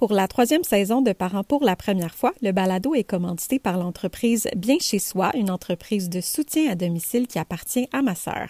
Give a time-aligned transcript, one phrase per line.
[0.00, 3.76] Pour la troisième saison de Parents pour la première fois, le balado est commandité par
[3.76, 8.48] l'entreprise Bien chez soi, une entreprise de soutien à domicile qui appartient à ma sœur.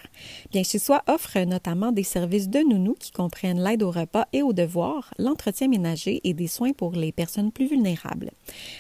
[0.53, 4.43] Bien chez soi offre notamment des services de nounou qui comprennent l'aide au repas et
[4.43, 8.31] aux devoirs, l'entretien ménager et des soins pour les personnes plus vulnérables.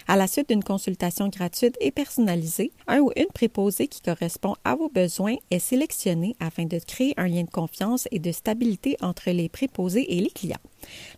[0.06, 4.76] À la suite d'une consultation gratuite et personnalisée, un ou une préposée qui correspond à
[4.76, 9.32] vos besoins est sélectionné afin de créer un lien de confiance et de stabilité entre
[9.32, 10.60] les préposés et les clients.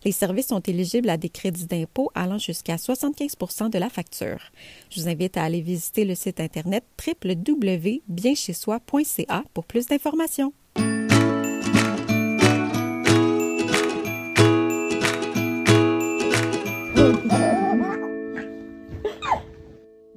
[0.05, 3.35] Les services sont éligibles à des crédits d'impôt allant jusqu'à 75
[3.71, 4.51] de la facture.
[4.89, 10.53] Je vous invite à aller visiter le site internet www.bienchezsoi.ca pour plus d'informations.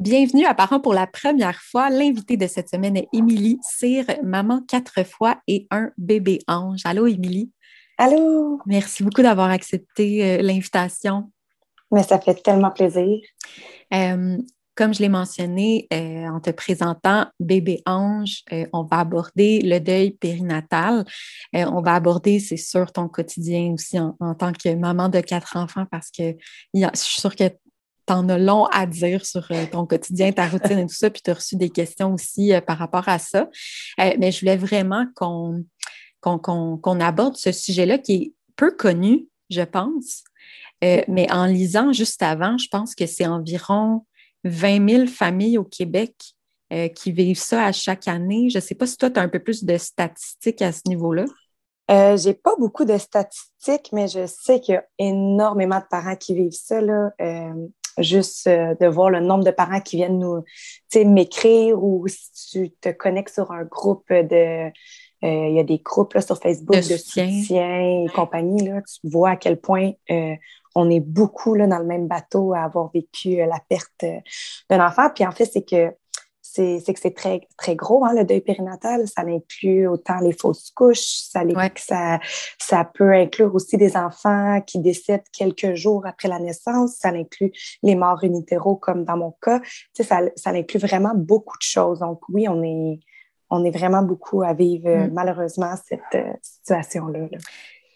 [0.07, 1.91] Bienvenue à Parents pour la première fois.
[1.91, 6.83] L'invité de cette semaine est Émilie Cyr, maman quatre fois et un bébé ange.
[6.85, 7.51] Allô, Émilie?
[7.99, 8.61] Allô?
[8.67, 11.31] Merci beaucoup d'avoir accepté euh, l'invitation.
[11.91, 13.21] Mais ça fait tellement plaisir.
[13.95, 14.37] Euh,
[14.75, 18.43] comme je l'ai mentionné euh, en te présentant Bébé Ange,
[18.75, 21.07] on va aborder le deuil périnatal.
[21.55, 25.87] on va aborder, c'est sûr, ton quotidien aussi en, tant que maman de quatre enfants
[25.91, 26.37] parce que
[26.75, 30.81] je suis sûre que tu en as long à dire sur ton quotidien, ta routine
[30.81, 33.49] et tout ça, puis tu as reçu des questions aussi par rapport à ça.
[33.97, 35.65] mais je voulais vraiment qu'on
[36.39, 40.25] qu'on aborde ce sujet-là qui est peu connu, je pense.
[40.85, 44.05] Euh, mais en lisant juste avant, je pense que c'est environ
[44.45, 46.15] 20 000 familles au Québec
[46.73, 48.51] euh, qui vivent ça à chaque année.
[48.51, 50.81] Je ne sais pas si toi, tu as un peu plus de statistiques à ce
[50.87, 51.25] niveau-là.
[51.93, 56.17] Euh, j'ai pas beaucoup de statistiques, mais je sais qu'il y a énormément de parents
[56.17, 56.81] qui vivent ça.
[56.81, 57.11] Là.
[57.21, 60.43] Euh, juste de voir le nombre de parents qui viennent nous
[61.05, 64.71] m'écrire ou si tu te connectes sur un groupe de
[65.23, 67.27] il y a des groupes là, sur Facebook de, soutien.
[67.59, 68.69] et compagnie.
[68.69, 70.35] Là, tu vois à quel point euh,
[70.75, 74.05] on est beaucoup là, dans le même bateau à avoir vécu euh, la perte
[74.69, 75.09] d'un enfant.
[75.15, 75.93] Puis en fait, c'est que
[76.57, 79.07] c'est que c'est très, très gros, hein, le deuil périnatal.
[79.07, 81.43] Ça inclut autant les fausses couches, ça,
[81.77, 82.21] ça,
[82.59, 87.53] ça peut inclure aussi des enfants qui décèdent quelques jours après la naissance, ça inclut
[87.83, 89.61] les morts unitéraux comme dans mon cas.
[89.61, 91.99] Tu sais, ça, ça inclut vraiment beaucoup de choses.
[91.99, 93.01] Donc oui, on est,
[93.51, 95.13] on est vraiment beaucoup à vivre euh, mm.
[95.13, 97.29] malheureusement cette euh, situation-là.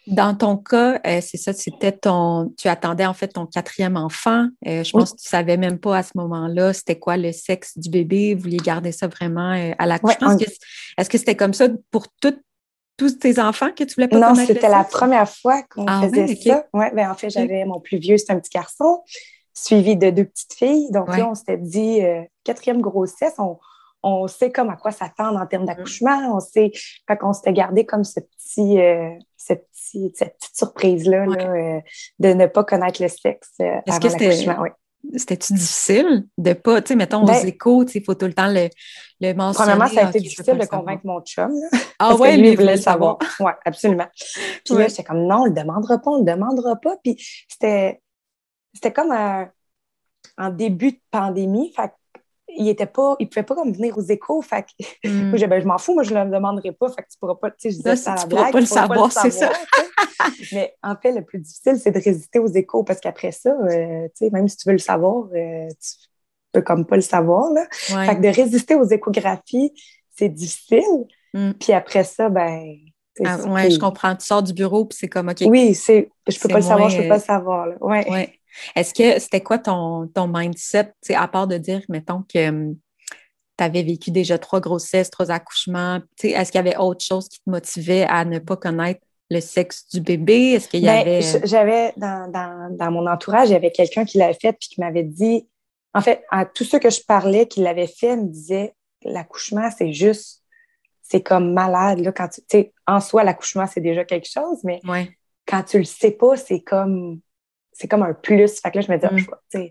[0.06, 2.52] Dans ton cas, euh, c'est ça, c'était ton.
[2.56, 4.48] Tu attendais en fait ton quatrième enfant.
[4.64, 7.78] je pense que tu ne savais même pas à ce moment-là c'était quoi le sexe
[7.78, 8.34] du bébé?
[8.34, 10.14] Vous vouliez garder ça vraiment à la couche?
[10.98, 14.68] Est-ce que c'était comme ça pour tous tes enfants que tu voulais pas Non, c'était
[14.68, 16.66] la première fois qu'on ah faisait ça.
[16.72, 19.02] Ouais, ben, en fait, j'avais mon plus vieux, c'est un petit garçon,
[19.54, 20.90] suivi de deux petites filles.
[20.92, 22.00] Donc là, on s'était dit
[22.42, 23.58] quatrième grossesse, on,
[24.02, 25.66] on sait comme à quoi s'attendre en termes mm.
[25.66, 26.36] d'accouchement.
[26.36, 26.72] On sait,
[27.06, 31.80] quand on s'était gardé comme ce petit, euh, cette petite surprise-là euh,
[32.18, 34.64] de ne pas connaître le sexe euh, avant l'accouchement.
[35.16, 38.48] C'était-tu difficile de pas, tu sais, mettons, aux ben échos, il faut tout le temps
[38.48, 38.68] le,
[39.20, 39.70] le mentionner.
[39.70, 41.50] Premièrement, ça a été difficile de convaitre mon chum.
[41.98, 43.16] ah ouais, lui, il voulait le savoir.
[43.40, 44.08] Oui, absolument.
[44.62, 46.98] Puis là, j'étais comme, non, on le demandera pas, on le demandera pas.
[47.02, 47.16] Puis
[47.48, 48.02] c'était,
[48.74, 49.50] c'était comme un,
[50.36, 51.72] en début de pandémie.
[51.74, 51.92] Fait
[52.60, 54.42] il était pas, il pouvait pas comme venir aux échos.
[54.42, 55.30] Fait que, mm.
[55.30, 56.88] moi, ben, je m'en fous, moi, je ne le demanderai pas.
[56.90, 58.52] Fait que tu pourras pas, tu sais, je disais ça à la blague.
[58.52, 59.50] Pas le savoir, c'est ça.
[60.52, 64.06] Mais en fait, le plus difficile, c'est de résister aux échos parce qu'après ça, euh,
[64.08, 66.08] tu sais, même si tu veux le savoir, euh, tu
[66.52, 67.66] peux comme pas le savoir, là.
[67.70, 69.72] Fait que de résister aux échographies,
[70.14, 71.06] c'est difficile.
[71.32, 71.52] Mm.
[71.52, 72.76] Puis après ça, ben,
[73.24, 74.14] ah, ouais, je comprends.
[74.16, 75.42] Tu sors du bureau, puis c'est comme, OK.
[75.46, 77.66] Oui, c'est, je peux pas le savoir, je peux pas le savoir.
[77.66, 77.76] Là.
[77.80, 78.10] Ouais.
[78.10, 78.39] ouais.
[78.74, 82.76] Est-ce que c'était quoi ton, ton mindset, à part de dire, mettons, que hum,
[83.60, 87.40] tu avais vécu déjà trois grossesses, trois accouchements, est-ce qu'il y avait autre chose qui
[87.40, 90.52] te motivait à ne pas connaître le sexe du bébé?
[90.52, 91.20] Est-ce qu'il y ben, avait.
[91.44, 95.46] J'avais dans, mon entourage, il y avait quelqu'un qui l'avait fait puis qui m'avait dit.
[95.92, 99.92] En fait, à tous ceux que je parlais qui l'avaient fait me disaient l'accouchement, c'est
[99.92, 100.42] juste,
[101.02, 101.98] c'est comme malade.
[102.00, 104.80] Là, quand tu, en soi, l'accouchement, c'est déjà quelque chose, mais
[105.46, 107.20] quand tu le sais pas, c'est comme
[107.80, 108.60] c'est comme un plus.
[108.60, 109.68] Fait que là, je me dis, ah, mm.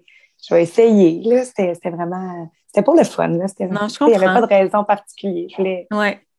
[0.48, 1.22] je, vais, essayer.
[1.24, 2.52] Là, c'était, vraiment.
[2.68, 3.28] C'était pour le fun.
[3.28, 3.46] Là.
[3.70, 5.48] non, je Il n'y avait pas de raison particulière.
[5.52, 5.88] Je voulais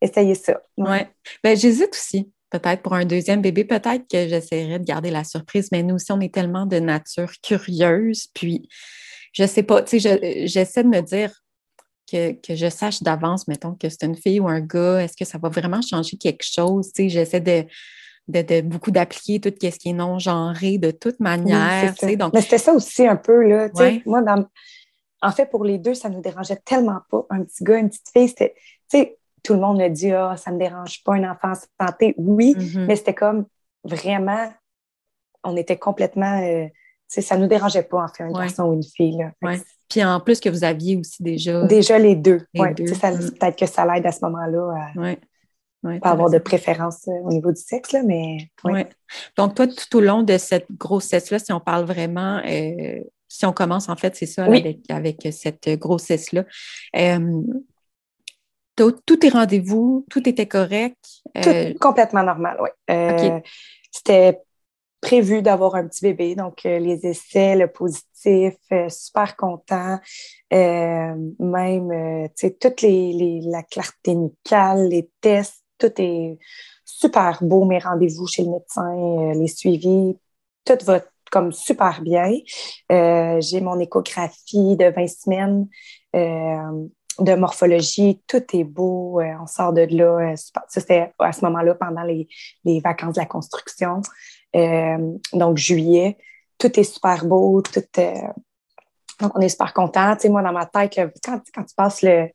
[0.01, 0.61] essayer ça.
[0.77, 1.09] Ouais.
[1.45, 2.33] Ben, j'hésite aussi.
[2.51, 6.11] Peut-être pour un deuxième bébé, peut-être que j'essaierais de garder la surprise, mais nous aussi,
[6.11, 8.27] on est tellement de nature curieuse.
[8.35, 8.69] Puis,
[9.33, 11.31] je sais pas, tu sais, j'essaie de me dire
[12.11, 15.25] que, que, je sache d'avance, mettons, que c'est une fille ou un gars, est-ce que
[15.25, 16.93] ça va vraiment changer quelque chose?
[16.93, 17.65] Tu sais, j'essaie de,
[18.31, 21.95] de, beaucoup d'appliquer tout ce qui est non-genré de toute manière.
[22.17, 22.33] donc...
[22.35, 23.69] Mais c'était ça aussi un peu, là.
[24.07, 24.23] Moi,
[25.23, 27.27] en fait, pour les deux, ça ne nous dérangeait tellement pas.
[27.31, 28.55] Un petit gars, une petite fille, c'était.
[29.43, 32.15] Tout le monde me dit Ah, ça ne me dérange pas, un enfant en santé.
[32.19, 32.87] Oui, mm-hmm.
[32.87, 33.47] mais c'était comme
[33.85, 34.53] vraiment.
[35.45, 36.43] On était complètement.
[36.43, 36.67] Euh,
[37.09, 39.27] ça ne nous dérangeait pas, en fait, un garçon ou une fille.
[39.89, 41.65] Puis en plus que vous aviez aussi déjà...
[41.65, 42.43] Déjà les deux.
[42.55, 42.75] Mm.
[42.77, 45.15] Peut-être que ça l'aide à ce moment-là à
[45.83, 48.51] pas avoir de préférence euh, au niveau du sexe, là, mais...
[49.37, 52.41] Donc, toi, tout au long de cette grossesse-là, si on parle vraiment...
[52.47, 56.45] Euh, si on commence, en fait, c'est ça, avec, avec, cette grossesse-là.
[56.97, 57.43] Euh,
[58.77, 60.99] tout est rendez-vous, tout était correct.
[61.41, 62.71] Tout complètement normal, oui.
[63.93, 64.41] C'était
[65.01, 66.35] prévu d'avoir un petit bébé.
[66.35, 69.99] Donc, euh, les essais, le positif, euh, super content.
[70.53, 76.39] Euh, même, tu sais, toutes les, la clarté nucale, les tests, tout est
[76.85, 77.65] super beau.
[77.65, 80.17] Mes rendez-vous chez le médecin, les suivis,
[80.65, 81.01] tout va
[81.31, 82.33] comme super bien.
[82.89, 85.69] J'ai mon échographie de 20 semaines
[87.21, 90.35] de morphologie, tout est beau, on sort de là.
[90.37, 92.29] Ça, c'était à ce moment-là, pendant les,
[92.81, 94.01] vacances de la construction.
[94.57, 96.17] Euh, donc, juillet,
[96.59, 97.83] tout est super beau, tout
[99.21, 100.15] Donc, on est super content.
[100.17, 100.95] Tu sais, moi, dans ma tête,
[101.25, 102.29] quand, quand tu passes le,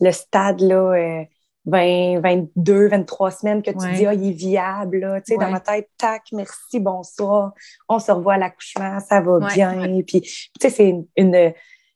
[0.00, 1.24] le stade, là,
[1.66, 5.60] 20, 22, 23 semaines que tu dis, ah, il est viable, tu sais, dans ma
[5.60, 7.52] tête, tac, merci, bonsoir,
[7.88, 10.02] on se revoit à l'accouchement, ça va bien.
[10.06, 11.52] Puis, tu sais, c'est une,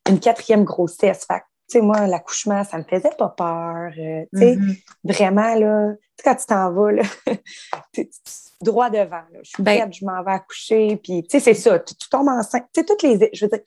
[0.07, 1.25] une, quatrième grossesse.
[1.25, 3.91] Fait tu sais, moi, l'accouchement, ça me faisait pas peur.
[3.97, 4.77] Euh, tu sais, mm-hmm.
[5.03, 7.03] vraiment, là, quand tu t'en vas, là,
[8.61, 9.23] droit devant.
[9.31, 9.39] Là.
[9.41, 10.97] Je suis ben prête, je m'en vais accoucher.
[10.97, 11.79] Puis, tu sais, c'est ça.
[11.79, 12.65] Tu, tombes enceinte.
[12.71, 13.61] Tu sais, toutes les, je veux dire,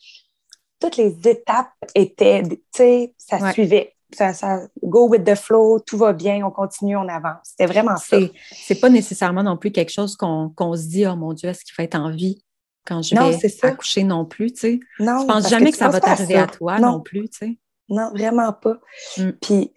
[0.80, 3.96] toutes les étapes étaient, tu sais, ça suivait.
[4.14, 7.40] Ça, ça, go with the flow, tout va bien, on continue, on avance.
[7.44, 8.16] C'était vraiment ça.
[8.52, 11.74] C'est pas nécessairement non plus quelque chose qu'on se dit, oh mon Dieu, est-ce qu'il
[11.76, 12.42] va être en vie
[12.86, 14.80] quand je vais accoucher non plus, tu sais?
[14.98, 17.00] Non, je pense jamais que, ça va t'arriver à toi non.
[17.00, 17.58] plus, tu sais?
[17.90, 18.78] Non, vraiment pas.
[19.18, 19.30] Mm.
[19.42, 19.72] Puis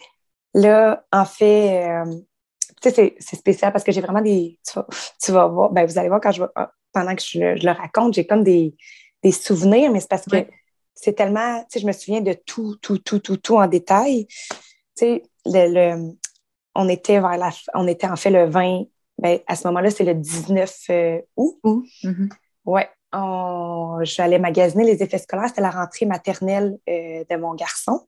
[0.53, 2.15] là, en fait, euh,
[2.81, 4.59] tu sais, c'est spécial parce que j'ai vraiment des.
[5.21, 8.13] Tu vas, voir, ben, vous allez voir quand je ah, pendant que je, le raconte,
[8.13, 8.75] j'ai comme des,
[9.23, 10.45] des, souvenirs, mais c'est parce que
[11.01, 11.59] c'est tellement.
[11.63, 14.27] Tu sais, je me souviens de tout, tout, tout, tout, tout en détail.
[14.27, 14.55] Tu
[14.95, 16.13] sais, le,
[16.75, 18.83] on était vers la, on était en fait le 20,
[19.17, 21.59] ben, à ce moment-là, c'est le 19 euh, août.
[22.03, 22.29] Mm-hmm.
[22.65, 22.89] Ouais.
[24.03, 25.49] J'allais magasiner les effets scolaires.
[25.49, 28.07] C'était la rentrée maternelle euh, de mon garçon.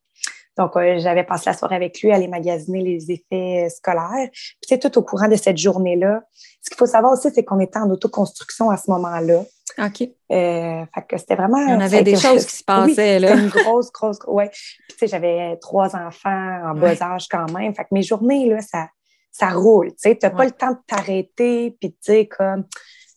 [0.57, 4.29] Donc, euh, j'avais passé la soirée avec lui à aller magasiner les effets scolaires.
[4.31, 6.21] Puis, c'est tout au courant de cette journée-là.
[6.61, 9.43] Ce qu'il faut savoir aussi, c'est qu'on était en autoconstruction à ce moment-là.
[9.79, 10.01] OK.
[10.01, 11.57] Euh, fait que c'était vraiment.
[11.57, 13.35] En avait des choses qui se passaient, là.
[13.35, 14.49] une grosse, grosse, ouais.
[14.49, 17.73] Puis, tu sais, j'avais trois enfants en bas âge quand même.
[17.73, 18.87] Fait que mes journées, là, ça,
[19.31, 19.89] ça roule.
[19.91, 22.65] Tu sais, tu n'as pas le temps de t'arrêter puis de dire comme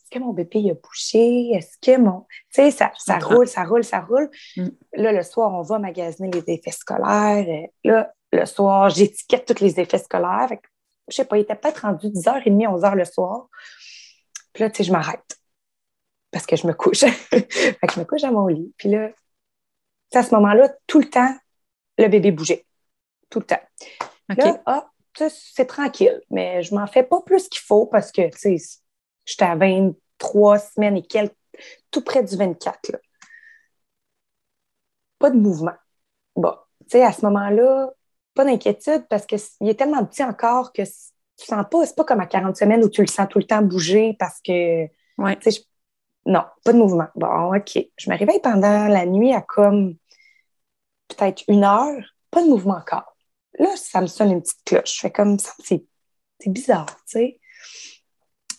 [0.07, 1.51] est-ce que mon bébé a bouché?
[1.51, 2.27] Est-ce que mon.
[2.53, 4.31] Tu sais, ça, ça roule, ça roule, ça roule.
[4.57, 4.69] Mm.
[4.95, 7.45] Là, le soir, on va magasiner les effets scolaires.
[7.83, 10.47] Là, le soir, j'étiquette tous les effets scolaires.
[10.49, 10.61] Fait
[11.09, 13.49] je sais pas, il était peut-être rendu 10h30, 11h le soir.
[14.53, 15.39] Puis là, tu sais, je m'arrête.
[16.31, 17.01] Parce que je me couche.
[17.31, 18.73] fait que je me couche à mon lit.
[18.77, 19.11] Puis là,
[20.15, 21.35] à ce moment-là, tout le temps,
[21.99, 22.65] le bébé bougeait.
[23.29, 23.63] Tout le temps.
[24.29, 28.59] Là, ah, c'est tranquille, mais je m'en fais pas plus qu'il faut parce que, tu
[28.59, 28.79] sais,
[29.27, 31.35] J'étais à 23 semaines et quelques,
[31.91, 32.93] tout près du 24.
[32.93, 32.99] Là.
[35.19, 35.75] Pas de mouvement.
[36.37, 37.91] Bon, tu sais, à ce moment-là,
[38.35, 42.21] pas d'inquiétude parce qu'il est tellement petit encore que tu sens pas, c'est pas comme
[42.21, 44.85] à 40 semaines où tu le sens tout le temps bouger parce que.
[45.19, 45.39] Ouais.
[46.27, 47.07] Non, pas de mouvement.
[47.15, 47.79] Bon, OK.
[47.97, 49.97] Je me réveille pendant la nuit à comme
[51.09, 53.17] peut-être une heure, pas de mouvement encore.
[53.59, 54.95] Là, ça me sonne une petite cloche.
[54.95, 55.85] Je fais comme ça, c'est
[56.47, 57.41] bizarre, tu sais.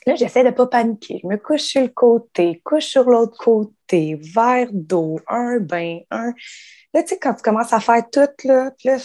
[0.08, 1.20] Là, j'essaie de ne pas paniquer.
[1.22, 6.34] Je me couche sur le côté, couche sur l'autre côté, verre d'eau, un bain, un.
[6.94, 8.98] Là, tu sais, quand tu commences à faire tout, là, là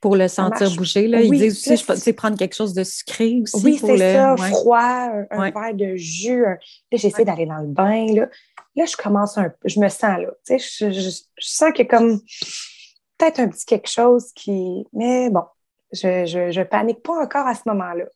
[0.00, 3.40] pour le sentir bouger, là, ils disent aussi, je peux prendre quelque chose de sucré
[3.40, 3.64] aussi.
[3.64, 6.42] Oui, c'est ça, froid, un, verre de jus.
[6.42, 6.58] Là,
[6.92, 8.28] j'essaie d'aller dans le bain, là.
[8.76, 11.86] Là, je commence un peu, je me sens, là, tu sais, je, je, sens qu'il
[11.86, 12.20] y a comme
[13.16, 14.84] peut-être un petit quelque chose qui...
[14.92, 15.44] Mais bon,
[15.92, 18.06] je, je panique pas encore à ce moment-là.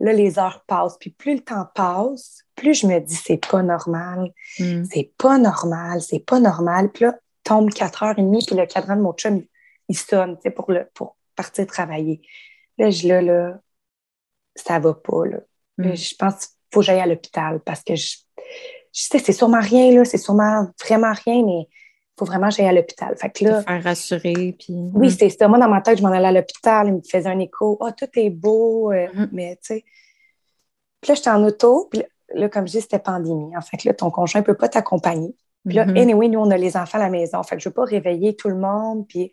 [0.00, 0.96] Là, les heures passent.
[0.98, 4.32] Puis plus le temps passe, plus je me dis, c'est pas normal.
[4.58, 4.84] Hmm.
[4.84, 6.00] C'est pas normal.
[6.02, 6.90] C'est pas normal.
[6.92, 9.42] Puis là, tombe 4h30, puis le cadran de mon chum,
[9.88, 12.20] il, sonne, tu sais, pour, le, pour partir travailler.
[12.76, 13.60] Là, je là, là,
[14.54, 15.38] ça va pas, là.
[15.78, 15.94] Hmm.
[15.94, 18.18] Je pense qu'il faut que j'aille à l'hôpital parce que je,
[18.92, 20.04] je sais, c'est sûrement rien, là.
[20.04, 21.68] C'est sûrement vraiment rien, mais
[22.18, 23.16] faut vraiment que j'aille à l'hôpital.
[23.16, 23.62] Fait que là.
[23.62, 24.56] Te faire rassurer.
[24.58, 24.74] Puis...
[24.94, 25.48] Oui, c'est ça.
[25.48, 27.78] Moi, dans ma tête, je m'en allais à l'hôpital, il me faisait un écho.
[27.80, 28.92] Ah, tout est beau.
[28.92, 29.28] Euh, mm-hmm.
[29.32, 29.84] Mais, tu sais.
[31.00, 31.88] Puis là, j'étais en auto.
[31.90, 32.02] Puis
[32.34, 33.56] là, comme je dis, c'était pandémie.
[33.56, 35.34] En fait, là, ton conjoint ne peut pas t'accompagner.
[35.64, 36.00] Puis là, mm-hmm.
[36.00, 37.42] anyway, nous, on a les enfants à la maison.
[37.42, 39.06] Fait que je ne veux pas réveiller tout le monde.
[39.08, 39.30] Puis,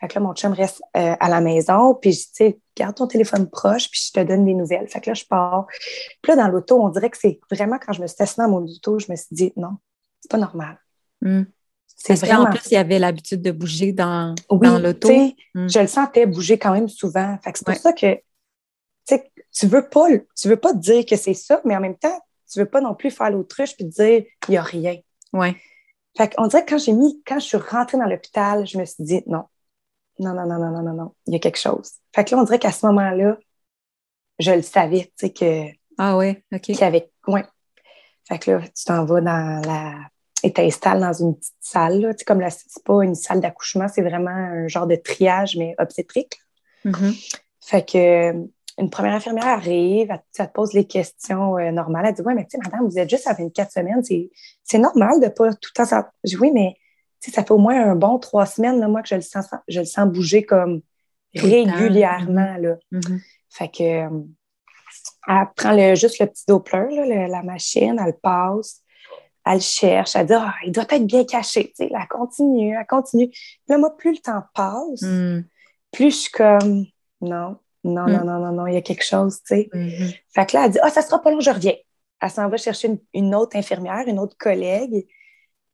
[0.00, 1.94] fait que là, mon chum reste euh, à la maison.
[1.94, 4.88] Puis, je dis, garde ton téléphone proche, puis je te donne des nouvelles.
[4.88, 5.66] Fait que là, je pars.
[6.20, 8.48] Puis là, dans l'auto, on dirait que c'est vraiment quand je me suis assise dans
[8.48, 9.76] mon auto, je me suis dit, non,
[10.20, 10.78] c'est pas normal.
[11.20, 11.42] Mm.
[11.96, 12.44] C'est vraiment...
[12.44, 15.10] En plus, il y avait l'habitude de bouger dans, dans l'auto.
[15.54, 15.68] Mm.
[15.68, 17.38] Je le sentais bouger quand même souvent.
[17.44, 18.20] c'est pour ça que
[19.06, 22.18] tu veux pas, tu veux pas dire que c'est ça, mais en même temps,
[22.50, 24.96] tu veux pas non plus faire l'autruche puis dire il n'y a rien.
[25.32, 25.56] Ouais.
[26.16, 28.84] Fait qu'on dirait que quand j'ai mis, quand je suis rentrée dans l'hôpital, je me
[28.84, 29.44] suis dit non,
[30.18, 31.92] non, non, non, non, non, non, non, il y a quelque chose.
[32.14, 33.36] Fait que là, on dirait qu'à ce moment-là,
[34.38, 35.68] je le savais, tu sais, que.
[35.98, 36.60] Ah ouais, OK.
[36.60, 37.10] Qu'il y avait.
[37.26, 37.44] Ouais.
[38.28, 39.94] Fait que là, tu t'en vas dans la.
[40.44, 42.12] Et t'installes dans une petite salle, là.
[42.12, 42.50] Tu sais, comme la.
[42.50, 46.38] C'est pas une salle d'accouchement, c'est vraiment un genre de triage, mais obstétrique.
[46.84, 47.38] Mm-hmm.
[47.62, 48.46] Fait que
[48.76, 52.06] une première infirmière arrive, elle, te pose les questions euh, normales.
[52.08, 54.02] Elle dit Ouais, mais tu sais, madame, vous êtes juste à 24 semaines,
[54.64, 56.04] c'est normal de pas tout le temps.
[56.24, 56.76] Je dis Oui, mais
[57.20, 59.80] ça fait au moins un bon trois semaines, là, moi, que je le sens, je
[59.80, 60.82] le sens bouger comme
[61.34, 62.56] régulièrement.
[62.58, 62.76] Là.
[62.92, 63.20] Mm-hmm.
[63.48, 64.20] Fait que euh,
[65.26, 68.82] elle prend le, juste le petit Doppler, là, la machine, elle passe,
[69.44, 71.68] elle cherche, elle dit Ah, il doit être bien caché.
[71.68, 73.30] Tu sais, elle continue, elle continue.
[73.68, 75.44] Là, moi, plus le temps passe, mm.
[75.92, 76.86] plus je suis comme
[77.20, 78.24] Non, non, non, mm.
[78.24, 79.70] non, non, non, il y a quelque chose, tu sais.
[79.72, 80.20] Mm-hmm.
[80.34, 81.74] Fait que là, elle dit Ah, ça sera pas long, je reviens.
[82.20, 85.06] Elle s'en va chercher une, autre infirmière, une autre collègue.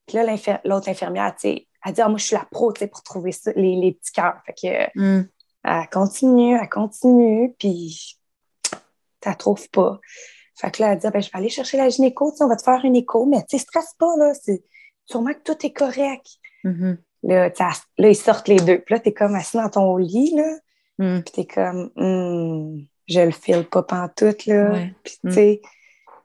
[0.06, 2.80] Puis là, l'autre infirmière, tu sais, elle dit Ah, moi, je suis la pro, tu
[2.80, 4.40] sais, pour trouver ça, les, les petits cœurs.
[4.46, 4.54] Fait
[4.94, 4.98] que.
[4.98, 5.28] Mm.
[5.62, 8.18] Elle continue, elle continue, puis
[9.20, 10.00] tu la trouves pas.
[10.60, 12.56] Fait que là, elle dit, ah, ben, je vais aller chercher la gynéco, on va
[12.56, 14.62] te faire une écho, mais tu sais, stresse pas, là, c'est
[15.06, 16.26] sûrement que tout est correct.
[16.64, 16.96] Mm-hmm.
[17.22, 17.50] là,
[17.98, 18.78] là, ils sortent les deux.
[18.80, 20.58] Puis là, t'es comme assis dans ton lit, là,
[20.98, 21.22] mm.
[21.22, 24.86] puis t'es comme, hmm, je le file pas pantoute, là.
[25.02, 25.28] Puis, mm.
[25.28, 25.60] tu sais,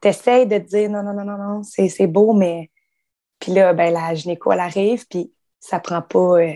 [0.02, 2.70] t'essayes de te dire, non, non, non, non, non, c'est beau, mais...
[3.40, 6.42] Puis là, ben, la gynéco, elle arrive, puis ça prend pas...
[6.42, 6.54] Euh,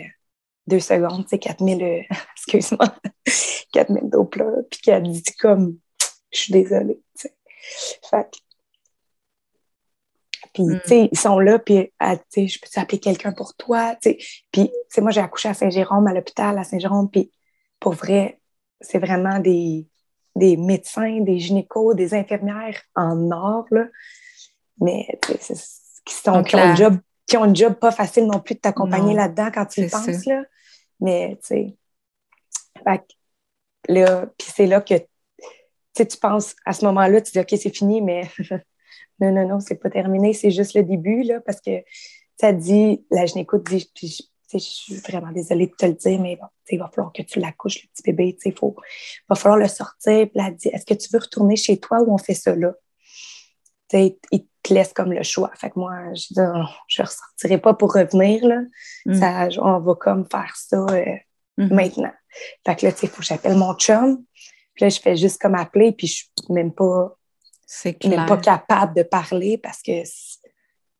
[0.67, 2.01] deux secondes, c'est 4000, euh,
[2.35, 2.93] excuse-moi,
[3.73, 5.77] 4000 Doppler, puis qu'elle dit comme,
[6.31, 7.33] je suis désolée, tu sais.
[8.09, 8.27] Fait
[10.53, 10.81] puis, mm.
[10.81, 14.11] tu sais, ils sont là, puis, tu sais, je peux appeler quelqu'un pour toi, tu
[14.11, 14.17] sais.
[14.51, 17.31] Puis, tu sais, moi, j'ai accouché à Saint-Jérôme, à l'hôpital à Saint-Jérôme, puis
[17.79, 18.39] pour vrai,
[18.81, 19.87] c'est vraiment des,
[20.35, 23.85] des médecins, des gynécos, des infirmières en or, là.
[24.81, 25.53] Mais, tu sais,
[26.05, 26.97] qui, sont, qui, ont un job,
[27.27, 30.25] qui ont un job pas facile non plus de t'accompagner là-dedans quand tu le penses,
[30.25, 30.43] là.
[30.99, 31.77] Mais, tu sais,
[33.87, 34.95] là, puis c'est là que
[35.95, 38.29] tu penses, à ce moment-là, tu dis, OK, c'est fini, mais
[39.19, 41.83] non, non, non, c'est pas terminé, c'est juste le début, là, parce que
[42.39, 46.35] ça dit, la gynéco dit, puis je suis vraiment désolée de te le dire, mais
[46.35, 48.53] bon, il va falloir que tu l'accouches, le petit bébé, il
[49.29, 50.27] va falloir le sortir.
[50.29, 52.73] Puis elle dit, est-ce que tu veux retourner chez toi ou on fait ça là?
[53.91, 55.51] il te laisse comme le choix.
[55.55, 58.61] Fait que moi, je dis, oh, je ne ressortirai pas pour revenir, là.
[59.05, 59.13] Mm.
[59.15, 61.05] Ça, on va comme faire ça euh,
[61.57, 61.73] mm-hmm.
[61.73, 62.13] maintenant.
[62.65, 64.23] Fait que là, tu sais, il faut que j'appelle mon chum.
[64.79, 67.13] Puis là, je fais juste comme appeler, puis je suis même pas,
[68.05, 69.91] même pas capable de parler parce que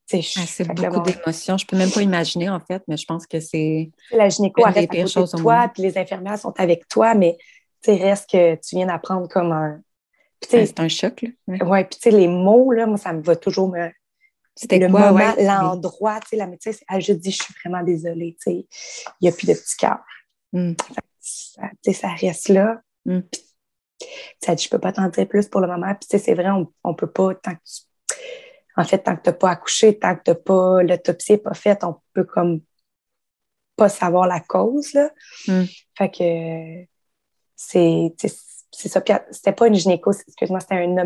[0.06, 0.22] c'est
[0.68, 1.58] ah, beaucoup d'émotions.
[1.58, 3.90] Je peux même pas imaginer, en fait, mais je pense que c'est.
[4.12, 7.38] La gynéco reste à côté de toi, puis les infirmières sont avec toi, mais
[7.82, 9.80] tu reste que tu viens d'apprendre comme un,
[10.46, 11.30] c'est un choc, là.
[11.66, 13.90] Oui, puis tu sais, les mots, là, moi, ça me va toujours me.
[14.56, 17.82] C'était le quoi, moment, l'endroit, tu sais, la médecine, elle juste dit, je suis vraiment
[17.82, 18.68] désolée, tu sais,
[19.22, 20.00] il n'y a plus de petit cœur.
[20.52, 20.74] Mm.
[21.22, 22.82] Ça, ça reste là.
[23.06, 23.20] Mm.
[24.42, 25.94] Ça dit, je peux pas t'en dire plus pour le moment.
[25.96, 28.16] Puis, tu sais, c'est vrai, on, ne peut pas, tant que tu...
[28.78, 31.54] En fait, tant que tu n'as pas accouché, tant que tu pas, l'autopsie n'est pas
[31.54, 32.62] faite, on peut comme
[33.76, 35.10] pas savoir la cause, là.
[35.48, 35.64] Mm.
[35.98, 36.88] Fait que
[37.56, 38.14] c'est,
[38.72, 39.02] c'est ça.
[39.02, 41.00] Puis c'était pas une gynéco, excuse-moi, c'était une,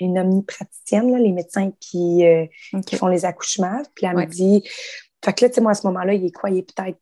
[0.00, 2.46] une omnipraticienne, là, les médecins qui, euh,
[2.86, 3.82] qui, font les accouchements.
[3.94, 4.62] Puis elle me dit,
[5.24, 6.50] fait que là, tu sais, moi, à ce moment-là, il est quoi?
[6.50, 6.98] Il est peut-être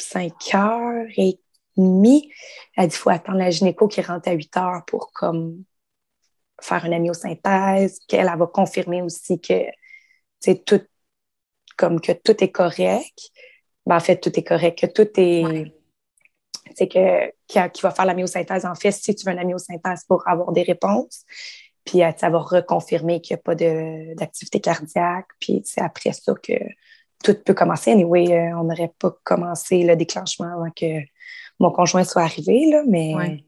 [0.00, 1.40] 5 heures et
[1.76, 2.32] demie.
[2.76, 5.64] Elle dit, faut attendre la gynéco qui rentre à 8 heures pour comme
[6.60, 9.64] faire une amyosynthèse, qu'elle va confirmer aussi que,
[10.40, 10.82] c'est tout,
[11.76, 13.30] comme que tout est correct.
[13.84, 15.72] Ben, en fait, tout est correct, que tout est
[16.74, 20.26] c'est que qui, va faire la myosynthèse, en fait, si tu veux une myosynthèse pour
[20.28, 21.24] avoir des réponses,
[21.84, 26.34] puis euh, ça va reconfirmer qu'il n'y a pas d'activité cardiaque, puis c'est après ça
[26.42, 26.52] que
[27.24, 27.92] tout peut commencer.
[27.92, 31.00] Anyway, euh, on n'aurait pas commencé le déclenchement avant que
[31.58, 33.44] mon conjoint soit arrivé, là, mais...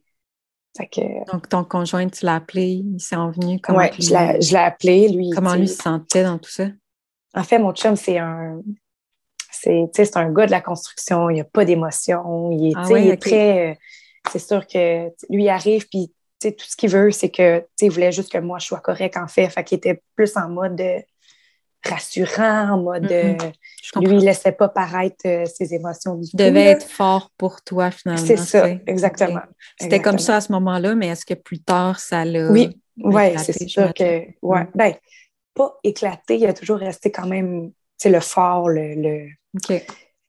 [0.92, 1.32] Que...
[1.32, 3.58] Donc, ton conjoint, tu l'as appelé, il s'est envenu?
[3.68, 5.30] Oui, je l'ai appelé, lui.
[5.30, 6.66] Comment lui se sentait dans tout ça?
[7.34, 8.60] En fait, mon chum, c'est un,
[9.50, 13.70] c'est un gars de la construction, il n'y a pas d'émotion, il est, ah très.
[13.70, 13.74] Euh,
[14.30, 18.30] c'est sûr que lui arrive, puis tout ce qu'il veut, c'est que il voulait juste
[18.30, 19.48] que moi je sois correct en fait.
[19.48, 21.00] Fait qu'il était plus en mode euh,
[21.84, 23.04] rassurant, en mode.
[23.04, 23.42] Mm-hmm.
[23.42, 26.36] Euh, lui, il ne laissait pas paraître ses émotions du tout.
[26.36, 28.24] devait être fort pour toi finalement.
[28.24, 29.40] C'est ça, exactement.
[29.80, 32.50] C'était comme ça à ce moment-là, mais est-ce que plus tard ça l'a.
[32.50, 34.22] Oui, ouais, c'est sûr que.
[34.42, 34.62] Ouais.
[34.62, 34.70] Mm.
[34.74, 34.94] Ben,
[35.54, 37.72] pas éclaté, il a toujours resté quand même
[38.04, 39.28] le fort, le,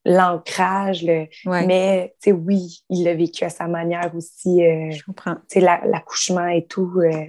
[0.06, 1.04] l'ancrage.
[1.04, 4.66] Le, Mais oui, il l'a vécu à sa manière aussi.
[4.66, 5.36] Euh, je comprends.
[5.56, 7.26] L'accouchement et tout, euh,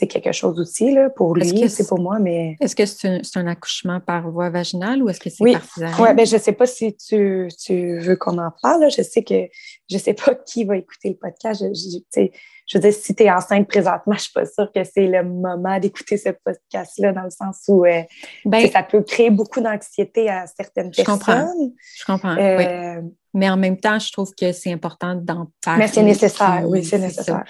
[0.00, 2.18] c'est quelque chose aussi là, pour lui, c'est pour moi.
[2.18, 2.56] mais...
[2.60, 6.00] Est-ce que c'est un, accouchement par voie vaginale ou est-ce que c'est par césarienne?
[6.00, 8.90] Oui, ben, je ne sais pas si tu, tu veux qu'on en parle.
[8.90, 9.46] Je sais que
[9.90, 11.62] je ne sais pas qui va écouter le podcast.
[11.62, 12.28] Je,
[12.66, 15.22] je veux dire, si tu es enceinte présentement, je suis pas sûre que c'est le
[15.22, 18.02] moment d'écouter ce podcast-là, dans le sens où euh,
[18.46, 21.18] ben, ça peut créer beaucoup d'anxiété à certaines je personnes.
[21.18, 21.72] Comprends.
[21.98, 22.36] Je comprends.
[22.38, 23.02] Euh,
[23.34, 25.80] Mais en même temps, je trouve que c'est important d'en parler.
[25.80, 27.44] Mais c'est nécessaire, oui, c'est nécessaire.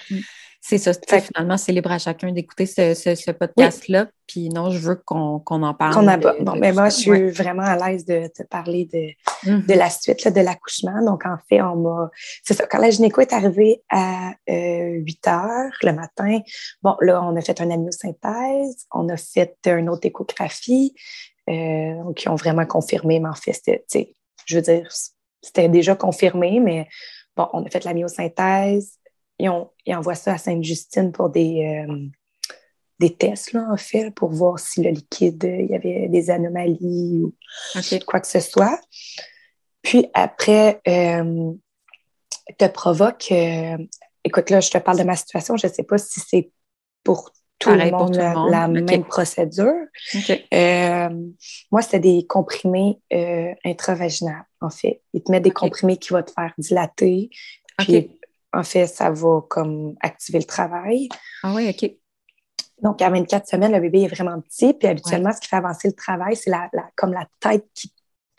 [0.63, 0.91] C'est ça.
[0.93, 4.07] Finalement, c'est libre à chacun d'écouter ce, podcast-là.
[4.27, 5.93] Puis non, je veux qu'on en parle.
[5.95, 9.89] Qu'on Bon, mais moi, je suis vraiment à l'aise de te parler de, de la
[9.89, 11.03] suite de l'accouchement.
[11.03, 12.11] Donc, en fait, on m'a.
[12.43, 12.67] C'est ça.
[12.67, 16.39] Quand la gynéco est arrivée à 8 euh, heures le matin,
[16.83, 20.93] bon, là, on a fait un amniosynthèse, on a fait une autre échographie,
[21.49, 24.13] euh, qui ont vraiment confirmé, mais en fait, c'était,
[24.45, 24.87] je veux dire,
[25.41, 26.87] c'était déjà confirmé, mais
[27.35, 28.99] bon, on a fait la myosynthèse,
[29.41, 32.07] ils, envoient ça à Sainte-Justine pour des, euh,
[32.99, 37.23] des tests, là, en fait, pour voir si le liquide, il y avait des anomalies
[37.23, 37.33] ou
[38.05, 38.79] quoi que ce soit.
[39.81, 41.51] Puis après, euh,
[42.57, 43.31] te provoque.
[43.31, 43.77] Euh,
[44.23, 45.57] écoute, là, je te parle de ma situation.
[45.57, 46.51] Je ne sais pas si c'est
[47.03, 49.73] pour tout, le monde, la, même procédure.
[51.71, 52.99] moi, c'était des comprimés
[53.63, 54.31] intravaginaux,
[54.61, 55.01] en fait.
[55.13, 57.29] Ils te mettent des comprimés qui vont te faire dilater.
[57.77, 58.19] Puis
[58.53, 61.09] en fait, ça va comme activer le travail.
[61.43, 61.91] Ah oui, OK.
[62.81, 64.73] Donc, à 24 semaines, le bébé est vraiment petit.
[64.73, 67.67] Puis habituellement, ce qui fait avancer le travail, c'est la, comme la tête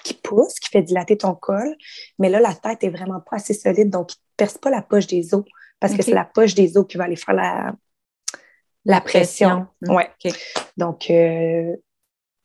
[0.03, 1.77] qui, pousse, qui fait dilater ton col.
[2.19, 4.83] Mais là, la tête est vraiment pas assez solide, donc il ne perce pas la
[4.83, 5.45] poche des os
[5.79, 7.75] parce que c'est la poche des os qui va aller faire la,
[8.85, 9.67] la pression.
[9.81, 10.11] Mm, ouais.
[10.77, 11.77] Donc, euh,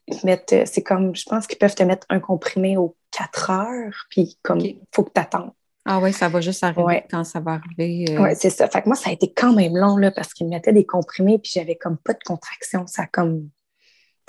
[0.08, 4.60] c'est comme, je pense qu'ils peuvent te mettre un comprimé aux 4 heures, puis comme,
[4.60, 5.52] il faut que tu attendes.
[5.90, 8.06] Ah oui, ça va juste arriver quand ça va arriver.
[8.10, 8.22] Euh.
[8.22, 8.68] Oui, c'est ça.
[8.68, 10.86] Fait que moi, ça a été quand même long là, parce qu'il me mettait des
[10.86, 12.86] comprimés puis j'avais comme pas de contraction.
[12.88, 13.50] Ça comme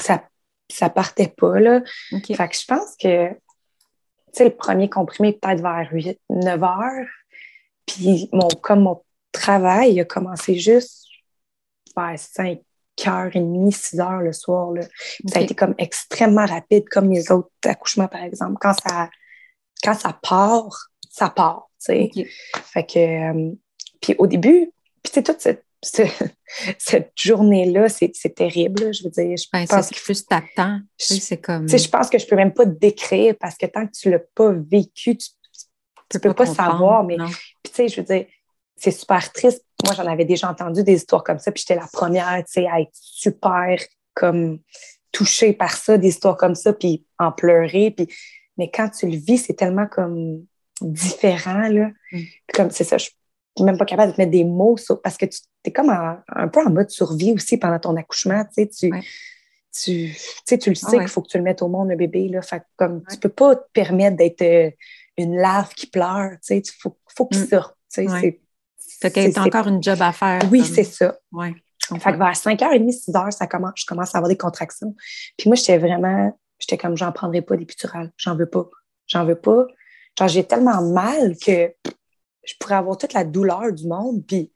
[0.00, 0.22] ça,
[0.70, 1.58] ça partait pas.
[1.58, 1.80] Là.
[2.10, 3.30] Fait que je pense que
[4.38, 7.06] le premier comprimé peut-être vers 8, 9 heures.
[7.86, 11.06] Puis mon, comme mon travail a commencé juste
[11.96, 12.60] vers 5
[13.08, 14.70] heures et demie, 6 heures le soir.
[14.72, 14.82] Là.
[15.26, 18.58] Ça a été comme extrêmement rapide, comme les autres accouchements, par exemple.
[18.60, 19.10] Quand ça,
[19.82, 22.10] quand ça part, ça part, tu sais.
[22.64, 23.52] Fait que, euh,
[24.00, 25.64] puis au début, puis tu toute cette,
[26.78, 29.36] cette journée-là, c'est terrible, je veux dire.
[29.36, 31.66] Je ben, pense que plus t'attends, c'est comme...
[31.66, 33.92] Tu sais, je pense que je peux même pas te décrire parce que tant que
[33.92, 35.28] tu l'as pas vécu, tu,
[36.08, 37.16] tu peux pas, savoir, mais
[37.62, 38.26] tu sais, je veux dire,
[38.76, 39.64] c'est super triste.
[39.84, 42.66] Moi, j'en avais déjà entendu des histoires comme ça, puis j'étais la première, tu sais,
[42.66, 43.78] à être super
[44.14, 44.58] comme
[45.12, 48.08] touchée par ça, des histoires comme ça, puis en pleurer, puis
[48.56, 50.44] mais quand tu le vis, c'est tellement comme
[50.80, 51.68] différent.
[51.68, 51.90] Là.
[52.12, 52.20] Mm.
[52.54, 53.14] Comme c'est ça, je suis
[53.64, 56.60] même pas capable de mettre des mots sur, parce que tu es comme un peu
[56.64, 58.44] en mode survie aussi pendant ton accouchement.
[58.56, 58.90] Tu, tu,
[60.46, 62.28] tu, tu le sais qu'il faut que tu le mettes au monde, le bébé.
[62.28, 62.42] Là.
[62.42, 64.70] Fait, comme, Tu peux pas te permettre d'être euh,
[65.16, 66.32] une larve qui pleure.
[66.50, 67.48] Il faut, faut qu'il mm.
[67.48, 67.76] sorte.
[67.92, 70.40] Tu as encore une job à faire.
[70.50, 71.18] Oui, c'est ça.
[71.32, 71.54] Ouais.
[71.96, 74.94] Fait que vers 5h30, 6h, ça commence, je commence à avoir des contractions.
[75.38, 78.12] Puis moi, j'étais vraiment, j'étais comme, j'en prendrai pas d'épidural.
[78.18, 78.68] J'en veux pas.
[79.06, 79.66] J'en veux pas.
[80.18, 81.72] Genre, j'ai tellement mal que
[82.44, 84.50] je pourrais avoir toute la douleur du monde, puis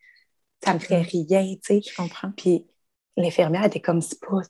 [0.65, 1.81] ça me ferait rien, tu sais.
[1.83, 2.33] Je comprends.
[2.37, 2.67] Puis
[3.17, 4.41] l'infirmière était comme, c'est pas,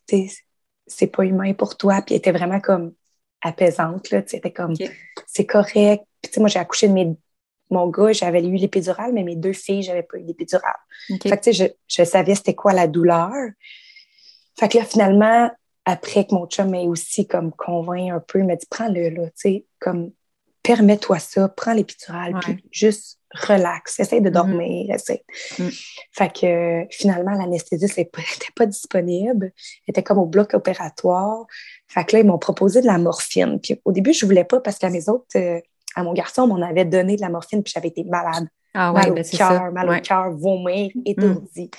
[0.87, 2.94] c'est pas humain pour toi, puis elle était vraiment comme
[3.42, 4.75] apaisante, là, tu sais, était comme,
[5.27, 6.05] c'est correct.
[6.22, 7.14] Puis, tu sais, moi, j'ai accouché de mes,
[7.70, 10.79] mon gars, j'avais eu l'épidurale, mais mes deux filles, j'avais pas eu l'épidurale.
[11.09, 13.33] Fait que, tu sais, je, je savais c'était quoi la douleur.
[14.59, 15.51] Fait que là, finalement,
[15.85, 19.27] après que mon chum m'ait aussi comme convaincu un peu, il m'a dit, prends-le, là,
[19.27, 20.12] tu sais, comme
[20.62, 24.33] permets-toi ça, prends l'épidural, puis juste relax, essaye de mm-hmm.
[24.33, 25.22] dormir, essaye.
[25.59, 25.68] Mm.
[26.12, 28.11] Fait que finalement, l'anesthésiste n'était
[28.57, 31.46] pas disponible, elle était comme au bloc opératoire.
[31.88, 33.59] Fait que là, ils m'ont proposé de la morphine.
[33.61, 35.61] Puis au début, je voulais pas parce qu'à mes autres, euh,
[35.94, 38.46] à mon garçon, on m'en avait donné de la morphine, puis j'avais été malade.
[38.75, 41.03] Ah ouais, mal ben au cœur, mal au cœur, vomir, mm.
[41.05, 41.70] étourdi.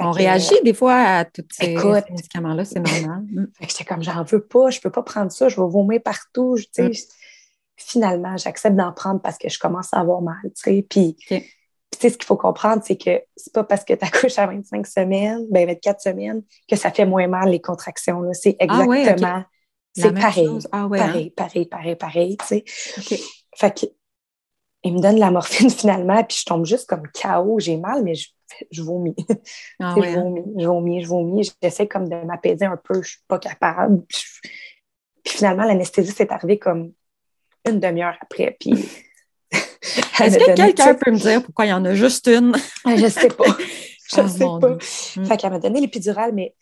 [0.00, 3.22] On réagit des fois à tous ces, médicaments-là, c'est normal.
[3.30, 3.46] Mm.
[3.60, 6.56] j'étais comme, j'en veux pas, je peux pas prendre ça, je vais vomir partout.
[7.76, 10.86] Finalement, j'accepte d'en prendre parce que je commence à avoir mal, tu sais.
[10.88, 11.36] Puis, tu
[11.98, 14.86] sais, ce qu'il faut comprendre, c'est que c'est pas parce que tu accouches à 25
[14.86, 18.22] semaines, ben 24 semaines, que ça fait moins mal les contractions.
[18.32, 19.44] C'est ah exactement,
[19.94, 21.32] c'est pareil, ah ouais, pareil, hein?
[21.36, 22.64] pareil, pareil, pareil, tu sais.
[23.54, 23.86] Fait que,
[24.84, 28.14] il me donne la morphine finalement, puis je tombe juste comme chaos, j'ai mal, mais
[28.14, 28.28] je,
[28.70, 29.14] je vomis.
[29.80, 30.22] Ah je hein?
[30.22, 31.52] vomis, je vomis, je vomis.
[31.62, 36.58] J'essaie comme de m'apaiser un peu, je suis pas capable Puis finalement, l'anesthésie s'est arrivée
[36.58, 36.92] comme
[37.68, 38.56] une demi-heure après.
[38.58, 38.72] Puis.
[40.20, 42.54] Est-ce que quelqu'un peut me dire pourquoi il y en a juste une?
[42.86, 43.44] Je sais pas.
[44.14, 45.20] Je ne ah, sais pas.
[45.20, 45.26] Mm.
[45.26, 46.54] Fait qu'elle m'a donné l'épidurale, mais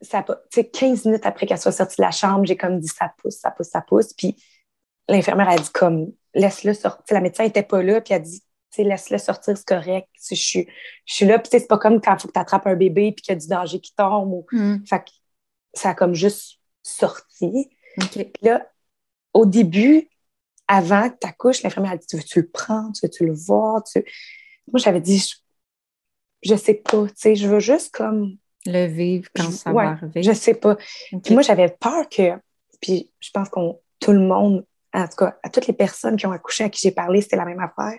[0.00, 3.12] ça pas, 15 minutes après qu'elle soit sortie de la chambre, j'ai comme dit ça
[3.18, 4.12] pousse, ça pousse, ça pousse.
[4.14, 4.36] Puis
[5.08, 7.02] l'infirmière a dit comme laisse-le sortir.
[7.10, 8.42] La médecin n'était pas là, puis elle a dit
[8.78, 10.08] laisse-le sortir, c'est correct.
[10.30, 10.66] Je suis,
[11.04, 13.12] je suis là, puis c'est pas comme quand il faut que tu attrapes un bébé
[13.12, 14.44] puis qu'il y a du danger qui tombe.
[14.50, 14.78] Mm.
[14.86, 15.10] Fait que
[15.74, 17.70] ça a comme juste sorti.
[18.10, 18.66] Puis là,
[19.34, 20.08] au début,
[20.72, 22.92] avant que tu accouches, l'infirmière a dit Tu veux-tu le prendre?
[22.94, 23.82] Tu veux-tu le voir?
[23.94, 25.22] Moi, j'avais dit
[26.42, 28.36] je, sais pas, tu sais, je veux juste comme.
[28.64, 30.22] Le vivre quand ça va arriver.
[30.22, 30.76] Je sais pas.
[31.22, 32.32] Puis moi, j'avais peur que.
[32.80, 36.26] Puis je pense qu'on tout le monde, en tout cas, à toutes les personnes qui
[36.26, 37.98] ont accouché à qui j'ai parlé, c'était la même affaire.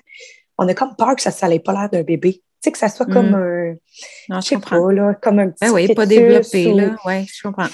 [0.58, 2.34] On a comme peur que ça n'allait pas l'air d'un bébé.
[2.34, 3.36] Tu sais, que ça soit comme mm.
[3.36, 3.76] un.
[4.30, 5.66] Non, je, sais pas, là, comme un petit.
[5.66, 6.96] Ben oui, pas développé, là.
[7.06, 7.68] Oui, je comprends.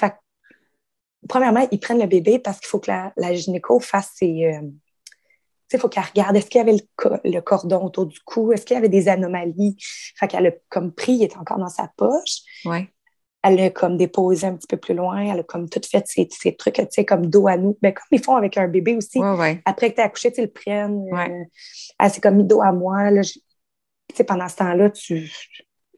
[1.26, 4.44] premièrement, ils prennent le bébé parce qu'il faut que la, la gynéco fasse ses.
[4.44, 4.68] Euh,
[5.72, 6.76] il faut qu'elle regarde, est-ce qu'il y avait
[7.24, 8.52] le, cordon autour du cou?
[8.52, 9.76] Est-ce qu'il y avait des anomalies?
[10.18, 12.40] Fait qu'elle a comme pris, il est encore dans sa poche.
[12.64, 12.88] Ouais.
[13.42, 15.18] Elle l'a comme déposé un petit peu plus loin.
[15.18, 17.78] Elle a comme tout fait ces, trucs, tu sais, comme dos à nous.
[17.82, 19.18] Mais ben, comme ils font avec un bébé aussi.
[19.64, 21.06] Après que tu as accouché, ils le prennent.
[21.12, 21.44] Euh,
[21.98, 23.10] elle s'est comme mis dos à moi.
[23.10, 23.22] Là,
[24.26, 25.30] pendant ce temps-là, tu,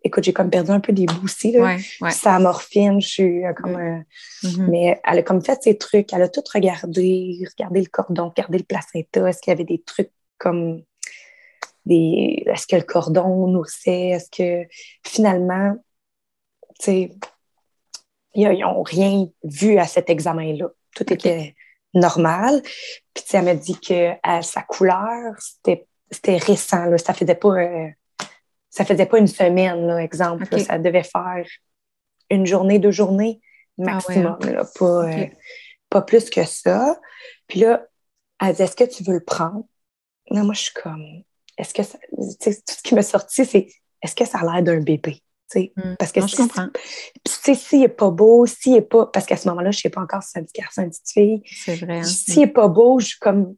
[0.04, 1.52] écoute, j'ai comme perdu un peu des bouts aussi.
[1.52, 1.76] Là.
[2.10, 3.76] Ça morphine, je suis euh, comme.
[3.76, 3.98] Euh,
[4.42, 4.70] mm-hmm.
[4.70, 8.58] Mais elle a comme fait ses trucs, elle a tout regardé, regardé le cordon, regardé
[8.58, 9.28] le placenta.
[9.28, 10.82] Est-ce qu'il y avait des trucs comme
[11.86, 12.44] des.
[12.46, 14.10] Est-ce que le cordon nourrissait?
[14.10, 14.68] Est-ce que
[15.04, 15.74] finalement,
[16.78, 17.10] tu sais,
[18.34, 20.68] ils n'ont rien vu à cet examen-là.
[20.94, 21.54] Tout était
[21.94, 22.62] normal.
[23.14, 24.12] Puis, elle m'a dit que
[24.42, 26.86] sa couleur, c'était récent.
[26.86, 26.98] Là.
[26.98, 27.58] Ça faisait pas.
[27.58, 27.88] Euh,
[28.72, 30.46] ça faisait pas une semaine, là, exemple.
[30.58, 31.44] ça devait faire
[32.30, 33.40] une journée, deux journées
[33.78, 35.26] maximum, ah pas, euh,
[35.88, 36.98] pas plus que ça.
[37.46, 37.86] Puis là,
[38.40, 39.64] elle dit Est-ce que tu veux le prendre?
[40.30, 41.04] Non, moi, je suis comme
[41.58, 41.98] Est-ce que ça.
[41.98, 43.68] Tout ce qui m'a sorti, c'est
[44.02, 45.22] Est-ce que ça a l'air d'un bébé?
[45.54, 45.96] Hmm.
[45.98, 46.68] Parce que non, je comprends.
[47.22, 49.06] Puis, s'il n'est pas beau, s'il n'est pas.
[49.06, 50.88] Parce qu'à ce moment-là, je ne sais pas encore si c'est un petit garçon, une
[50.88, 51.42] petite fille.
[51.44, 51.98] C'est vrai.
[51.98, 52.04] Hein.
[52.04, 53.54] S'il n'est pas beau, je suis comme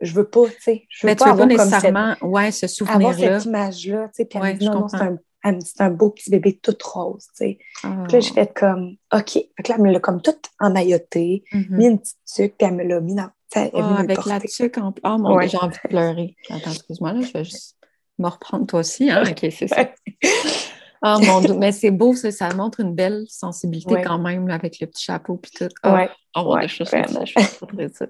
[0.00, 0.86] je veux pas, tu sais.
[0.88, 3.08] Je veux mais pas tu veux pas nécessairement, cette, ouais, ce souvenir-là.
[3.08, 4.24] Avoir cette image-là, tu sais.
[4.24, 7.30] Puis elle me dit, non, non, c'est un, un, beau petit bébé tout rose, tu
[7.34, 7.58] sais.
[7.84, 7.88] Oh.
[8.04, 9.32] Puis là, j'ai fait comme, OK.
[9.32, 11.76] Fait que là, elle me l'a comme tout emmailloté, mm -hmm.
[11.76, 13.30] mis une petite tuque, puis elle me l'a mis dans.
[13.54, 16.36] Elle oh, avec la tuque en Oh mon Dieu, j'ai envie de pleurer.
[16.50, 17.76] Attends, excuse-moi, là, je vais juste
[18.18, 19.22] me reprendre toi aussi, hein.
[19.30, 19.88] OK, c'est ça.
[21.02, 24.80] Oh mon Dieu, mais c'est beau, ça, ça montre une belle sensibilité quand même avec
[24.80, 25.68] le petit chapeau puis tout.
[25.84, 26.10] Oh, ouais.
[26.36, 28.04] oh mon Dieu, je, je, je,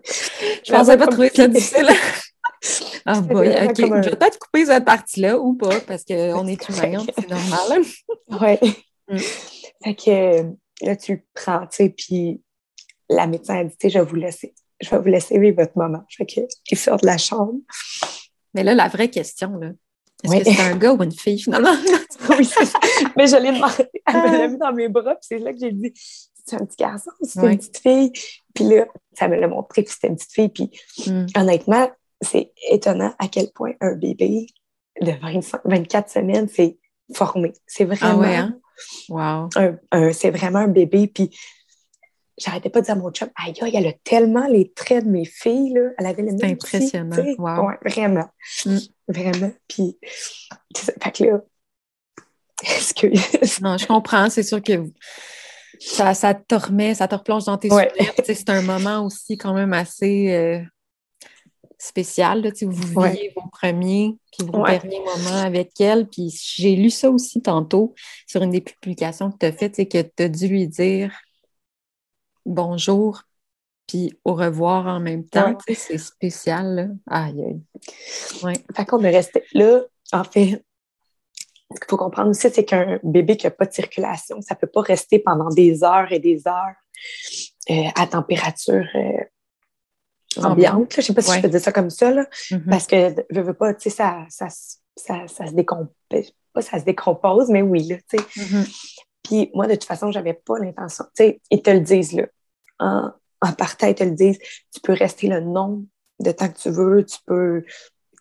[0.64, 1.88] je pensais pas trouver ça difficile.
[3.06, 3.76] Ah boy, ok.
[3.76, 7.82] Je vais peut-être couper cette partie-là ou pas, parce qu'on est humain, c'est normal.
[8.62, 8.76] oui.
[9.08, 9.18] Mm.
[9.84, 12.42] Fait que là, tu le prends, tu sais, puis
[13.08, 16.04] la médecin a dit, je vais vous laisser, je vais vous laisser vivre votre moment.
[16.10, 17.54] Fait qu'il sort de la chambre.
[18.54, 19.70] Mais là, la vraie question, là,
[20.24, 21.74] est-ce que c'est un gars ou une fille finalement?
[22.30, 22.48] oui,
[23.16, 23.86] Mais je l'ai demandé.
[24.06, 25.92] Elle me l'a mis dans mes bras, puis c'est là que j'ai dit
[26.48, 28.12] c'est un petit garçon, c'est une petite fille?
[28.54, 30.48] Puis là, ça me l'a montré que c'était une petite fille.
[30.48, 30.70] Puis
[31.06, 31.26] mm.
[31.36, 34.46] honnêtement, c'est étonnant à quel point un bébé
[35.00, 35.12] de
[35.64, 36.78] 24 semaines, c'est
[37.14, 37.52] formé.
[37.66, 38.22] C'est vraiment.
[38.22, 40.10] Ah ouais, hein?
[40.12, 41.06] c'est vraiment un bébé.
[41.08, 41.30] Puis
[42.38, 45.24] j'arrêtais pas de dire à mon chum, aïe, elle a tellement les traits de mes
[45.24, 45.90] filles, là.
[45.98, 46.38] Elle avait le même.
[46.38, 47.16] C'est impressionnant.
[47.38, 47.70] wow.
[47.84, 48.28] vraiment.
[48.64, 48.78] Mm.
[49.08, 49.52] Vraiment.
[49.66, 49.98] Puis,
[50.76, 51.40] fait que là,
[52.62, 53.60] excuse.
[53.60, 54.30] non, je comprends.
[54.30, 54.84] C'est sûr que
[55.80, 57.90] ça, ça te remet, ça te replonge dans tes ouais.
[58.24, 60.60] C'est un moment aussi quand même assez euh,
[61.78, 62.42] spécial.
[62.42, 66.08] Là, vous viviez vos premiers puis vos derniers moments avec elle.
[66.08, 67.94] Puis j'ai lu ça aussi tantôt
[68.26, 71.12] sur une des publications que tu as faites, c'est que tu as dû lui dire
[72.48, 73.22] bonjour
[73.88, 75.56] puis au revoir en même temps.
[75.66, 76.74] C'est spécial.
[76.74, 76.86] Là.
[77.10, 77.62] Aïe, aïe.
[78.42, 78.52] Ouais.
[78.76, 79.80] Fait qu'on est resté là.
[80.12, 80.62] En fait,
[81.74, 84.60] ce qu'il faut comprendre aussi, c'est qu'un bébé qui n'a pas de circulation, ça ne
[84.60, 86.76] peut pas rester pendant des heures et des heures
[87.70, 90.92] euh, à température euh, ambiante.
[90.94, 92.68] Je ne sais pas si je peux dire ça comme ça, là, mm-hmm.
[92.68, 94.48] parce que je veux pas, tu sais, ça, ça,
[94.96, 95.92] ça, ça, se décompose.
[96.52, 98.24] Pas ça se décompose, mais oui, là, tu sais.
[98.24, 98.94] Mm-hmm.
[99.22, 101.04] Puis moi, de toute façon, je n'avais pas l'intention.
[101.14, 102.26] Tu sais, ils te le disent, là.
[102.78, 103.10] En,
[103.40, 104.38] en partant, ils te le disent,
[104.72, 105.84] tu peux rester le nombre
[106.20, 107.64] de temps que tu veux, tu peux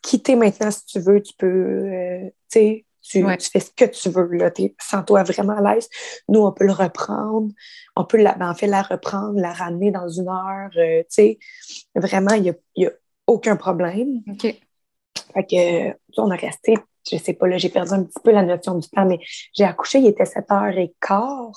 [0.01, 4.09] quitter maintenant si tu veux, tu peux, euh, tu sais, tu, fais ce que tu
[4.09, 5.89] veux, là, sens-toi vraiment à l'aise.
[6.27, 7.51] Nous, on peut le reprendre,
[7.95, 11.05] on peut la, ben, en fait la reprendre, la ramener dans une heure, euh, tu
[11.09, 11.39] sais.
[11.95, 12.91] Vraiment, il n'y a, a,
[13.27, 14.21] aucun problème.
[14.29, 14.41] OK.
[15.33, 16.75] Fait que, on a resté,
[17.09, 19.19] je sais pas, là, j'ai perdu un petit peu la notion du temps, mais
[19.53, 21.53] j'ai accouché, il était 7h15.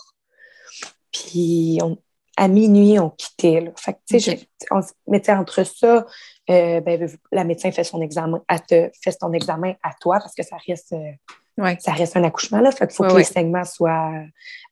[1.12, 1.98] Puis, on,
[2.40, 3.61] à minuit, on quittait.
[3.61, 3.70] Là.
[3.76, 6.07] Fait que, on mettait entre ça,
[6.48, 10.35] euh, ben, la médecin fait son examen, à te, fait ton examen à toi parce
[10.35, 12.61] que ça reste, euh, ça reste un accouchement.
[12.61, 14.12] Là, fait qu'il faut que les saignements soient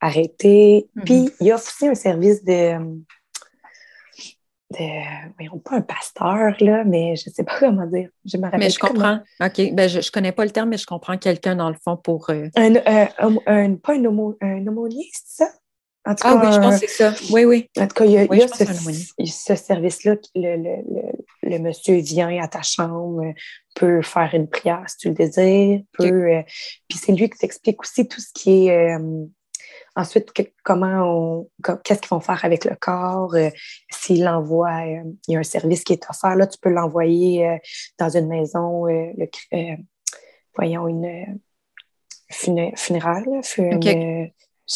[0.00, 0.88] arrêtés.
[0.96, 1.04] Mm-hmm.
[1.04, 2.78] Puis, il y a aussi un service de.
[4.70, 8.08] de pas un pasteur, là, mais je ne sais pas comment dire.
[8.24, 9.20] Je me rappelle mais je comprends.
[9.42, 9.74] OK.
[9.74, 12.30] Ben, je ne connais pas le terme, mais je comprends quelqu'un, dans le fond, pour.
[12.30, 12.76] Euh, un,
[13.46, 15.50] un, pas un, homo, un aumônier, c'est ça?
[16.06, 17.14] En tout ah oui, je pense que c'est ça.
[17.30, 17.68] Oui, oui.
[17.78, 20.16] En tout cas, il y a, ce, service-là.
[20.34, 23.34] Le, le, le, monsieur vient à ta chambre,
[23.74, 25.80] peut faire une prière si tu le désires.
[25.92, 26.42] Peut, euh,
[26.88, 28.96] puis c'est lui qui t'explique aussi tout ce qui est.
[28.96, 29.26] Euh,
[29.96, 30.32] ensuite,
[30.64, 31.50] comment on.
[31.84, 33.34] Qu'est-ce qu'ils vont faire avec le corps?
[33.34, 33.50] Euh,
[33.90, 36.36] s'il l'envoie, il y a un service qui est offert.
[36.36, 37.58] Là, tu peux l'envoyer
[37.98, 38.86] dans une maison,
[40.56, 41.38] voyons, une
[42.30, 43.24] funéraire.
[43.26, 43.42] Là,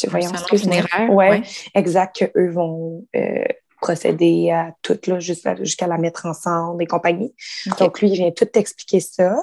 [0.08, 1.10] voyons, funéraire.
[1.10, 1.42] Ouais,
[1.74, 3.44] exact, qu'eux vont euh,
[3.80, 7.34] procéder à tout, là, jusqu'à la mettre ensemble et compagnie.
[7.78, 9.36] Donc, lui, il vient tout t'expliquer ça.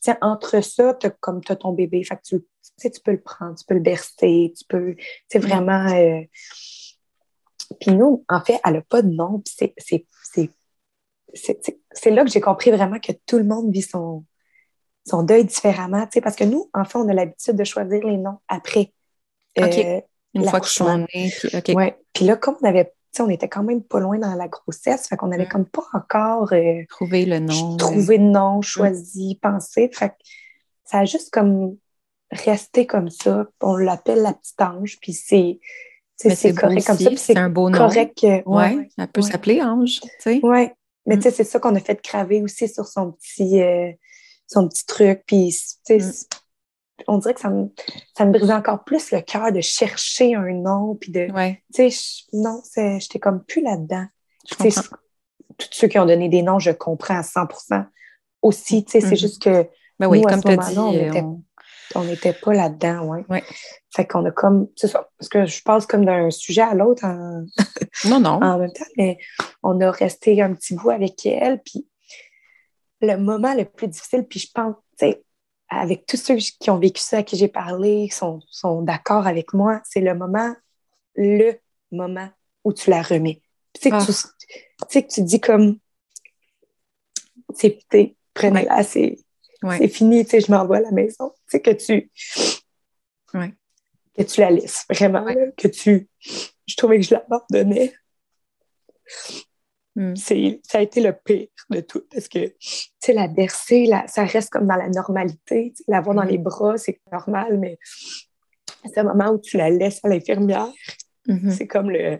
[0.00, 2.44] Tiens, entre ça, as, comme tu as ton bébé, fait que tu,
[2.80, 4.96] tu peux le prendre, tu peux le bercer, tu peux,
[5.28, 5.86] c'est vraiment...
[5.92, 6.20] Euh,
[7.80, 9.74] puis nous, en fait, elle n'a pas de nom, c'est
[11.96, 14.24] c'est là que j'ai compris vraiment que tout le monde vit son,
[15.06, 18.38] son deuil différemment, parce que nous, en fait, on a l'habitude de choisir les noms
[18.48, 18.92] après.
[19.58, 20.00] Euh,
[20.34, 21.32] Une fois que je suis née.
[21.62, 21.96] Puis, ouais.
[22.12, 25.16] puis là, comme on avait on était quand même pas loin dans la grossesse, fait
[25.16, 27.76] qu'on n'avait comme pas encore euh, trouvé le nom.
[27.76, 29.88] Trouvé le nom, choisi, pensé.
[29.92, 30.14] Fait que
[30.84, 31.76] ça a juste comme
[32.32, 33.46] resté comme ça.
[33.60, 35.60] On l'appelle la petite ange, puis c'est
[36.16, 37.10] c'est correct comme ça.
[37.16, 37.78] C'est un beau nom.
[37.78, 38.18] correct.
[38.22, 40.00] Oui, ouais, elle peut s'appeler Ange.
[40.26, 40.68] Oui,
[41.06, 41.32] mais tu sais, mm.
[41.32, 43.90] c'est ça qu'on a fait graver aussi sur son petit, euh,
[44.46, 45.22] son petit truc.
[45.26, 46.12] Puis, tu sais, mm
[47.06, 47.68] on dirait que ça me,
[48.16, 50.96] ça me brisait encore plus le cœur de chercher un nom.
[51.00, 51.28] Puis de.
[51.74, 54.06] Tu sais, non, j'étais comme plus là-dedans.
[55.56, 57.86] Tous ceux qui ont donné des noms, je comprends à 100%
[58.42, 58.84] aussi.
[58.84, 59.18] Tu sais, c'est mm-hmm.
[59.18, 59.68] juste que.
[59.98, 60.78] Ben oui, comme tu dit,
[61.94, 63.24] on n'était pas là-dedans, ouais.
[63.28, 63.44] ouais.
[63.94, 67.04] Fait qu'on a comme, c'est ça, parce que je passe comme d'un sujet à l'autre
[67.04, 67.44] en...
[68.08, 68.42] non, non.
[68.42, 69.18] en même temps, mais
[69.62, 71.86] on a resté un petit bout avec elle, puis
[73.00, 75.24] le moment le plus difficile, puis je pense, tu sais,
[75.68, 79.52] avec tous ceux qui ont vécu ça, à qui j'ai parlé, sont, sont d'accord avec
[79.54, 80.54] moi, c'est le moment,
[81.16, 81.54] le
[81.90, 82.28] moment
[82.64, 83.42] où tu la remets.
[83.72, 84.86] Tu sais, que, ah.
[84.88, 85.78] tu, que tu dis comme,
[87.54, 87.78] c'est,
[88.34, 89.16] prenez-la, c'est,
[89.88, 91.30] fini, tu sais, je m'envoie à la maison.
[91.30, 92.10] Tu sais, que tu,
[93.32, 96.08] que tu la laisses, vraiment, que tu,
[96.66, 97.92] je trouvais que je l'abandonnais.
[100.16, 102.56] C'est, ça a été le pire de tout parce que, tu
[102.98, 105.72] sais, la bercer, ça reste comme dans la normalité.
[105.86, 107.78] L'avoir dans les bras, c'est normal, mais
[108.84, 110.68] c'est un moment où tu la laisses à l'infirmière.
[111.26, 111.50] Hmm.
[111.50, 112.18] C'est comme le.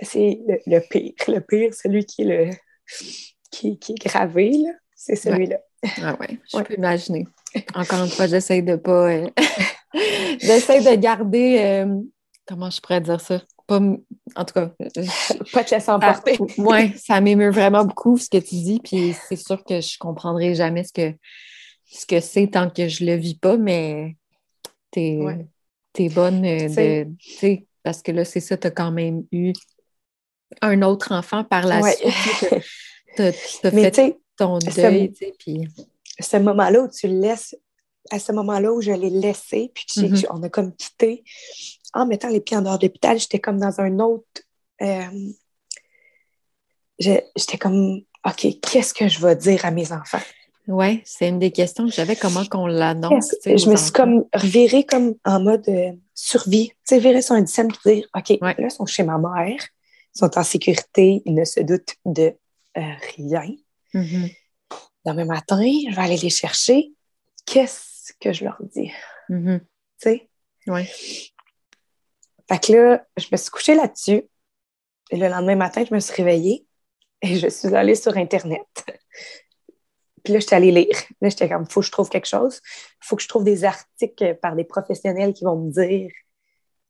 [0.00, 1.12] C'est le, pire.
[1.28, 2.50] Le pire, celui qui est le.
[3.50, 5.60] qui, qui est gravé, là, c'est celui-là.
[6.02, 7.26] Ah ouais, je peux imaginer.
[7.74, 9.12] Encore une fois, j'essaie de pas.
[9.12, 9.30] Euh,
[10.40, 11.58] j'essaie de garder.
[11.60, 12.00] Euh,
[12.46, 13.42] comment je pourrais dire ça?
[13.66, 14.70] Pas, en tout cas,
[15.52, 16.38] pas te laisser emporter.
[16.58, 20.54] Oui, ça m'émeut vraiment beaucoup ce que tu dis, puis c'est sûr que je comprendrai
[20.54, 21.16] jamais ce que
[21.86, 24.16] ce que c'est tant que je le vis pas, mais
[24.90, 25.18] t'es
[25.98, 29.52] es bonne euh, de, parce que là, c'est ça, tu as quand même eu
[30.60, 32.12] un autre enfant par la suite.
[33.16, 35.68] Tu as, fait ton deuil, tu sais, puis...
[36.20, 37.56] Ce moment-là où tu le laisses,
[38.10, 40.26] à ce moment-là où je l'ai laissé, puis mm-hmm.
[40.30, 41.24] on a comme quitté,
[41.94, 44.42] en mettant les pieds en dehors de l'hôpital, j'étais comme dans un autre.
[44.82, 45.30] Euh,
[46.98, 50.20] j'étais comme, OK, qu'est-ce que je vais dire à mes enfants?
[50.66, 53.34] Oui, c'est une des questions que j'avais, comment qu'on l'annonce.
[53.44, 56.68] Je me suis comme revirée comme en mode euh, survie.
[56.68, 59.60] Tu sais, virer sur un dixième et dire, OK, là, ils sont chez ma mère,
[60.14, 62.34] ils sont en sécurité, ils ne se doutent de
[62.78, 63.46] euh, rien.
[63.92, 64.36] Mm-hmm.
[65.04, 66.92] Demain matin, je vais aller les chercher.
[67.44, 68.90] Qu'est-ce que je leur dis?
[69.28, 69.60] Mm-hmm.
[69.60, 69.66] Tu
[69.98, 70.28] sais?
[70.66, 71.33] Oui.
[72.48, 74.22] Fait que là, je me suis couchée là-dessus.
[75.10, 76.66] Et le lendemain matin, je me suis réveillée
[77.22, 78.66] et je suis allée sur Internet.
[80.24, 80.96] Puis là, j'étais allée lire.
[81.20, 82.60] Là, j'étais comme, il faut que je trouve quelque chose.
[82.64, 86.10] Il faut que je trouve des articles par des professionnels qui vont me dire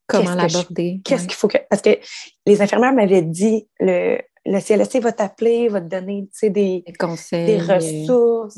[0.07, 1.01] comment l'aborder.
[1.05, 1.59] Qu'est-ce qu'il faut que.
[1.69, 1.99] Parce que
[2.47, 7.47] les infirmières m'avaient dit le, le CLSC va t'appeler, va te donner des, des, conseils,
[7.47, 8.57] des ressources.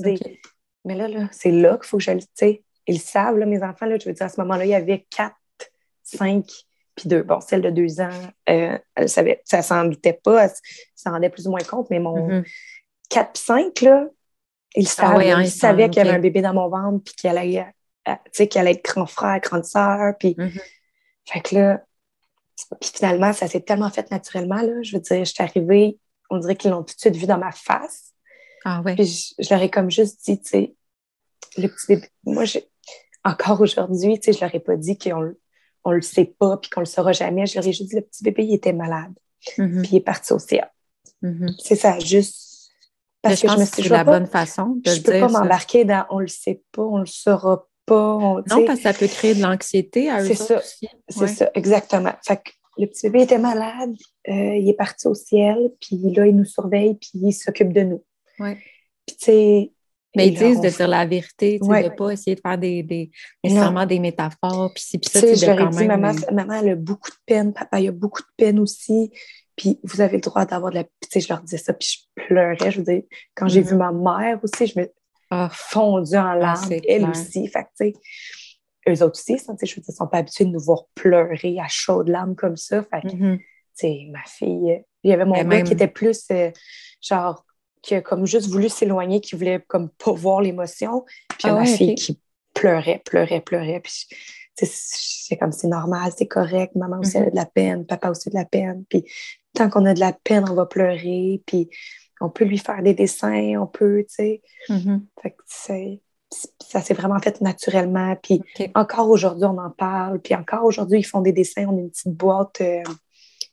[0.85, 2.20] Mais là, là c'est là qu'il faut que je le.
[2.88, 5.06] Ils savent, là, mes enfants, là, je veux dire, à ce moment-là, il y avait
[5.11, 5.35] quatre,
[6.04, 6.44] cinq
[6.96, 7.22] puis deux.
[7.22, 8.11] Bon, celle de deux ans,
[8.48, 10.50] euh, elle savait, ça s'en doutait pas, elle
[10.94, 12.42] s'en rendait plus ou moins compte, mais mon
[13.11, 14.06] 4 mm 5, là,
[14.74, 17.64] il, ah hein, savait qu'il y avait un bébé dans mon ventre, puis qu'il allait,
[18.09, 20.35] euh, allait être grand frère, grande sœur, puis...
[20.35, 20.61] Mm-hmm.
[21.28, 21.82] Fait que là,
[22.80, 24.62] Puis finalement, ça s'est tellement fait naturellement.
[24.62, 24.82] Là.
[24.82, 25.98] Je veux dire, je suis arrivée,
[26.30, 28.12] on dirait qu'ils l'ont tout de suite vu dans ma face.
[28.64, 28.94] Ah ouais.
[28.94, 30.74] Puis je, leur ai comme juste dit, tu sais,
[31.59, 32.09] le petit bébé.
[32.24, 32.44] Moi,
[33.24, 35.32] encore aujourd'hui, tu sais, je leur ai pas dit qu'on
[35.87, 37.46] on le sait pas puis qu'on le saura jamais.
[37.46, 39.12] Je leur ai juste dit, le petit bébé, il était malade.
[39.57, 39.83] Mhm.
[39.83, 40.68] Puis il est parti au ciel.
[41.22, 41.49] Mhm.
[41.62, 42.70] C'est ça, juste.
[43.22, 45.85] Parce que je me suis dit, la bonne façon de je le peux pas m'embarquer
[45.85, 48.14] dans on le sait pas, on le saura pas.
[48.16, 50.61] on- Non, parce que ça peut créer de l'anxiété à eux C'est ça.
[51.09, 51.29] C'est Ouais.
[51.29, 52.12] ça, exactement.
[52.25, 53.94] Fait que le petit bébé était malade,
[54.29, 57.83] euh, il est parti au ciel, puis là, il nous surveille, puis il s'occupe de
[57.83, 58.05] nous.
[58.40, 58.59] Ouais.
[59.07, 59.72] Puis, tu sais.
[60.16, 61.83] Mais ils disent de dire la vérité, Ouais.
[61.85, 63.11] de ne pas essayer de faire des, des,
[63.44, 66.70] nécessairement des métaphores, puis si, puis ça, je leur ai dit, maman, euh, maman, elle
[66.70, 69.11] a beaucoup de peine, papa, il a beaucoup de peine aussi.
[69.57, 70.85] Puis vous avez le droit d'avoir de la.
[70.85, 72.70] Puis, tu sais, je leur disais ça, puis je pleurais.
[72.70, 73.02] Je veux dire,
[73.35, 73.68] quand j'ai Mhm.
[73.68, 74.88] vu ma mère aussi, je me
[75.31, 77.11] Ah, fondue en larmes, c'est elle clair.
[77.11, 77.48] aussi.
[77.48, 77.92] Fait tu sais,
[78.88, 81.59] eux autres aussi, ça, je veux dire, ils sont pas habitués de nous voir pleurer
[81.59, 82.83] à chaudes larmes comme ça.
[82.85, 83.38] Fait que, mhm.
[83.38, 86.50] tu sais, ma fille, il y avait mon même- qui était plus, euh,
[87.00, 87.44] genre,
[87.87, 91.05] qui a comme juste voulu s'éloigner, qui voulait comme pas voir l'émotion.
[91.29, 92.20] Puis Ah ma ouais, fille qui
[92.53, 93.81] pleurait, pleurait, pleurait.
[93.81, 94.09] Puis
[94.57, 96.75] c'est comme, c'est normal, c'est correct.
[96.75, 97.22] Maman aussi, Mhm.
[97.22, 98.85] elle a de la peine, papa aussi a de la peine.
[98.88, 99.05] Puis
[99.55, 101.42] tant qu'on a de la peine, on va pleurer.
[101.46, 101.68] Puis
[102.20, 104.42] on peut lui faire des dessins, on peut, tu sais.
[104.68, 105.07] Mhm.
[105.22, 106.01] Fait que c'est-
[106.61, 108.16] ça s'est vraiment fait naturellement.
[108.20, 108.42] Puis
[108.75, 110.18] encore aujourd'hui, on en parle.
[110.20, 111.66] Puis encore aujourd'hui, ils font des dessins.
[111.68, 112.83] On a une petite boîte, euh,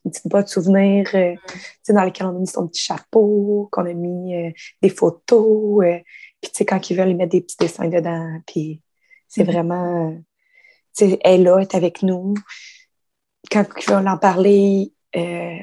[0.06, 3.70] une petite boîte souvenir euh, tu sais, dans laquelle on a mis son petit chapeau,
[3.72, 5.84] qu'on a mis euh, des photos.
[5.86, 6.00] euh,
[6.42, 8.40] puis tu sais, quand ils veulent, ils mettent des petits dessins dedans.
[8.46, 8.82] Puis
[9.28, 9.52] c'est Mhm.
[9.52, 10.10] vraiment...
[10.12, 10.16] euh,
[10.96, 12.34] tu sais, elle est là, elle est avec nous.
[13.52, 15.58] Quand ils veulent en parler, euh,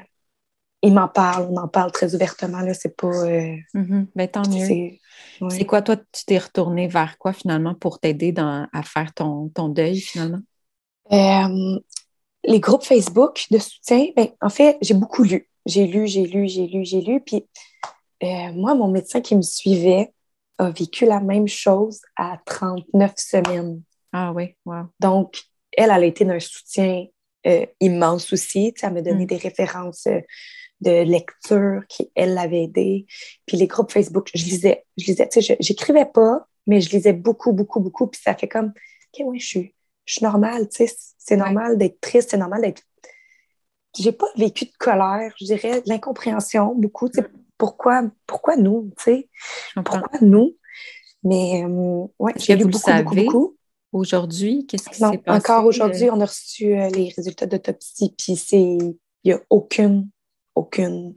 [0.82, 1.48] ils m'en parlent.
[1.50, 2.60] On en parle très ouvertement.
[2.60, 3.06] Là, c'est pas...
[3.06, 4.06] euh, Mhm.
[4.14, 4.64] Ben, tant mieux.
[4.66, 5.00] c'est
[5.40, 5.50] ouais.
[5.50, 9.48] C'est quoi, toi, tu t'es retourné vers quoi finalement pour t'aider dans- à faire ton,
[9.50, 10.40] ton deuil finalement?
[11.12, 11.78] Euh,
[12.44, 15.48] les groupes Facebook de soutien, ben, en fait, j'ai beaucoup lu.
[15.66, 17.20] J'ai lu, j'ai lu, j'ai lu, j'ai lu.
[17.20, 17.46] Puis
[18.22, 20.12] euh, moi, mon médecin qui me suivait
[20.58, 23.82] a vécu la même chose à 39 semaines.
[24.12, 24.84] Ah oui, wow.
[25.00, 25.42] Donc,
[25.76, 27.06] elle, elle a été d'un soutien
[27.46, 28.72] euh, immense aussi.
[28.74, 29.28] Tu sais, elle m'a donné Mm.
[29.28, 30.20] des références euh,
[30.80, 33.06] de lecture qui, elle, l'avait aidé.
[33.46, 34.84] Puis les groupes Facebook, je lisais.
[34.96, 38.06] Je lisais, tu sais, je- j'écrivais pas, mais je lisais beaucoup, beaucoup, beaucoup.
[38.06, 38.72] Puis ça fait comme,
[39.14, 42.62] OK, ouais, je suis, je suis normale, tu sais, c'est normal d'être triste, c'est normal
[42.62, 42.82] d'être...
[43.98, 47.08] J'ai pas vécu de colère, je dirais, de l'incompréhension, beaucoup.
[47.08, 47.26] Tu sais,
[47.58, 49.28] pourquoi, pourquoi nous, tu sais?
[49.74, 50.56] Pourquoi nous?
[51.22, 53.24] Mais, euh, ouais, j'ai lu vous beaucoup, beaucoup, savez?
[53.24, 53.56] beaucoup.
[53.92, 55.48] Aujourd'hui, qu'est-ce qui s'est passé?
[55.48, 60.08] encore aujourd'hui, on a reçu euh, les résultats d'autopsie, puis c'est, il n'y a aucune,
[60.54, 61.16] aucune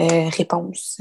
[0.00, 0.98] euh, réponse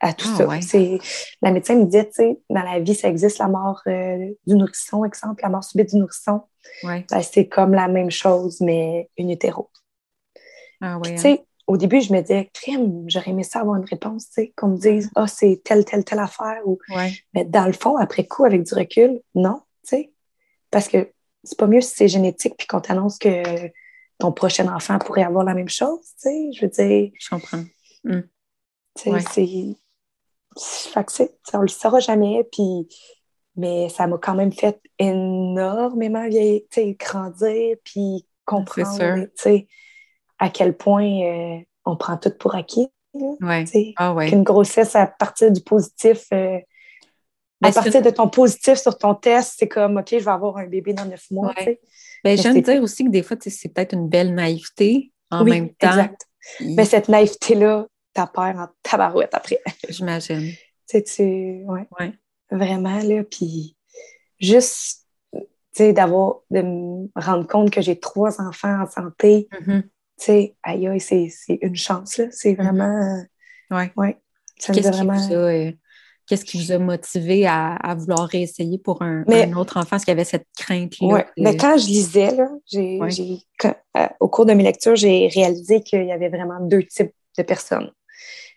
[0.00, 0.46] à tout Ah, ça.
[0.46, 0.60] ouais.
[0.62, 0.98] C'est,
[1.42, 4.54] la médecin me disait, tu sais, dans la vie, ça existe la mort euh, du
[4.54, 6.42] nourrisson, exemple, la mort subite du nourrisson.
[6.84, 7.04] Ouais.
[7.10, 9.70] Ben, c'est comme la même chose, mais une utero.
[10.80, 11.08] Ah ouais.
[11.08, 11.16] Tu hein.
[11.16, 14.52] sais, au début, je me disais, crème, j'aurais aimé ça avoir une réponse, tu sais,
[14.56, 17.12] qu'on me dise, ah, c'est telle, telle, telle affaire, ou Ouais.
[17.34, 20.12] mais dans le fond, après coup, avec du recul, non, tu sais.
[20.70, 21.10] Parce que
[21.44, 23.42] c'est pas mieux si c'est génétique puis qu'on t'annonce que
[24.18, 26.50] ton prochain enfant pourrait avoir la même chose, tu sais.
[26.54, 27.64] Je veux dire, Je comprends.
[28.04, 28.22] tu
[28.96, 29.76] sais, Ouais.
[30.60, 32.88] Fait que c'est- on le saura jamais, puis.
[33.56, 36.62] Mais ça m'a quand même fait énormément vieillir,
[36.96, 39.26] grandir, puis comprendre,
[40.38, 43.64] à quel point euh, on prend tout pour acquis, là, Ouais.
[43.96, 44.28] Ah ouais.
[44.28, 46.58] Qu'une grossesse, à partir du positif, euh,
[47.60, 50.66] à partir de ton positif sur ton test, c'est comme, OK, je vais avoir un
[50.68, 51.52] bébé dans neuf mois.
[51.56, 51.80] Ouais.
[52.22, 55.12] Ben, c'est- dire aussi que des fois, c'est peut-être une belle naïveté.
[55.30, 56.22] En oui, même temps, exact.
[56.60, 57.86] il- Mais cette naïveté-là,
[58.18, 59.60] t'as peur en tabarouette après.
[59.88, 60.50] j'imagine.
[60.50, 61.64] tu sais, tu...
[61.66, 62.12] Ouais, Ouais.
[62.50, 63.22] vraiment, là.
[63.24, 63.76] Puis
[64.40, 65.40] juste, tu
[65.72, 69.82] sais, d'avoir, de me rendre compte que j'ai trois enfants en santé, Mhm.
[69.82, 72.24] tu sais, aïe, aïe, c'est une chance, là.
[72.30, 73.22] C'est vraiment...
[73.70, 73.92] Ouais.
[73.96, 74.16] Ouais.
[74.58, 75.26] Ça me Qu'est-ce fait qui, vraiment...
[75.28, 75.72] vous a, euh,
[76.26, 79.96] qu'est-ce qui vous a motivé à, à vouloir réessayer pour un, Mais- un autre enfant?
[79.96, 81.18] Est-ce qu'il y avait cette crainte-là?
[81.36, 83.38] De- Mais quand je lisais, là, Ouais.
[83.60, 87.12] quand- euh, au cours de mes lectures, j'ai réalisé qu'il y avait vraiment deux types
[87.36, 87.92] de personnes.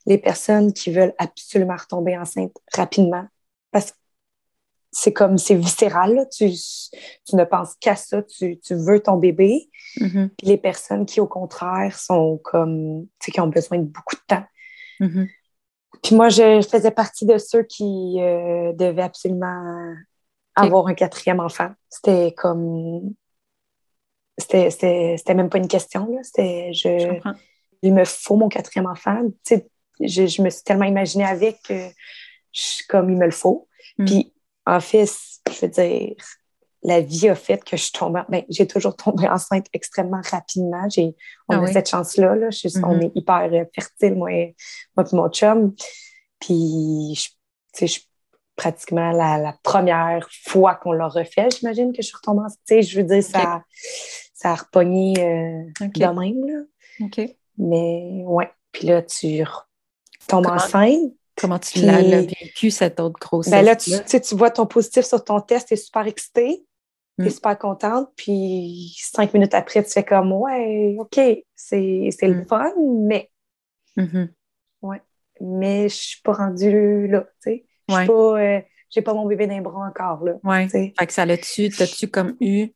[0.06, 3.26] Les personnes qui veulent absolument retomber enceinte rapidement
[3.72, 3.98] parce que
[4.92, 6.26] c'est comme, c'est viscéral, là.
[6.26, 9.70] Tu, tu ne penses qu'à ça, tu, tu veux ton bébé.
[10.00, 10.30] Mhm.
[10.38, 14.16] Puis les personnes qui, au contraire, sont comme, tu sais, qui ont besoin de beaucoup
[14.16, 14.44] de temps.
[15.00, 15.28] Mhm.
[16.04, 19.96] Puis moi, je faisais partie de ceux qui euh, devaient absolument
[20.56, 21.70] avoir un quatrième enfant.
[21.90, 23.14] C'était comme.
[24.38, 26.08] C'était, même pas une question.
[26.08, 26.24] Là.
[26.24, 27.32] C'était, Je je,
[27.84, 29.22] il me faut mon quatrième enfant.
[29.46, 29.68] Tu sais,
[30.08, 31.88] je, je me suis tellement imaginée avec que
[32.54, 33.68] je- comme il me le faut.
[33.98, 34.06] Mm.
[34.06, 34.34] Puis
[34.66, 35.10] en fait,
[35.50, 36.16] je veux dire,
[36.84, 38.22] la vie a fait que je suis tombée.
[38.30, 40.88] Ben, j'ai toujours tombé enceinte extrêmement rapidement.
[40.90, 41.16] J'ai,
[41.48, 41.74] on Ah a oui?
[41.74, 42.36] cette chance-là.
[42.36, 42.50] Là.
[42.50, 43.02] Je suis- On Mhm.
[43.04, 44.56] est hyper euh, fertile, moi et,
[44.98, 45.76] moi et mon chum.
[46.40, 47.36] Puis, je- tu
[47.74, 48.08] sais, je suis
[48.56, 52.60] pratiquement la, la première fois qu'on l'a refait, j'imagine que je suis retombée enceinte.
[52.68, 53.64] Tu sais, je veux dire, ça,
[54.34, 56.46] ça a repogné euh, de même.
[56.48, 56.64] Là.
[57.58, 58.50] Mais ouais.
[58.72, 59.44] Puis là, tu
[60.32, 61.14] Comment- enceinte.
[61.38, 63.52] Comment tu l'as vécu, cette autre grossesse?
[63.52, 66.66] Ben là, tu, tu vois ton positif sur ton test, tu es super excitée,
[67.18, 67.28] tu Mm.
[67.28, 71.20] es super contente, puis cinq minutes après, tu fais comme Ouais, OK,
[71.56, 72.46] c'est le Mm.
[72.48, 72.72] fun,
[73.08, 73.32] mais,
[73.98, 74.30] Mhm.
[75.40, 77.22] mais je suis pas rendue là.
[77.44, 77.66] tu sais.
[77.90, 78.02] Je Ouais.
[78.02, 78.40] suis pas.
[78.42, 80.24] euh, j'ai pas mon bébé les bras encore.
[80.26, 80.68] Là, Ouais.
[80.68, 82.68] Fait que ça l'a-tu, t'as-tu comme eu,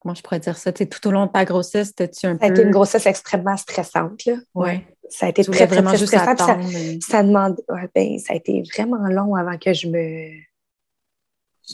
[0.00, 2.48] comment je pourrais dire ça, tout au long de ta grossesse, t'as-tu un Ça a
[2.48, 2.54] peu...
[2.54, 4.24] été une grossesse extrêmement stressante.
[4.26, 4.34] Là.
[4.54, 4.84] Ouais.
[5.10, 6.36] Ça a été très, très, vraiment très juste stressant.
[6.36, 6.68] ça- attendre.
[6.72, 10.30] mais- ça demande ouais, ben, ça a été vraiment long avant que je me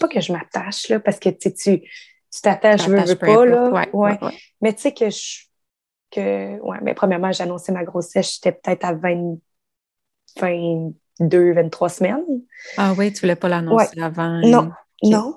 [0.00, 1.50] pas que je m'attache là parce que tu
[2.42, 3.70] t'attaches veux, T'attaches veux peu pas là.
[3.92, 4.18] Ouais,
[4.60, 5.46] mais tu sais que je
[6.12, 9.36] que ouais mais premièrement j'ai annoncé ma grossesse j'étais peut-être à 20
[10.40, 12.24] 22 23 semaines
[12.76, 14.40] Ah oui, tu voulais pas l'annoncer avant.
[14.40, 14.70] non
[15.02, 15.10] Ok.
[15.12, 15.36] non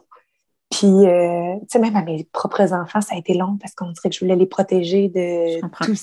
[0.69, 3.91] puis euh, tu sais même à mes propres enfants ça a été long parce qu'on
[3.91, 5.95] dirait que je voulais les protéger Je de tout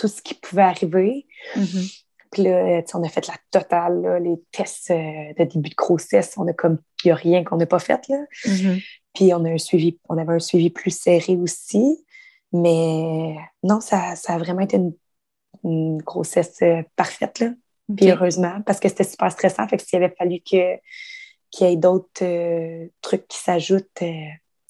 [0.00, 1.26] tout ce qui pouvait arriver
[1.56, 1.84] Mhm.
[2.32, 6.34] Puis là, on a fait la totale, là, les tests euh, de début de grossesse.
[6.36, 8.18] On a comme, il n'y a rien qu'on n'a pas fait, là.
[8.46, 8.78] Mhm.
[9.14, 12.04] Puis on a un suivi, on avait un suivi plus serré aussi.
[12.52, 13.34] Mais
[13.64, 14.94] non, ça, ça a vraiment été une,
[15.64, 17.48] une grossesse euh, parfaite, là.
[17.96, 19.66] Puis heureusement, parce que c'était super stressant.
[19.66, 20.76] Fait que s'il avait fallu que,
[21.50, 24.14] qu'il y ait d'autres euh, trucs qui s'ajoutent, euh,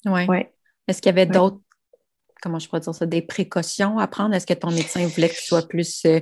[0.07, 0.25] Ouais.
[0.27, 0.51] ouais.
[0.87, 1.35] Est-ce qu'il y avait Ouais.
[1.37, 1.61] d'autres,
[2.41, 4.33] comment je pourrais dire ça, des précautions à prendre?
[4.35, 6.03] Est-ce que ton médecin voulait que tu sois plus.
[6.05, 6.19] euh,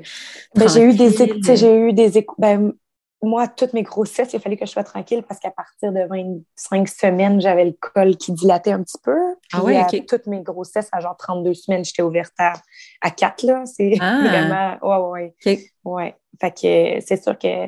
[0.55, 1.09] Ben, j'ai eu des
[1.55, 2.73] j'ai eu des ben,
[3.21, 6.87] moi, toutes mes grossesses, il fallu que je sois tranquille parce qu'à partir de 25
[6.87, 9.17] semaines, j'avais le col qui dilatait un petit peu.
[9.51, 10.05] Ah Puis, ouais, à ok.
[10.07, 12.53] toutes mes grossesses, à genre 32 semaines, j'étais ouverte à,
[13.01, 13.63] à 4, là.
[13.65, 14.21] C'est Ah.
[14.23, 14.77] vraiment...
[15.11, 15.59] Ouais, ouais, OK.
[15.83, 16.15] ouais.
[16.39, 17.67] Fait que c'est sûr que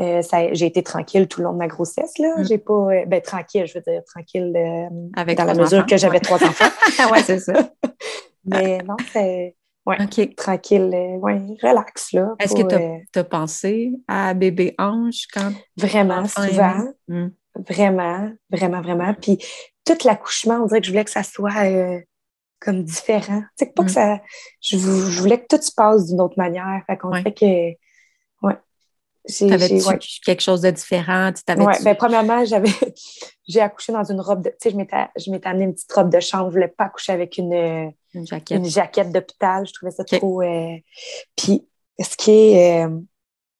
[0.00, 0.22] euh,
[0.52, 2.34] j'ai été tranquille tout le long de ma grossesse, là.
[2.38, 2.44] Mm.
[2.48, 2.72] J'ai pas...
[2.74, 6.14] euh, ben, tranquille, je veux dire, tranquille euh, Avec dans la mesure enfants, que j'avais
[6.14, 6.20] ouais.
[6.20, 6.64] trois enfants.
[7.12, 7.52] Ouais, c'est ça.
[8.44, 10.34] Mais non, c'est OK.
[10.36, 10.90] tranquille,
[11.20, 12.34] ouais, relax, là.
[12.40, 12.62] Est-ce que
[13.12, 15.52] tu as, pensé à bébé ange quand.
[15.76, 16.74] Vraiment, souvent.
[17.08, 17.28] Mm.
[17.68, 19.14] Vraiment, vraiment, vraiment.
[19.14, 19.38] Puis
[19.86, 21.52] tout l'accouchement, on dirait que je voulais que ça soit
[22.60, 23.42] comme différent.
[23.58, 23.86] Tu sais, pas Mm.
[23.86, 24.20] que ça.
[24.60, 26.82] Je, vou- je voulais que tout se passe d'une autre manière.
[26.86, 27.22] Fait qu'on Ouais.
[27.22, 27.78] dirait que.
[29.26, 29.98] T'avais-tu j'ai- ouais.
[30.26, 31.30] quelque chose de différent?
[31.32, 32.68] Tu Ouais, ben, premièrement, j'avais
[33.48, 34.50] j'ai accouché dans une robe de.
[34.50, 36.48] Tu sais, je m'étais je m'étais amené une petite robe de chambre.
[36.50, 38.58] Je voulais pas accoucher avec une, une jaquette.
[38.58, 39.66] une jaquette d'hôpital.
[39.66, 40.42] Je trouvais ça trop.
[40.42, 40.76] euh,
[41.36, 41.66] Puis,
[41.98, 42.90] ce qui est euh,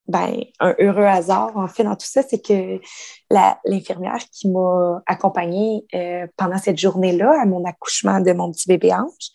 [0.06, 2.78] ben, un heureux hasard, en fait, dans tout ça, c'est que
[3.30, 8.68] la- l'infirmière qui m'a accompagnée euh, pendant cette journée-là, à mon accouchement de mon petit
[8.68, 9.30] bébé ange,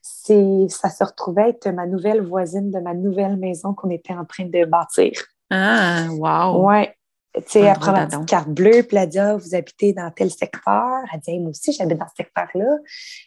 [0.00, 4.24] c'est, ça se retrouvait être ma nouvelle voisine de ma nouvelle maison qu'on était en
[4.24, 5.12] train de bâtir.
[5.54, 6.66] Ah, wow!
[6.66, 6.94] Ouais.
[7.34, 10.30] Tu sais, elle prend petite carte bleue, puis elle dit Ah, vous habitez dans tel
[10.30, 11.02] secteur.
[11.12, 12.78] Elle dit Hey, Moi aussi, j'habite dans ce secteur-là.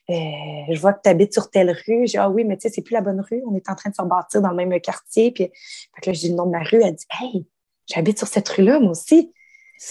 [0.09, 2.05] Euh, je vois que tu habites sur telle rue.
[2.05, 3.43] J'ai dit Ah oui, mais tu sais, c'est plus la bonne rue.
[3.45, 5.31] On est en train de se rebâtir dans le même quartier.
[5.31, 6.81] Puis fait que là, je dis le nom de ma rue.
[6.81, 7.47] Elle dit Hey,
[7.85, 9.33] j'habite sur cette rue-là, moi aussi.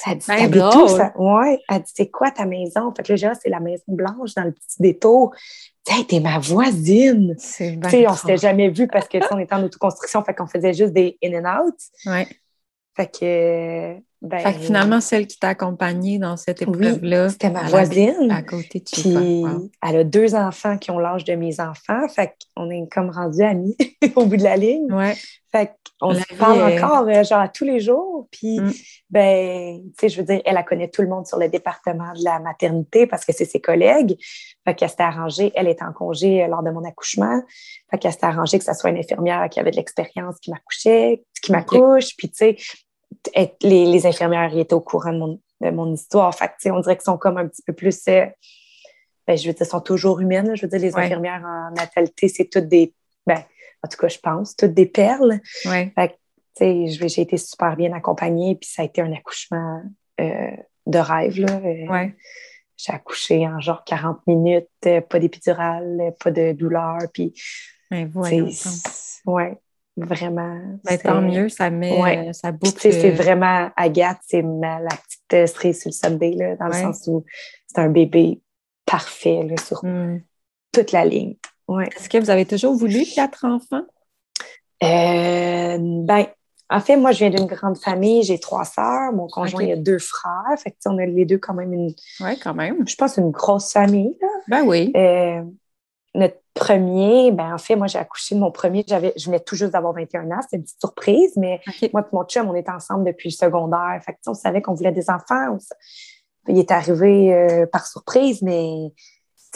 [0.07, 0.89] Elle dit Ben drôle.
[0.89, 1.13] ça?
[1.17, 1.61] Ouais.
[1.69, 2.93] Elle dit C'est quoi ta maison?
[2.97, 5.35] Fait que là, j'ai c'est la maison blanche dans le petit détour.
[5.89, 7.35] Hey, t'es ma voisine.
[7.39, 10.35] C'est Tu bien sais, on s'était jamais vu parce que on était en autoconstruction, fait
[10.35, 11.77] qu'on faisait juste des in and out.
[12.07, 12.27] Ouais.
[12.97, 17.63] Fait que, ben, Fait que finalement, celle qui t'a accompagnée dans cette épreuve-là, c'était ma
[17.65, 18.31] voisine.
[18.31, 19.71] à côté de chez Wow.
[19.87, 22.09] elle a deux enfants qui ont l'âge de mes enfants.
[22.09, 23.77] Fait qu'on est comme rendus amis
[24.17, 24.91] au bout de la ligne.
[24.93, 25.15] Ouais.
[25.53, 28.27] Fait qu'on se parle est- encore euh, genre tous les jours.
[28.31, 28.73] Puis, Mm.
[29.11, 32.13] ben, tu sais, je veux dire, elle, elle connaît tout le monde sur le département
[32.15, 34.17] de la maternité parce que c'est ses collègues.
[34.67, 37.41] Fait qu'elle s'était arrangée, elle est en congé euh, lors de mon accouchement.
[37.91, 41.25] Fait qu'elle s'était arrangée que ça soit une infirmière qui avait de l'expérience qui m'accouchait,
[41.43, 42.17] qui m'accouche.
[42.19, 42.57] Puis, tu sais,
[43.63, 46.35] les, les infirmières ils étaient au courant de mon, de mon histoire.
[46.35, 47.99] Fait que, on dirait qu'ils sont comme un petit peu plus.
[48.09, 48.27] euh,
[49.27, 50.49] ben, je veux dire, sont toujours humaines.
[50.49, 50.55] là.
[50.55, 51.05] Je veux dire, les Ouais.
[51.05, 52.95] infirmières en natalité, c'est toutes des.
[53.27, 53.43] Ben,
[53.83, 55.41] en tout cas, je pense, toutes des perles.
[55.65, 55.93] Ouais.
[56.61, 59.83] Je- j'ai été super bien accompagnée, puis ça a été un accouchement
[60.21, 60.51] euh,
[60.87, 61.39] de rêve.
[61.41, 61.53] Là.
[61.65, 62.15] Euh, Ouais.
[62.79, 64.69] J'ai accouché en genre 40 minutes,
[65.09, 67.33] pas d'épidurale, pas de douleur, puis
[67.91, 68.11] Ben,
[69.27, 69.59] ouais,
[69.97, 70.55] vraiment.
[70.85, 72.29] Ben, c'est- tant mieux, ça met, Ouais.
[72.29, 72.79] euh, ça boucle.
[72.93, 76.83] c'est vraiment Agathe, c'est ma- la petite euh, cerise sur le Sunday, là, dans Ouais.
[76.83, 77.25] le sens où
[77.67, 78.41] c'est un bébé
[78.85, 80.21] parfait là, sur Hmm.
[80.73, 81.37] toute la ligne.
[81.69, 81.89] Ouais.
[81.97, 83.83] Est-ce que vous avez toujours voulu quatre enfants?
[84.83, 86.27] Euh, ben,
[86.69, 88.23] en fait, moi, je viens d'une grande famille.
[88.25, 89.13] J'ai trois sœurs.
[89.13, 90.59] Mon conjoint, il a deux frères.
[90.59, 91.95] Fait que, on a les deux quand même une.
[92.21, 92.87] Oui, quand même.
[92.87, 94.17] Je pense une grosse famille.
[94.21, 94.29] Là.
[94.49, 94.93] Ben oui.
[94.97, 95.43] Euh,
[96.17, 98.85] notre premier, ben en fait, moi, j'ai accouché de mon premier.
[98.87, 100.41] J'avais, je venais tout juste d'avoir 21 ans.
[100.43, 101.61] C'était une petite surprise, mais
[101.93, 104.01] moi et mon chum, on était ensemble depuis le secondaire.
[104.05, 105.57] Fait que, on savait qu'on voulait des enfants.
[106.49, 108.93] Il est arrivé euh, par surprise, mais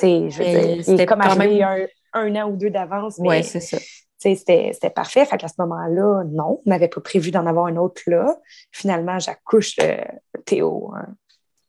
[0.02, 3.16] je veux dire, il est comme arrivé un, un, an ou deux d'avance.
[3.18, 3.78] Oui, c'est ça
[4.20, 5.24] c'était parfait.
[5.24, 8.38] Fait qu'à ce moment-là, non, on n'avait pas prévu d'en avoir un autre là.
[8.70, 9.96] Finalement, j'accouche euh,
[10.44, 10.92] Théo,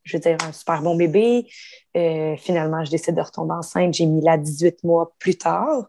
[0.04, 1.48] je veux dire, un super bon bébé.
[1.96, 3.94] Euh, finalement, je décide de retomber enceinte.
[3.94, 5.88] J'ai mis là 18 mois plus tard.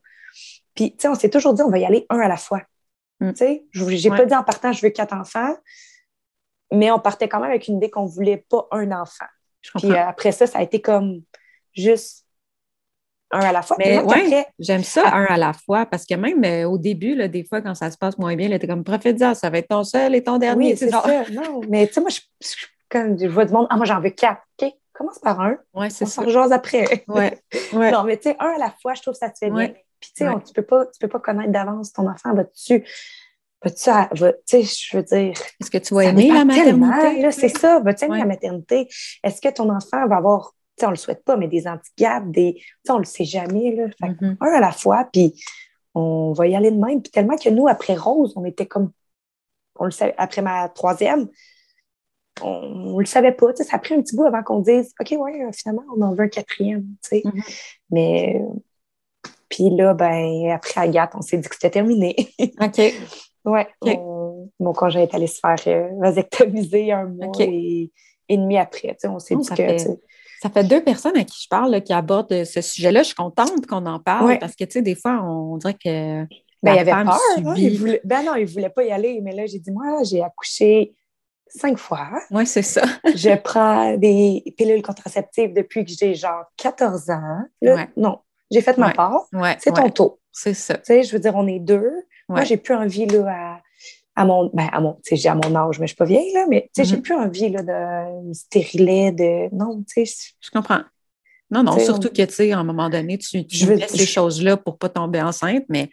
[0.75, 2.63] Puis, tu sais, on s'est toujours dit, on va y aller un à la fois.
[3.21, 3.33] Mm.
[3.33, 5.55] Tu sais, j'ai pas dit en partant, je veux quatre enfants,
[6.73, 9.27] mais on partait quand même avec une idée qu'on voulait pas un enfant.
[9.77, 11.23] Puis après ça, ça a été comme
[11.73, 12.27] juste
[13.31, 13.77] un à la fois.
[13.79, 17.29] Mais ouais, j'aime ça, un à la fois, parce que même euh, au début, là,
[17.29, 19.85] des fois, quand ça se passe moins bien, était comme prophétisant, ça va être ton
[19.85, 20.73] seul et ton dernier.
[20.73, 21.03] Oui, c'est ça.
[21.33, 22.21] Non, mais tu sais, moi, je,
[22.93, 24.43] quand je vois du monde, ah, moi, j'en veux quatre.
[24.61, 25.57] OK, commence par un.
[25.75, 26.23] Oui, c'est ça.
[26.23, 27.05] On après.
[27.09, 27.43] Ouais.
[27.73, 27.91] ouais.
[27.91, 29.69] non, mais tu sais, un à la fois, je trouve que ça te fait bien.
[29.99, 32.35] Puis, tu sais, tu peux pas, tu peux pas connaître d'avance ton enfant.
[32.35, 32.85] Vas-tu,
[33.63, 35.35] va, tu sais, je veux dire.
[35.61, 37.31] Est-ce que tu vas aimer la maternité?
[37.33, 38.89] C'est ça, vas-tu aimer la maternité?
[39.23, 40.53] Est-ce que ton enfant va avoir
[40.85, 43.75] on le souhaite pas, mais des antigaps, des, on le sait jamais.
[43.75, 43.87] Là.
[44.01, 44.37] Mm-hmm.
[44.41, 45.35] Un à la fois, puis
[45.95, 47.03] on va y aller de même.
[47.03, 48.91] Puis tellement que nous, après Rose, on était comme,
[49.77, 51.29] on le savait, après ma troisième,
[52.41, 53.55] on ne le savait pas.
[53.55, 56.25] Ça a pris un petit bout avant qu'on dise, OK, ouais, finalement, on en veut
[56.25, 56.87] un quatrième.
[57.11, 57.43] Mm-hmm.
[57.91, 58.41] Mais,
[59.49, 62.17] puis là, ben, après Agathe, on s'est dit que c'était terminé.
[62.61, 62.81] OK.
[63.45, 63.69] ouais.
[64.59, 67.91] mon conjoint est allé se faire euh, vasectomiser un mois et,
[68.31, 68.97] demi après.
[69.05, 69.79] On s'est oh, dit que.
[70.41, 73.03] Ça fait deux personnes à qui je parle qui abordent ce sujet-là.
[73.03, 76.25] Je suis contente qu'on en parle parce que, tu sais, des fois, on dirait que.
[76.65, 77.09] Ben, il avait peur.
[77.09, 77.55] Hein,
[78.05, 79.21] ben non, il ne voulait pas y aller.
[79.21, 80.95] Mais là, j'ai dit, moi, j'ai accouché
[81.57, 82.09] cinq fois.
[82.31, 82.83] Oui, c'est ça.
[83.15, 87.45] je prends des pilules contraceptives depuis que j'ai genre 14 ans.
[87.97, 89.27] Non, j'ai fait ma part.
[89.59, 90.19] c'est ton tour.
[90.33, 90.75] C'est ça.
[90.79, 91.93] Tu sais, je veux dire, on est deux.
[92.29, 93.61] Moi, j'ai plus envie là, à
[94.15, 96.47] à mon, ben, à mon, j'ai à mon âge, mais je suis pas vieille, là,
[96.49, 97.03] mais, tu sais, j'ai mm-hmm.
[97.03, 100.33] plus envie, là, de stérilet, de, non, tu sais.
[100.41, 100.81] Je comprends.
[101.53, 104.57] Non, non, surtout que, tu sais, à un moment donné, tu, tu veux, ces choses-là
[104.57, 105.91] pour pas tomber enceinte, mais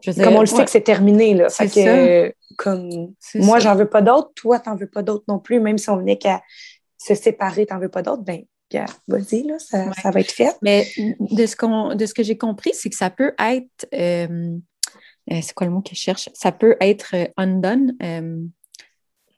[0.00, 1.48] je veux Comme on le sait que c'est terminé, là.
[1.48, 5.58] Fait que, comme, moi, j'en veux pas d'autres, toi, t'en veux pas d'autres non plus,
[5.58, 6.42] même si on venait qu'à
[6.96, 8.44] se séparer, t'en veux pas d'autres, ben,
[9.08, 10.56] vas-y, là, ça, ça, va être fait.
[10.62, 10.86] Mais
[11.18, 14.56] de ce, qu'on, de ce que j'ai compris, c'est que ça peut être, euh,
[15.30, 16.28] euh, c'est quoi le mot que je cherche?
[16.34, 17.96] Ça peut être euh, undone.
[18.02, 18.38] Euh,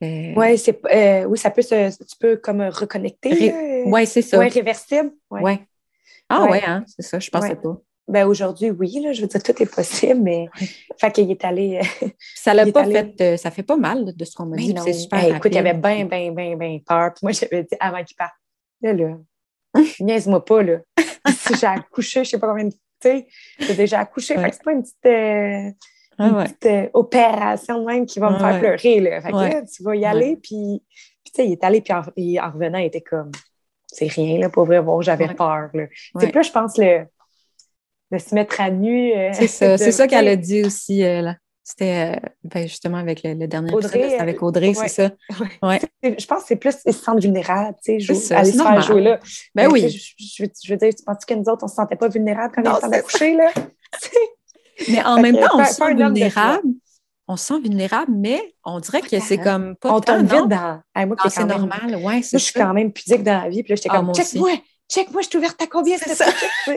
[0.01, 3.85] ouais, c'est, oui, ça peut se, tu peux comme reconnecter.
[3.87, 4.39] oui, c'est ça.
[4.39, 5.13] Oui, réversible.
[5.31, 5.43] Oui.
[5.43, 5.61] Ouais.
[6.29, 7.79] Ah ouais, hein, c'est ça, je pensais pas.
[8.09, 10.49] Ben aujourd'hui, oui, là, je veux dire, tout est possible, mais
[10.97, 11.81] fait qu'il est allé.
[12.37, 14.75] ça l'a pas fait, ça fait pas mal de ce qu'on m'a dit.
[14.85, 15.37] C'est super.
[15.37, 17.13] écoute, il y avait bien, bien, bien, bien peur.
[17.15, 18.35] Puis moi, j'avais dit avant qu'il parte,
[18.81, 19.19] là, là,
[20.01, 20.79] niaise-moi pas, là.
[21.59, 23.27] j'ai accouché, je sais pas combien de tu sais,
[23.59, 24.37] j'ai déjà accouché.
[24.37, 25.71] Fait que c'est pas une petite, euh,
[26.19, 29.01] ah euh, opération même qui va me faire pleurer.
[29.01, 29.21] Là.
[29.21, 30.83] Fait que tu vas y aller, puis,
[31.25, 33.31] tu sais, il est allé, puis en, revenant, il était comme,
[33.87, 35.71] c'est rien, là, pour vrai, bon, j'avais peur.
[36.21, 37.05] C'est plus, je pense, le,
[38.13, 39.13] de se mettre à nu.
[39.13, 41.37] Euh, c'est ça, c'est ça qu'elle a dit aussi, là.
[41.69, 45.11] C'était euh, ben, justement avec le, dernier Audrey, avec Audrey, c'est ça.
[45.63, 45.81] Ouais.
[46.01, 48.81] Je pense que c'est plus ils se sentent vulnérables, tu sais, ça, aller se faire
[48.83, 49.19] jouer là.
[49.53, 49.89] Ben, oui.
[49.89, 52.55] Je, je, veux dire, tu penses que nous autres, on ne se sentait pas vulnérables
[52.55, 53.51] quand on était coucher, là?
[54.89, 56.69] mais en même temps, on se sent vulnérable.
[57.29, 60.81] On se sent vulnérable, mais on dirait que c'est comme pas On tombe vite dans.
[60.95, 63.89] moi, c'est normal, ouais, je suis quand même pudique dans la vie, puis là, j'étais
[63.91, 64.53] ah, comme, check-moi,
[64.89, 66.27] check-moi, je suis ouverte à combien, c'est ça?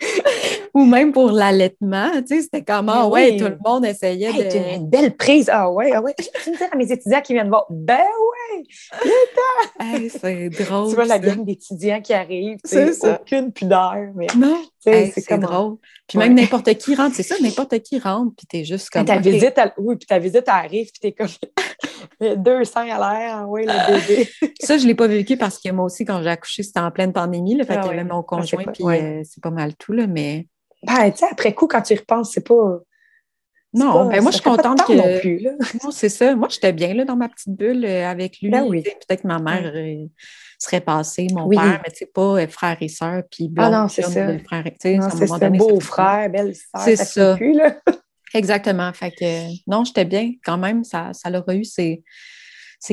[0.74, 4.76] Ou même pour l'allaitement, tu sais, c'était comme, ah ouais, tout le monde essayait de...
[4.76, 6.14] une belle prise, ah ouais, ah ouais.
[6.42, 8.64] Tu me dis à mes étudiants qui viennent voir, ben ouais,
[10.08, 10.88] c'est drôle.
[10.88, 13.96] Tu vois la gang d'étudiants qui arrivent, c'est aucune pudeur.
[14.14, 15.40] Mais, non, c'est comme...
[15.40, 15.76] drôle.
[16.06, 19.04] Puis même n'importe qui rentre, c'est ça, n'importe qui rentre, puis t'es juste comme...
[19.04, 21.28] Ta visite, oui, puis ta visite arrive, puis t'es comme...
[22.36, 24.28] Deux seins à l'air, oui, le bébé.
[24.60, 26.90] ça, je ne l'ai pas vécu parce que moi aussi, quand j'ai accouché, c'était en
[26.90, 27.56] pleine pandémie.
[27.56, 29.92] Là, fait ah qu'il y avait mon ah, conjoint, puis euh, c'est pas mal tout,
[29.92, 30.46] là, mais.
[30.82, 32.80] Ben, tu sais, après coup, quand tu y repenses, c'est pas.
[33.72, 34.92] Non, ben moi, je suis contente que.
[34.92, 35.52] Non, plus, là.
[35.84, 36.34] non, c'est ça.
[36.34, 38.50] Moi, j'étais bien là, dans ma petite bulle euh, avec lui.
[38.50, 38.82] Ben oui.
[38.82, 40.06] Peut-être que ma mère euh,
[40.58, 44.02] serait passée, mon père, mais tu sais, pas frère et sœur, puis Ah non, c'est
[44.02, 44.38] ça.
[44.40, 45.50] Frère, c'est ça.
[45.50, 46.82] Beau frère, belle sœur.
[46.82, 47.36] C'est ça.
[47.36, 47.76] Plus, là.
[48.34, 48.92] Exactement.
[48.92, 50.84] Fait que non, j'étais bien quand même.
[50.84, 52.02] Ça, ça aura eu ses,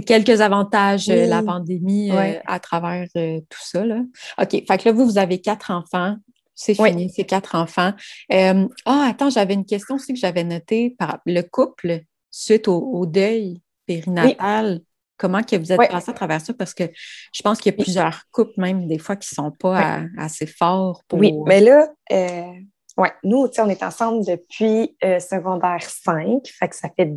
[0.06, 3.86] quelques avantages, euh, la pandémie, euh, à travers euh, tout ça.
[3.86, 4.02] Là.
[4.42, 4.50] OK.
[4.50, 6.16] Fait que là, vous, vous avez quatre enfants.
[6.60, 7.94] C'est fini, c'est quatre enfants.
[8.32, 12.02] ah, attends, j'avais une question aussi que j'avais notée par le couple
[12.32, 14.82] suite au, deuil périnatal,
[15.18, 16.54] comment que vous êtes passé à travers ça?
[16.54, 16.84] Parce que
[17.32, 20.48] je pense qu'il y a plusieurs couples, même des fois, qui ne sont pas assez
[20.48, 21.20] forts pour.
[21.20, 22.54] Oui, mais là, euh,
[22.98, 27.14] ouais, nous, on est ensemble depuis euh, secondaire 5, fait que ça fait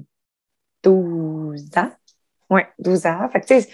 [0.82, 1.90] 12 ans.
[2.50, 3.28] Oui, 12 ans.
[3.32, 3.70] Fait que, tu sais,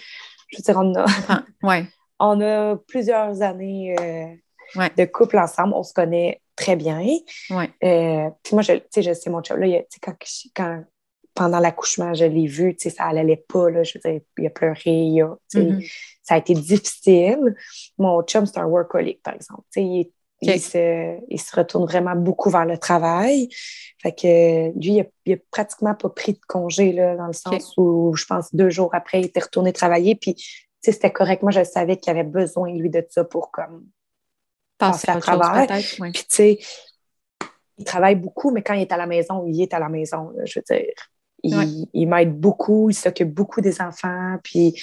[0.49, 1.85] je veux dire, on a, ouais.
[2.19, 3.95] on a plusieurs années
[4.75, 5.73] euh, de couple ensemble.
[5.73, 7.05] On se connaît très bien.
[7.49, 7.69] Ouais.
[8.43, 10.15] puis moi, je, je sais, mon chum, là, quand,
[10.55, 10.83] quand
[11.37, 14.47] pendant l'accouchement, je l'ai vu, tu sais, ça allait pas, là, je veux dire, il
[14.47, 15.91] a pleuré, il a, mm-hmm.
[16.23, 17.55] ça a été difficile.
[17.99, 20.09] Mon chum, c'est un workaholic, par exemple, il,
[20.59, 23.49] se, il, se, retourne vraiment beaucoup vers le travail.
[24.01, 28.15] Fait que lui, il a, pratiquement pas pris de congé, là, dans le sens où,
[28.15, 30.43] je pense, deux jours après, il était retourné travailler, puis, tu
[30.81, 31.43] sais, c'était correct.
[31.43, 33.85] Moi, je savais qu'il avait besoin, lui, de ça pour, comme,
[34.77, 35.67] passer à, travers.
[35.67, 36.59] Puis, tu sais,
[37.77, 40.33] il travaille beaucoup, mais quand il est à la maison, il est à la maison,
[40.45, 40.93] je veux dire.
[41.43, 44.37] Il, m'aide beaucoup, il s'occupe beaucoup des enfants.
[44.43, 44.81] Puis,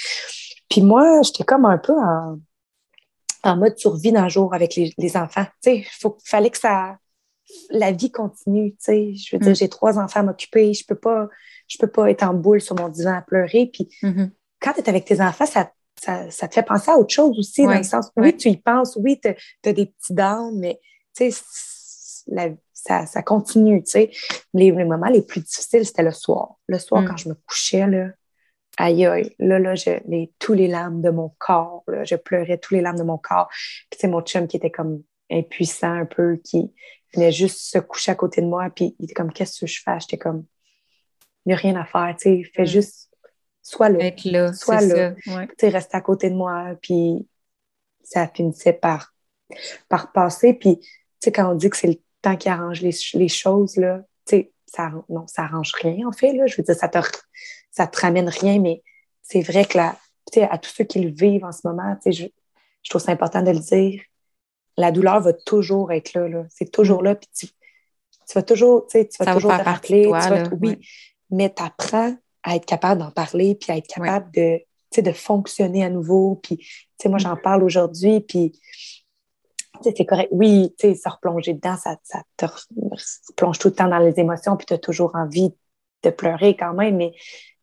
[0.71, 5.47] puis moi, j'étais comme un peu en, mode survie d'un jour avec les, enfants.
[5.67, 5.85] Il
[6.25, 6.97] fallait que ça,
[7.71, 8.75] la vie continue.
[8.87, 9.57] Je veux dire, mm.
[9.57, 10.73] j'ai trois enfants à m'occuper.
[10.73, 11.29] Je peux pas,
[11.69, 13.69] je peux pas être en boule sur mon divan à pleurer.
[13.73, 14.31] Puis mm-hmm.
[14.61, 15.71] quand tu es avec tes enfants, ça,
[16.01, 18.97] ça, te fait penser à autre chose aussi, dans le sens oui, tu y penses,
[18.97, 20.81] oui, tu as, des petits downs, mais
[22.27, 24.11] la, ça, ça continue, tu sais.
[24.53, 26.57] Les, les, moments les plus difficiles, c'était le soir.
[26.69, 27.09] Le soir, mm.
[27.09, 28.11] quand je me couchais, là,
[28.77, 32.59] aïe, aïe, là, là, je, les, tous les larmes de mon corps, là, je pleurais
[32.59, 33.49] tous les larmes de mon corps.
[33.91, 36.73] Puis, tu mon chum qui était comme impuissant un peu, qui
[37.15, 39.81] venait juste se coucher à côté de moi, puis il était comme, qu'est-ce que je
[39.83, 39.99] fais?
[40.01, 40.45] J'étais comme,
[41.47, 42.67] il n'y a rien à faire, tu sais, fais mm.
[42.67, 43.11] juste,
[43.65, 44.05] sois là.
[44.05, 45.13] Être là, sois là.
[45.15, 47.27] Tu sais, reste à côté de moi, puis
[48.05, 49.13] ça finissait par,
[49.89, 50.55] par passer.
[50.55, 50.87] Puis, tu
[51.19, 54.01] sais, quand on dit que c'est le tant qu'il arrange les, choses, là,
[54.67, 56.33] ça, non, ça arrange rien, en fait.
[56.33, 56.47] Là.
[56.47, 56.99] Je veux dire, ça te,
[57.71, 58.83] ça te ramène rien, mais
[59.23, 59.97] c'est vrai que là,
[60.51, 62.25] à tous ceux qui le vivent en ce moment, je,
[62.83, 64.03] je trouve ça important de le dire.
[64.77, 66.29] La douleur va toujours être là.
[66.29, 66.45] là.
[66.49, 67.15] C'est toujours là.
[67.15, 67.47] Puis tu,
[68.35, 70.11] vas toujours, tu vas toujours te rappeler.
[70.61, 70.79] oui,
[71.31, 74.61] mais tu apprends à être capable d'en parler, puis à être capable de,
[74.97, 76.37] de fonctionner à nouveau.
[76.43, 76.65] Puis,
[77.07, 78.59] moi, j'en parle aujourd'hui, puis
[79.83, 80.29] c'est correct.
[80.31, 82.47] Oui, tu sais, se replonger dedans, ça, ça te
[83.37, 85.53] plonge tout le temps dans les émotions, puis tu as toujours envie
[86.03, 87.13] de pleurer quand même, mais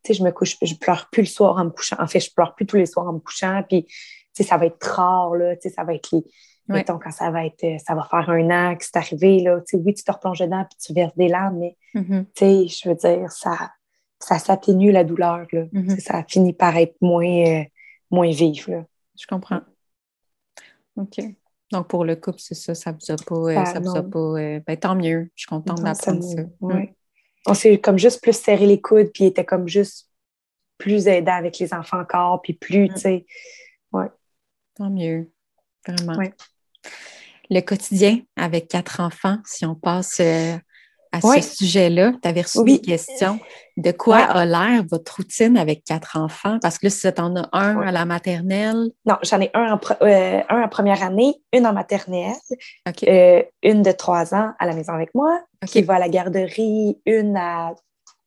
[0.04, 1.96] tu sais, je me couche, je pleure plus le soir en me couchant.
[1.98, 3.94] En fait, je pleure plus tous les soirs en me couchant, puis tu
[4.34, 6.24] sais, ça va être rare, là, tu sais, ça va être les...
[6.68, 9.76] Mettons, quand ça va être, ça va faire un an que c'est arrivé, là, tu
[9.76, 12.24] sais, oui, tu te replonges dedans, puis tu verses des larmes, mais mm-hmm.
[12.34, 13.70] tu sais, je veux dire, ça,
[14.22, 15.64] ça s'atténue la douleur, là.
[15.72, 16.00] Mm-hmm.
[16.00, 17.64] Ça finit par être moins, euh,
[18.10, 18.84] moins vif, là.
[19.18, 19.60] Je comprends.
[20.96, 21.20] OK.
[21.70, 23.34] Donc, pour le couple, c'est ça, ça vous a pas.
[23.34, 26.42] Euh, ça, vous a pas euh, ben, tant mieux, je suis contente d'apprendre ça.
[26.60, 26.86] Mm.
[27.46, 30.08] On s'est comme juste plus serré les coudes, puis il était comme juste
[30.78, 32.94] plus aidant avec les enfants encore, puis plus, mm.
[32.94, 33.26] tu sais.
[33.92, 34.08] Ouais.
[34.74, 35.30] Tant mieux,
[35.86, 36.18] vraiment.
[37.50, 40.56] Le quotidien avec quatre enfants, si on passe euh,
[41.12, 42.12] à ce sujet-là.
[42.22, 42.80] Tu avais reçu oui.
[42.80, 43.38] des questions.
[43.76, 46.58] De quoi a l'air votre routine avec quatre enfants?
[46.60, 48.90] Parce que là, si tu en as un à la maternelle?
[49.04, 52.34] Non, j'en ai un en, euh, un en première année, une en maternelle,
[53.06, 56.98] euh, une de trois ans à la maison avec moi, qui va à la garderie
[57.06, 57.74] une à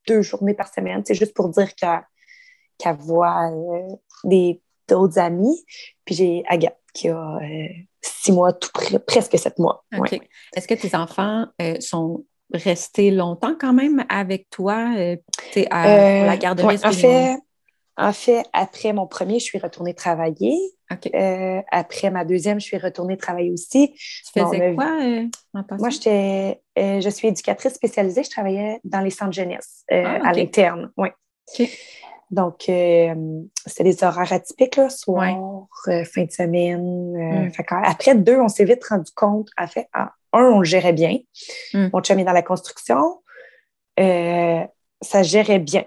[0.07, 1.03] deux journées par semaine.
[1.05, 5.65] C'est juste pour dire qu'elle voit euh, des d'autres amis.
[6.05, 7.39] Puis j'ai Agathe qui a
[8.01, 8.69] six mois, tout
[9.05, 9.83] presque sept mois.
[10.55, 11.45] Est-ce que tes enfants
[11.79, 12.23] sont
[12.53, 15.15] rester longtemps quand même avec toi euh,
[15.71, 16.77] à, la euh, garderie?
[16.83, 17.37] en, fait,
[17.97, 20.57] en fait, après mon premier, je suis retournée travailler.
[21.15, 23.93] Euh, après ma deuxième, je suis retournée travailler aussi.
[23.93, 24.99] Tu faisais quoi
[25.53, 28.23] Moi, j'étais, je suis éducatrice spécialisée.
[28.23, 30.91] Je travaillais dans les centres jeunesse ah, à l'interne.
[30.97, 31.09] Oui.
[32.31, 37.47] Donc, c'était des horaires atypiques, là, soir, fin de semaine.
[37.47, 37.51] Hmm.
[37.83, 41.17] après deux, on s'est vite rendu compte, à fait, ah, un, on le gérait bien.
[41.73, 41.87] Hmm.
[41.93, 43.21] Mon chum est dans la construction.
[43.99, 44.63] Euh,
[45.01, 45.83] ça gérait bien.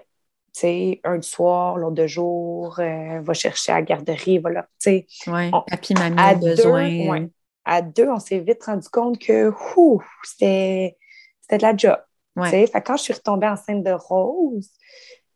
[0.53, 4.67] Tu sais, un du soir, l'autre de jour, euh, va chercher à la garderie, voilà.
[4.85, 5.05] Ouais,
[5.67, 7.27] papy, mamie a besoin.
[7.65, 9.53] à deux, on s'est vite rendu compte que
[10.23, 10.97] c'était
[11.51, 11.97] de la job.
[12.35, 14.71] Quand je suis retombée enceinte de Rose,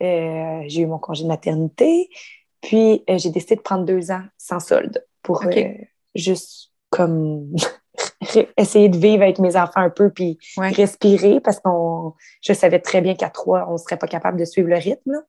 [0.02, 2.10] euh, j'ai eu mon congé de maternité,
[2.62, 5.44] puis j'ai décidé de prendre deux ans sans solde pour
[6.16, 7.54] juste comme
[8.58, 13.02] essayer de vivre avec mes enfants un peu puis respirer parce qu'on je savais très
[13.02, 15.22] bien qu'à trois, on ne serait pas capable de suivre le rythme.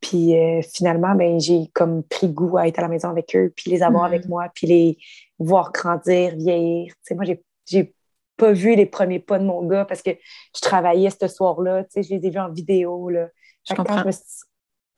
[0.00, 3.52] Puis euh, finalement, ben, j'ai comme pris goût à être à la maison avec eux,
[3.56, 4.28] puis les avoir avec mm-hmm.
[4.28, 4.98] moi, puis les
[5.38, 6.92] voir grandir, vieillir.
[7.12, 7.24] moi,
[7.66, 7.94] j'ai
[8.36, 11.84] pas vu les premiers pas de mon gars parce que je travaillais ce soir-là.
[11.94, 13.08] Je les ai vus en vidéo.
[13.08, 13.28] Là.
[13.68, 14.02] Je comprends.
[14.02, 14.16] Quand je,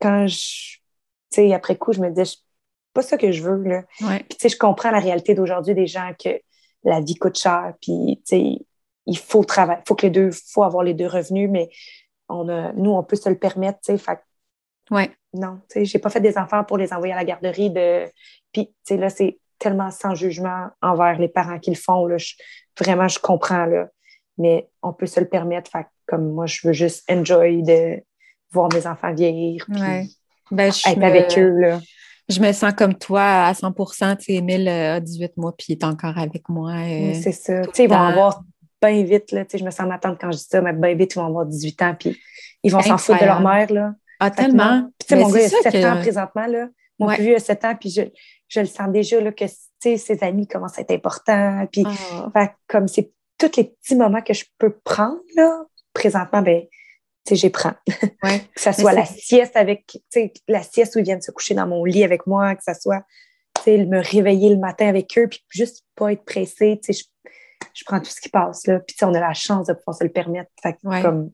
[0.01, 2.37] quand je après coup, je me disais,
[2.93, 3.63] pas ça que je veux.
[3.63, 3.85] Là.
[4.01, 4.19] Ouais.
[4.29, 6.41] Puis, tu sais, je comprends la réalité d'aujourd'hui des gens que
[6.85, 7.75] la vie coûte cher.
[7.83, 8.59] Puis, tu sais,
[9.07, 11.69] il faut travailler, faut que les deux, faut avoir les deux revenus, mais
[12.29, 13.99] on a, nous, on peut se le permettre, tu sais.
[13.99, 14.19] Fait
[14.91, 15.11] Ouais.
[15.35, 18.05] non, tu sais, j'ai pas fait des enfants pour les envoyer à la garderie de.
[18.53, 22.07] Puis, tu sais, là, c'est tellement sans jugement envers les parents qui le font.
[22.07, 22.17] Là.
[22.17, 22.35] Je-
[22.79, 23.89] vraiment, je comprends, là.
[24.39, 25.71] Mais on peut se le permettre.
[25.71, 28.01] Fait comme moi, je veux juste enjoy de
[28.53, 30.07] voir mes enfants vieillir, puis Ouais.
[30.51, 31.81] Ben, je être me- avec eux, là.
[32.29, 33.85] Je me sens comme toi à 100 Tu
[34.25, 36.73] sais, Émile euh, a 18 mois puis il est encore avec moi.
[36.73, 37.63] euh, Oui, c'est ça.
[37.63, 38.43] Tu sais, ils vont avoir
[38.83, 39.45] bien vite, là.
[39.45, 41.19] Tu sais, je me sens ma tante quand je dis ça, mais bien vite, ils
[41.19, 42.19] vont avoir 18 ans, puis
[42.63, 43.95] ils vont s'en foutre de leur mère, là.
[44.21, 44.83] ah, Fait tellement.
[44.99, 46.69] Puis, tu sais, mon gars, il a ça 7 que- ans présentement, là.
[47.01, 48.03] Mon plus vieux a 7 ans, puis je,
[48.49, 49.51] je le sens déjà, là, que, tu
[49.81, 51.67] sais, ses amis commencent à être importants.
[51.73, 55.63] Puis, Ah, fait comme c'est tous les petits moments que je peux prendre, là,
[55.95, 56.63] présentement, ben,
[57.25, 57.75] tu sais, j'y prends.
[58.23, 58.41] ouais.
[58.55, 61.55] que ça soit la sieste avec, tu sais, la sieste où ils viennent se coucher
[61.55, 63.03] dans mon lit avec moi, que ça soit,
[63.57, 67.05] tu sais, me réveiller le matin avec eux, puis juste pas être pressée, tu sais,
[67.25, 67.29] je,
[67.75, 68.81] je prends tout ce qui passe, là.
[68.81, 70.51] Puis, tu sais, on a la chance de pouvoir se le permettre.
[70.63, 71.03] Fait que, Ouais.
[71.03, 71.31] comme,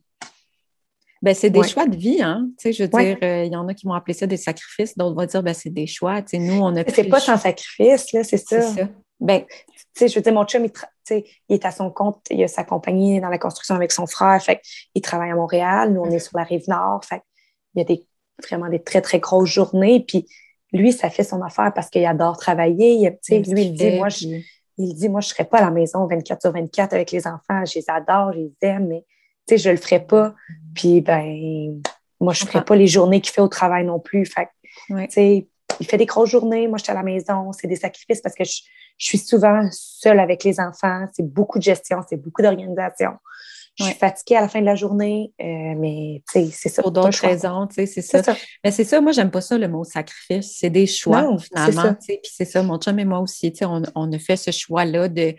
[1.23, 1.69] Ben, c'est des Ouais.
[1.69, 2.49] choix de vie, hein.
[2.59, 4.37] Tu sais, je veux dire, euh, il y en a qui vont appeler ça des
[4.37, 6.21] sacrifices, d'autres vont dire, ben, c'est des choix.
[6.21, 8.61] Tu sais, nous, on a c'est pas sans sacrifice, là, c'est ça.
[8.61, 8.89] C'est ça.
[9.21, 11.71] Ben, tu sais, je veux dire, mon chum, il, tra- tu sais, il est à
[11.71, 14.61] son compte, il a sa compagnie dans la construction avec son frère, fait
[14.95, 17.23] il travaille à Montréal, nous, on est sur la rive nord, fait
[17.75, 18.07] il y a des,
[18.49, 20.27] vraiment des très, très grosses journées, puis
[20.73, 23.63] lui, ça fait son affaire parce qu'il adore travailler, il- tu sais, même ce lui,
[23.63, 24.27] il dit, moi, je,
[24.77, 27.65] il dit, moi, je serais pas à la maison 24 sur 24 avec les enfants,
[27.65, 29.05] je les adore, je les aime, mais,
[29.47, 30.35] tu sais, je le ferais pas,
[30.75, 31.81] puis, ben,
[32.21, 35.07] moi, je ferais pas les journées qu'il fait au travail non plus, fait que, Ouais.
[35.07, 35.49] tu sais,
[35.81, 36.69] il fait des grosses journées.
[36.69, 37.53] Moi, je suis à la maison.
[37.53, 38.61] C'est des sacrifices parce que je,
[38.99, 41.07] je suis souvent seule avec les enfants.
[41.13, 43.11] C'est beaucoup de gestion, c'est beaucoup d'organisation.
[43.77, 43.99] Je suis Ouais.
[43.99, 45.45] fatiguée à la fin de la journée, euh,
[45.77, 46.81] mais c'est ça.
[46.81, 48.23] pour d'autres raisons, c'est ça.
[48.63, 50.59] Mais c'est ça, moi, j'aime pas ça, le mot sacrifice.
[50.61, 51.97] C'est des choix, Non, finalement.
[52.07, 55.35] Puis c'est ça, mon chum et moi aussi, on, on a fait ce choix-là de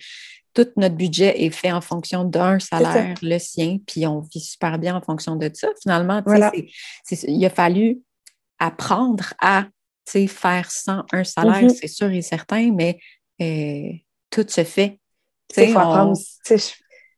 [0.54, 4.80] tout notre budget est fait en fonction d'un salaire, le sien, puis on vit super
[4.80, 5.70] bien en fonction de ça.
[5.82, 6.52] Finalement, Voilà.
[7.10, 8.00] il a fallu
[8.60, 9.66] apprendre à
[10.28, 11.70] faire sans un salaire, Mhm.
[11.70, 13.00] c'est sûr et certain, mais
[13.42, 13.90] euh,
[14.30, 15.00] tout se fait.
[15.54, 16.14] Faut on-
[16.50, 16.74] je-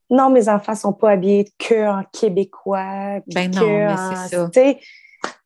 [0.09, 3.19] Non, mes enfants sont pas habillés que en québécois.
[3.33, 4.49] Ben non, mais en- c'est ça.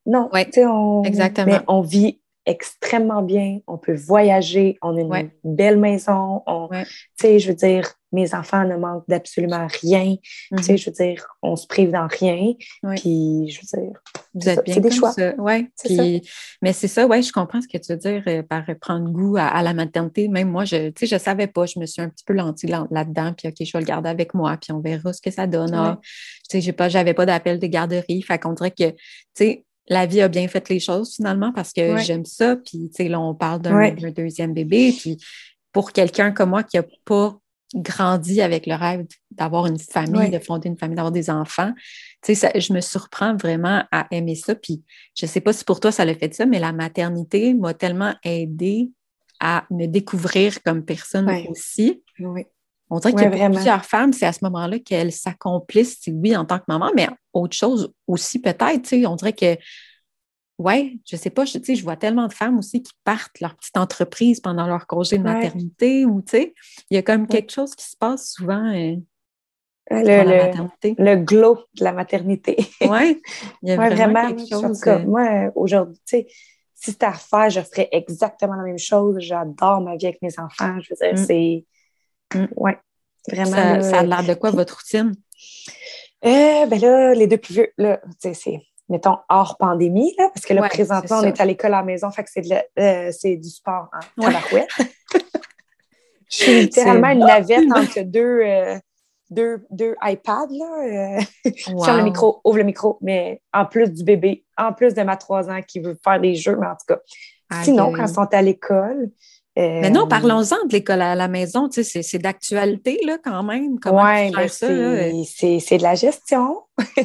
[0.06, 1.48] Non, Ouais, tu sais, on, exactement.
[1.48, 3.60] mais on vit extrêmement bien.
[3.68, 4.78] On peut voyager.
[4.82, 5.30] On a une Ouais.
[5.44, 6.44] belle maison.
[6.48, 6.86] On, Ouais.
[6.86, 10.16] Tu sais, je veux dire, mes enfants ne manquent d'absolument rien.
[10.52, 10.58] Mhm.
[10.58, 12.54] Tu sais, je veux dire, on se prive dans rien.
[12.84, 12.96] Ouais.
[12.96, 14.00] Puis, je veux dire,
[14.34, 15.14] Vous C'est êtes ça, bien c'est des choix.
[15.84, 16.22] Puis,
[16.62, 19.38] mais c'est ça, ouais, je comprends ce que tu veux dire euh, par prendre goût
[19.38, 20.28] à, à la maternité.
[20.28, 22.68] Même moi, je, tu sais, je savais pas, je me suis un petit peu lentie
[22.68, 25.32] là- là-dedans, puis OK, je vais le garder avec moi, puis on verra ce que
[25.32, 25.74] ça donne.
[25.74, 26.10] Ah, tu
[26.58, 28.96] sais, j'ai pas, j'avais pas d'appel de garderie, fait qu'on dirait que, tu
[29.36, 32.56] sais, la vie a bien fait les choses finalement parce que j'aime ça.
[32.56, 34.94] Puis, tu sais, là, on parle d'un deuxième bébé.
[34.98, 35.18] Puis,
[35.74, 37.38] pour quelqu'un comme moi qui a pas
[37.76, 41.72] grandi avec le rêve d'avoir une famille, de fonder une famille, d'avoir des enfants,
[42.22, 44.56] tu sais, ça- je me surprends vraiment à aimer ça.
[44.56, 44.84] Puis,
[45.18, 48.14] je sais pas si pour toi ça l'a fait ça, mais la maternité m'a tellement
[48.24, 48.90] aidée
[49.40, 52.04] à me découvrir comme personne aussi.
[52.20, 52.46] oui.
[52.94, 56.60] On dirait que pour plusieurs femmes, c'est à ce moment-là qu'elles s'accomplissent, oui, en tant
[56.60, 59.56] que maman, mais autre chose aussi peut-être, tu sais, on dirait que,
[60.58, 63.78] ouais, je sais pas, je, je vois tellement de femmes aussi qui partent leur petite
[63.78, 65.34] entreprise pendant leur congé de Ouais.
[65.34, 66.54] maternité ou, tu sais,
[66.90, 67.28] il y a comme Ouais.
[67.28, 68.96] quelque chose qui se passe souvent euh,
[69.90, 70.96] Le, pour la le, maternité.
[70.98, 72.58] le glow de la maternité.
[72.82, 73.20] Ouais,
[73.64, 74.36] il y a Ouais, vraiment, vraiment.
[74.36, 74.82] quelque chose.
[74.82, 76.28] cas, euh, moi, euh, aujourd'hui, tu sais,
[76.74, 79.18] si c'était à refaire, je ferais exactement la même chose.
[79.20, 80.80] J'adore ma vie avec mes enfants.
[80.82, 81.26] Je veux dire, Mm.
[81.26, 81.66] c'est.
[82.34, 82.46] Mm.
[82.56, 82.78] Ouais,
[83.30, 83.82] vraiment.
[83.84, 85.14] ça, a l'air de quoi votre routine?
[86.26, 88.62] Euh, ben là, les deux plus vieux, là, tu sais, c'est,
[88.92, 91.84] mettons, hors pandémie, là, parce que là, Ouais, présentement, on est à l'école à la
[91.84, 94.32] maison, fait que c'est, euh, du sport en Ouais.
[94.34, 94.70] tabarouette.
[96.30, 98.78] Je suis littéralement une navette entre deux, euh,
[99.30, 101.18] deux, deux iPads, là.
[101.18, 101.22] euh,
[101.98, 105.50] le micro, ouvre le micro, mais en plus du bébé, en plus de ma trois
[105.50, 107.00] ans qui veut faire des jeux, mais en tout cas.
[107.64, 109.10] Sinon, quand ils sont à l'école.
[109.60, 111.68] Euh, Mais non, parlons-en de l'école à la maison.
[111.68, 113.80] Tu sais, c'est- d'actualité, là, quand même.
[113.80, 114.68] Comment Ouais, gères ça?
[114.68, 116.62] c'est, de la gestion.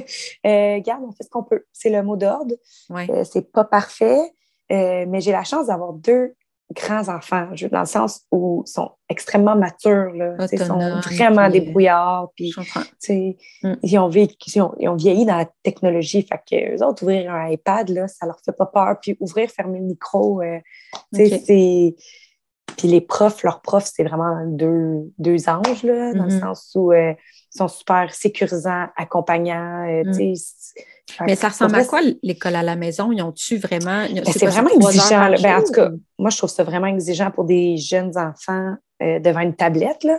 [0.46, 1.64] euh, regarde, on fait ce qu'on peut.
[1.72, 2.54] C'est le mot d'ordre.
[2.90, 3.06] Ouais.
[3.10, 4.20] Euh, c'est pas parfait,
[4.70, 6.34] euh, mais j'ai la chance d'avoir deux
[6.74, 10.34] grands enfants, je- dans le sens où ils sont extrêmement matures, là.
[10.50, 12.52] Ils sont vraiment puis, euh, débrouillards, puis
[13.62, 13.74] Mm.
[13.84, 17.04] ils, ont vécu, ils, ont, ils ont vieilli dans la technologie, fait que eux autres,
[17.04, 20.42] ouvrir un iPad, là, ça leur fait pas peur, puis ouvrir, fermer le micro,
[21.12, 21.94] c'est...
[22.76, 26.40] puis les profs, leurs profs, c'est vraiment deux, deux anges, là, dans le mm-hmm.
[26.40, 27.14] sens où euh,
[27.54, 29.86] ils sont super sécurisants, accompagnants.
[29.88, 30.34] Euh, mm.
[31.26, 33.12] Mais ça ressemble à quoi l'école à la maison?
[33.12, 34.06] Ils ont-tu vraiment.
[34.12, 35.30] Ben, c'est vraiment exigeant.
[35.40, 39.20] Ben, en tout cas, moi, je trouve ça vraiment exigeant pour des jeunes enfants euh,
[39.20, 40.04] devant une tablette.
[40.04, 40.18] Là.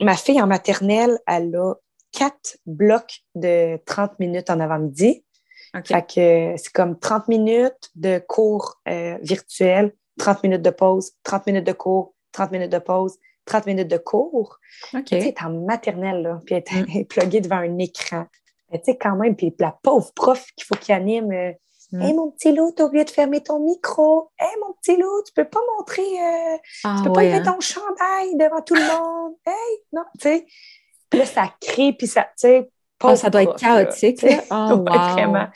[0.00, 1.74] ma fille en maternelle, elle a
[2.12, 5.24] quatre blocs de 30 minutes en avant-midi.
[5.84, 8.80] Fait que c'est comme 30 minutes de cours
[9.22, 13.88] virtuels 30 minutes de pause, 30 minutes de cours, 30 minutes de pause, 30 minutes
[13.88, 14.58] de cours.
[14.94, 15.04] OK.
[15.04, 16.64] Tu sais, en maternelle, là, puis elle
[16.96, 17.04] est mm.
[17.08, 18.26] pluguée devant un écran.
[18.70, 21.32] Mais tu sais, quand même, puis la pauvre prof qu'il faut qu'il anime.
[21.32, 21.52] Euh,
[21.92, 22.02] mm.
[22.02, 24.30] Hé, mon petit loup, t'as oublié de fermer ton micro.
[24.38, 27.52] Hé, mon petit loup, tu peux pas montrer, euh, ah, tu peux pas lever hein.
[27.52, 29.34] ton chandail devant tout le monde.
[29.46, 30.46] Hey, non, tu sais.
[31.08, 32.70] Puis là, ça crie, puis ça, tu sais,
[33.00, 34.22] ah, ça doit être chaotique.
[34.22, 34.42] Là.
[34.50, 34.84] Oh, wow.
[34.84, 35.46] Vraiment.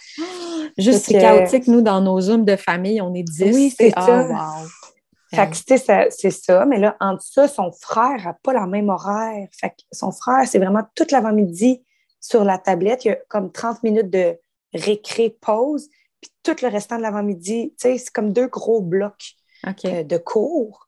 [0.79, 1.67] Juste, c'est chaotique.
[1.67, 3.55] Nous, dans nos zooms de famille, on est 10.
[3.55, 4.29] Oui, c'est ça.
[5.35, 6.67] Fait que, c'est ça.
[6.67, 9.49] Mais là, en ça, son frère n'a pas la même horaire.
[9.53, 11.83] Fait que son frère, c'est vraiment toute l'avant-midi
[12.21, 13.05] sur la tablette.
[13.05, 14.39] Il y a comme 30 minutes de
[14.75, 15.89] récré, pause.
[16.21, 19.35] Puis tout le restant de l'avant-midi, tu sais, c'est comme deux gros blocs
[19.65, 20.87] de cours.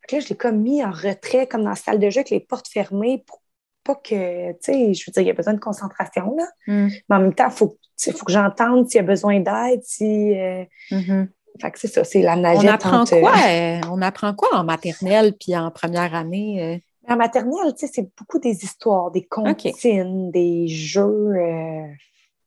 [0.00, 2.18] Fait que là, je l'ai comme mis en retrait, comme dans la salle de jeu,
[2.18, 3.43] avec les portes fermées pour
[3.84, 6.46] pas que, tu sais, je veux dire, il y a besoin de concentration, là.
[6.66, 6.88] Hmm.
[7.08, 10.34] Mais en même temps, il faut, faut que j'entende s'il y a besoin d'aide, si...
[10.38, 11.28] Euh, mm-hmm.
[11.60, 12.64] Fait que c'est ça, c'est la nagette.
[12.64, 13.34] On apprend quoi?
[13.48, 16.80] Euh, on apprend quoi en maternelle puis en première année?
[17.08, 17.12] Euh?
[17.12, 21.30] En maternelle, tu sais, c'est beaucoup des histoires, des comptines, des jeux.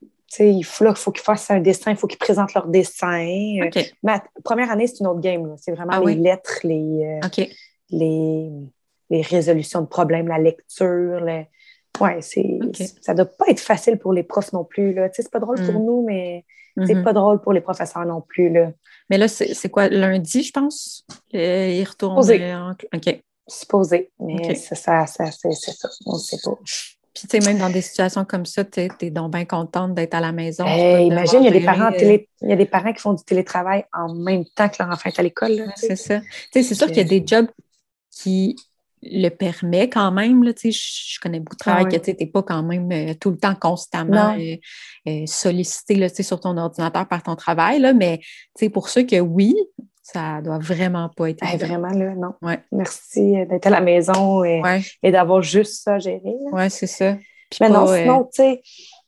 [0.02, 3.26] tu sais, il faut, faut qu'ils fassent un dessin, il faut qu'ils présentent leur dessin.
[4.04, 5.56] Ma première année, c'est une autre game.
[5.58, 7.22] C'est vraiment ah les lettres, les,
[7.90, 8.52] les,
[9.10, 11.22] les résolutions de problèmes, la lecture.
[11.22, 11.48] Les...
[12.00, 12.60] Ouais, c'est,
[13.02, 14.94] ça ne doit pas être facile pour les profs non plus.
[14.94, 15.10] Là.
[15.12, 15.86] c'est pas drôle pour mm.
[15.86, 16.46] nous, mais
[16.86, 17.04] c'est mm-hmm.
[17.04, 18.50] pas drôle pour les professeurs non plus.
[18.50, 18.72] Là.
[19.10, 21.06] Mais là, c'est, quoi, lundi, je pense?
[21.32, 22.72] ils retournent en...
[22.72, 23.22] OK.
[23.48, 24.12] Supposé.
[24.20, 25.90] Mais c'est ça, ça c'est, ça.
[26.06, 26.58] On ne sait pas.
[27.14, 30.14] Puis, tu sais, même dans des situations comme ça, tu es donc bien contente d'être
[30.14, 30.66] à la maison.
[30.68, 32.30] imagine, il y, a des parents télé...
[32.42, 35.10] il y a des parents qui font du télétravail en même temps que leur enfant
[35.10, 35.74] est à l'école.
[35.78, 36.20] c'est ça.
[36.20, 37.48] Tu sais, c'est sûr qu'il y a des jobs
[38.12, 38.56] qui
[39.04, 40.44] le permet quand même.
[40.44, 43.14] Là, je, je connais beaucoup de travail ah que tu n'es pas quand même euh,
[43.20, 44.56] tout le temps constamment euh,
[45.08, 48.20] euh, sollicité là, sur ton ordinateur par ton travail, là, mais
[48.74, 49.56] pour ceux que oui,
[50.02, 51.46] ça doit vraiment pas être.
[51.58, 52.34] vraiment, là, non.
[52.72, 54.62] Merci d'être à la maison et,
[55.04, 56.36] d'avoir juste ça à gérer.
[56.52, 57.18] Oui, c'est ça.
[57.62, 58.62] mais non, sinon, tu sais,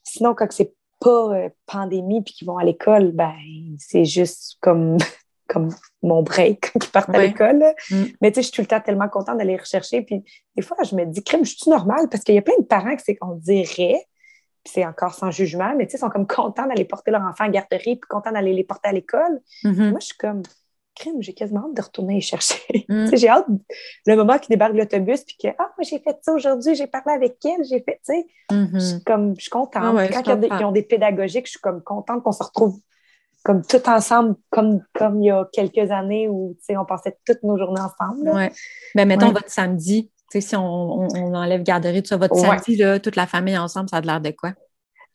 [0.04, 3.34] sinon, quand c'est pas pandémie puis qu'ils vont à l'école, ben,
[3.78, 4.98] c'est juste comme
[5.50, 5.70] comme
[6.04, 7.64] mon break ils partent à l'école.
[7.90, 8.04] Mm.
[8.22, 10.04] Mais tu sais, je suis tout le temps tellement contente d'aller rechercher.
[10.04, 10.24] Puis
[10.56, 12.08] des fois, je me dis, crime, je suis normale?
[12.10, 14.06] Parce qu'il y a plein de parents c'est qu'on dirait,
[14.64, 17.46] puis c'est encore sans jugement, mais tu sais, sont comme contents d'aller porter leur enfant
[17.46, 19.42] à garderie, puis contents d'aller les porter à l'école.
[19.64, 19.90] Mm-hmm.
[19.90, 20.44] Moi, je suis comme,
[20.96, 22.56] crime, j'ai quasiment hâte de retourner les chercher.
[22.90, 23.16] Mm.
[23.16, 23.46] j'ai hâte,
[24.08, 26.88] le moment qu'ils débarquent de l'autobus, puis que, ah, moi, j'ai fait ça aujourd'hui, j'ai
[26.88, 28.74] parlé avec elle, j'ai fait, tu sais, mm-hmm.
[28.74, 29.96] je suis comme, je suis contente.
[29.96, 32.80] Ah quand ils ont des pédagogiques, je suis comme contente qu'on se retrouve
[33.44, 37.58] comme tout ensemble, comme, comme il y a quelques années où on passait toutes nos
[37.58, 38.30] journées ensemble.
[38.34, 38.48] Oui.
[38.96, 43.16] Ben, mettons votre samedi, si on, on, enlève garderie, tout ça, votre samedi, là, toute
[43.16, 44.54] la famille ensemble, ça a l'air de quoi?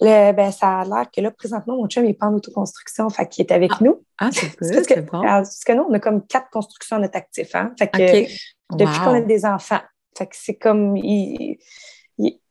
[0.01, 3.09] Le, ben, ça a l'air que là, présentement, mon chum, il est pas en autoconstruction,
[3.11, 3.79] fait qu'il est avec ah.
[3.81, 4.05] nous.
[4.19, 5.23] Ah, c'est c'est bon.
[5.23, 7.73] Parce que nous, on a comme quatre constructions à notre actif, hein?
[7.79, 9.81] Fait que depuis qu'on a des enfants,
[10.17, 11.59] fait que c'est comme, il,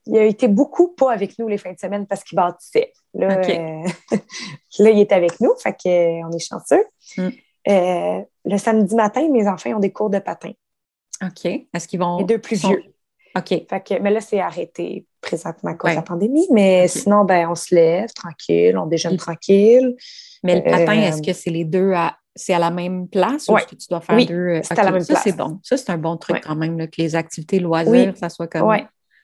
[0.05, 2.91] il a été beaucoup pas avec nous les fins de semaine parce qu'il bâtissait.
[3.13, 3.87] Là, euh,
[4.79, 6.85] là, il est avec nous, fait qu'on est chanceux.
[7.17, 7.29] Mm.
[7.69, 10.51] Euh, le samedi matin, mes enfants ont des cours de patin.
[11.23, 11.45] OK.
[11.45, 12.17] Est-ce qu'ils vont.
[12.17, 12.83] Les deux plus vieux.
[13.35, 13.47] OK.
[13.47, 16.47] Fait que, mais là, c'est arrêté présentement à cause de la pandémie.
[16.51, 19.95] Mais sinon, ben, on se lève tranquille, on déjeune tranquille.
[20.43, 22.17] Mais le patin, est-ce euh, que c'est les deux à.
[22.35, 24.59] C'est à la même place ou est-ce que tu dois faire deux?
[24.63, 25.23] C'est à la même ça, place.
[25.23, 25.59] c'est bon.
[25.61, 28.67] Ça, c'est un bon truc quand même, que les activités loisirs, ça soit comme.
[28.67, 28.77] Oui,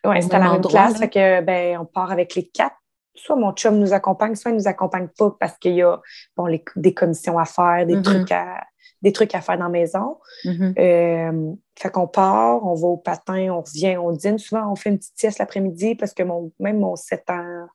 [0.03, 0.97] c'est à la même place.
[0.97, 2.75] Fait que, ben, on part avec les quatre.
[3.15, 5.99] Soit mon chum nous accompagne, soit il ne nous accompagne pas parce qu'il y a
[6.37, 8.01] bon, des commissions à faire, des, mm-hmm.
[8.01, 8.63] trucs à,
[9.01, 10.17] des trucs à faire dans la maison.
[10.45, 10.73] Mm-hmm.
[10.79, 14.37] Euh, fait qu'on part, on va au patin, on revient, on dîne.
[14.37, 17.67] Souvent, on fait une petite sieste l'après-midi parce que mon, même mon 7 ans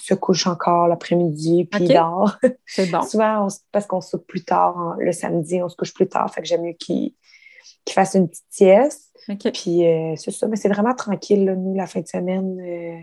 [0.00, 2.36] se couche encore l'après-midi, puis il dort.
[2.66, 3.02] C'est bon.
[3.02, 6.32] Souvent, parce qu'on soupe plus tard, le samedi, on se couche plus tard.
[6.32, 7.12] Fait que j'aime mieux qu'il
[7.88, 9.15] fasse une petite sieste.
[9.28, 12.60] Puis euh, c'est ça, mais c'est vraiment tranquille, nous, la fin de semaine.
[12.60, 12.98] Euh,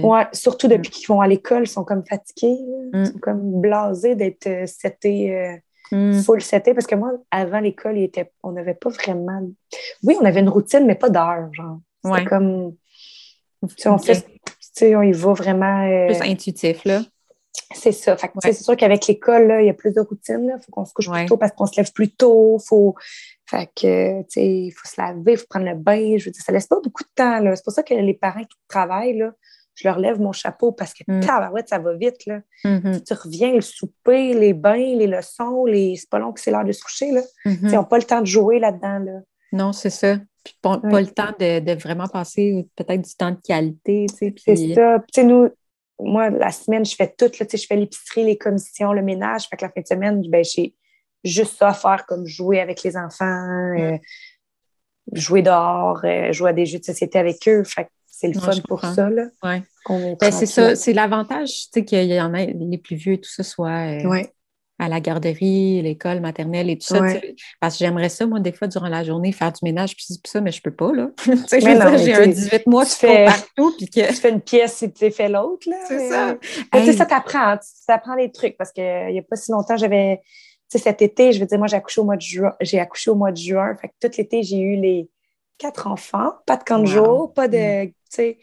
[0.00, 0.92] ouais, surtout depuis mm.
[0.92, 3.06] qu'ils vont à l'école, ils sont comme fatigués, ils mm.
[3.06, 5.60] sont comme blasés d'être euh, setés,
[5.92, 6.20] mm.
[6.20, 6.72] full setés.
[6.72, 7.98] Parce que moi, avant l'école,
[8.42, 9.42] on n'avait pas vraiment.
[10.02, 11.78] Oui, on avait une routine, mais pas d'heure, genre.
[12.02, 12.74] C'était comme.
[13.62, 14.24] On fait,
[14.94, 16.06] on y va vraiment.
[16.06, 17.02] Plus intuitif, là.
[17.74, 18.16] C'est ça.
[18.42, 20.52] C'est sûr qu'avec l'école, il y a plus de routine.
[20.56, 22.58] Il faut qu'on se couche plus tôt parce qu'on se lève plus tôt.
[22.58, 22.94] Faut...
[23.48, 26.16] Fait que, il faut se laver, il faut prendre le bain.
[26.18, 27.40] Je veux dire, ça laisse pas beaucoup de temps.
[27.54, 29.32] C'est pour ça que les parents qui travaillent, là,
[29.76, 31.22] je leur lève mon chapeau parce que, mm.
[31.22, 32.26] ça va vite.
[32.26, 32.40] Là.
[32.64, 33.04] Mm-hmm.
[33.04, 35.96] Tu reviens, le souper, les bains, les leçons, les...
[35.96, 37.12] c'est pas long que c'est l'heure de se coucher.
[37.12, 37.20] Là.
[37.44, 37.58] Mm-hmm.
[37.62, 38.98] Ils n'ont pas le temps de jouer là-dedans.
[38.98, 39.20] Là.
[39.52, 40.16] Non, c'est ça.
[40.42, 44.06] Puis pas, le temps de, vraiment passer peut-être du temps de qualité.
[44.14, 45.02] C'est ça.
[45.22, 45.50] Nous,
[45.98, 47.30] moi, la semaine, je fais tout.
[47.40, 49.48] Là, je fais l'épicerie, les commissions, le ménage.
[49.48, 50.74] Fait que la fin de semaine, ben, j'ai
[51.24, 53.96] juste ça à faire comme jouer avec les enfants, euh,
[55.12, 57.64] jouer dehors, euh, jouer à des jeux de société avec eux.
[57.64, 59.10] Fait c'est le fun pour ça.
[59.10, 59.26] Là,
[59.84, 63.42] ben, c'est ça, c'est l'avantage qu'il y en a les plus vieux et tout ça
[63.42, 64.24] soit euh,
[64.78, 67.00] à la garderie, l'école maternelle et tout ça.
[67.60, 70.40] Parce que j'aimerais ça, moi, des fois, durant la journée, faire du ménage, puis ça,
[70.40, 71.10] mais je peux pas, là.
[71.50, 74.06] j'ai un 18 mois, tu fais partout, puis que...
[74.16, 75.76] Tu fais une pièce et tu fais l'autre, là.
[75.88, 76.36] C'est ça.
[76.72, 79.76] Tu sais, ça t'apprend, ça apprend des trucs, parce qu'il n'y a pas si longtemps,
[79.76, 80.20] j'avais...
[80.70, 82.80] Tu sais, cet été, je veux dire, moi, j'ai accouché au mois de juin, j'ai
[82.80, 85.08] accouché au mois de juin, fait que tout l'été, j'ai eu les
[85.58, 87.88] quatre enfants, pas de camp de jour, pas de, mm.
[87.88, 88.38] tu sais,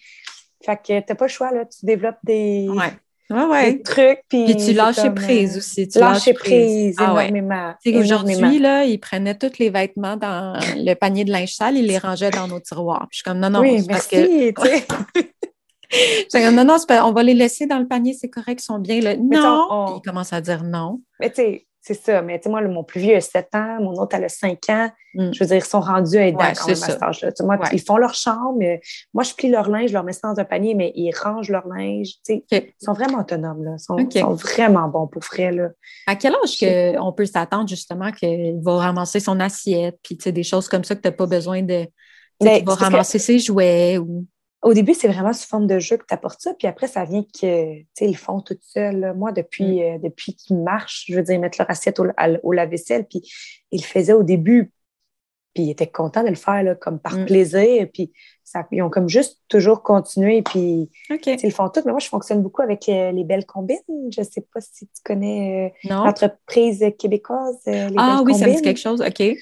[0.64, 2.94] fait que t'as pas le choix, là, tu développes des, ouais,
[3.30, 3.82] ouais.
[3.82, 4.22] trucs.
[4.30, 5.88] Puis, puis tu lâches prise euh, aussi.
[5.88, 7.74] Tu lâches prise, ah énormément.
[7.96, 11.98] Aujourd'hui, là, ils prenaient tous les vêtements dans le panier de linge sale, ils les
[11.98, 13.08] rangeaient dans nos tiroirs.
[13.10, 15.22] Puis je suis comme, non, non, oui, parce merci, que...
[16.32, 19.00] Comme, non, non, on va les laisser dans le panier, c'est correct, ils sont bien
[19.00, 19.16] là.
[19.16, 19.68] Non!
[19.70, 19.86] On...
[19.86, 21.02] Puis ils commencent à dire non.
[21.20, 22.22] Mais tu sais, c'est ça.
[22.22, 24.58] Mais tu sais, moi, mon plus vieux a 7 ans, mon autre, elle a 5
[24.70, 24.90] ans.
[25.16, 25.34] Mm.
[25.34, 27.32] Je veux dire, ils sont rendus à être ouais, quand même à cet âge-là.
[27.42, 28.56] Moi, Ils font leur chambre.
[28.58, 28.80] Mais
[29.14, 31.50] moi, je plie leur linge, je leur mets ça dans un panier, mais ils rangent
[31.50, 32.08] leur linge.
[32.26, 33.66] Tu sais, Ils sont vraiment autonomes.
[33.66, 33.76] Là.
[33.78, 35.52] Ils sont, sont vraiment bons pour frais.
[35.52, 35.72] Là.
[36.08, 40.32] À quel âge on peut s'attendre justement qu'il va ramasser son assiette, puis tu sais,
[40.32, 41.86] des choses comme ça que tu n'as pas besoin de.
[42.40, 44.26] Ben, il va ramasser ses jouets ou
[44.64, 47.04] au début, c'est vraiment sous forme de jeu que tu apportes ça, puis après, ça
[47.04, 49.14] vient que, tu sais, ils font tout seuls.
[49.16, 49.84] Moi, depuis, mm.
[49.84, 52.06] euh, depuis qu'ils marchent, je veux dire, ils mettent leur assiette au,
[52.44, 53.22] au lave-vaisselle, puis
[53.72, 54.72] ils le faisaient au début,
[55.54, 57.26] puis ils étaient contents de le faire, là, comme par mm.
[57.26, 61.82] plaisir, puis ça, ils ont comme juste toujours continué, puis ils le font tout.
[61.86, 63.78] Mais moi, je fonctionne beaucoup avec euh, les belles combines.
[64.12, 67.60] Je ne sais pas si tu connais euh, l'entreprise québécoise.
[67.98, 69.38] ah oui, ça me dit quelque chose, OK.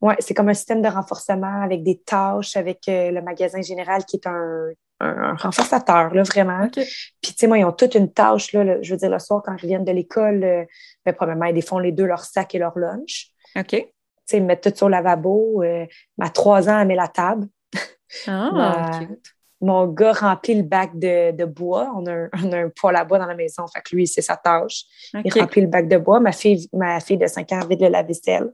[0.00, 4.04] Oui, c'est comme un système de renforcement avec des tâches, avec euh, le magasin général
[4.04, 4.68] qui est un,
[5.00, 6.68] un, renforçateur, là, vraiment.
[6.70, 6.84] Puis,
[7.22, 9.56] tu sais, moi, ils ont toute une tâche, là, je veux dire, le soir, quand
[9.62, 10.64] ils viennent de l'école, euh,
[11.04, 13.28] ben, probablement, ils font les deux leur sac et leur lunch.
[13.56, 13.70] OK.
[13.70, 13.86] Tu
[14.26, 15.62] sais, ils mettent tout sur le lavabo.
[15.62, 15.86] Euh,
[16.16, 17.46] ma trois ans, elle met la table.
[18.26, 19.00] Ah,
[19.60, 21.92] Mon gars remplit le bac de, de bois.
[21.96, 23.66] On a, un, on a, un, poêle à bois dans la maison.
[23.66, 24.84] Fait que lui, c'est sa tâche.
[25.24, 26.20] Il remplit le bac de bois.
[26.20, 28.52] Ma fille, ma fille de 5 ans vide le lave-vaisselle.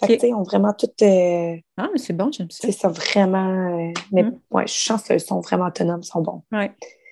[0.00, 0.90] Fait que, ils ont vraiment tout.
[1.02, 2.66] Euh, ah, mais c'est bon, j'aime ça.
[2.66, 3.88] C'est ça, vraiment.
[3.88, 4.40] Euh, mais mm.
[4.50, 6.42] ouais, je pense qu'ils sont vraiment autonomes, ils sont bons.
[6.52, 6.66] Oui.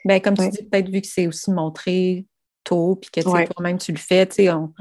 [0.05, 2.27] Ben, comme tu dis, peut-être vu que c'est aussi montré
[2.65, 4.73] tôt, puis que toi-même tu le fais, tu sais, on,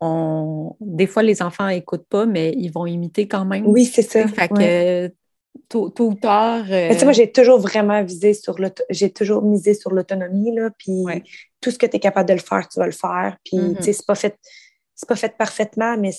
[0.00, 3.66] on, des fois les enfants n'écoutent pas, mais ils vont imiter quand même.
[3.66, 4.28] Oui, c'est ça.
[4.28, 5.10] Fait que
[5.70, 6.64] tôt, ou tard.
[6.70, 6.92] Euh...
[7.02, 11.04] moi, j'ai toujours vraiment visé sur l'autonomie, j'ai toujours misé sur l'autonomie, là, puis
[11.62, 13.38] tout ce que tu es capable de le faire, tu vas le faire.
[13.44, 13.76] Puis, mm-hmm.
[13.78, 14.38] tu sais, c'est pas fait.
[14.94, 16.10] C'est pas fait parfaitement, mais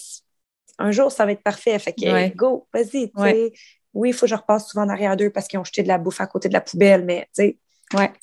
[0.79, 1.77] un jour, ça va être parfait.
[1.77, 3.11] Fait que, go, vas-y,
[3.93, 5.87] Oui, il faut que je repasse souvent en arrière d'eux parce qu'ils ont jeté de
[5.87, 7.57] la bouffe à côté de la poubelle, mais tu sais,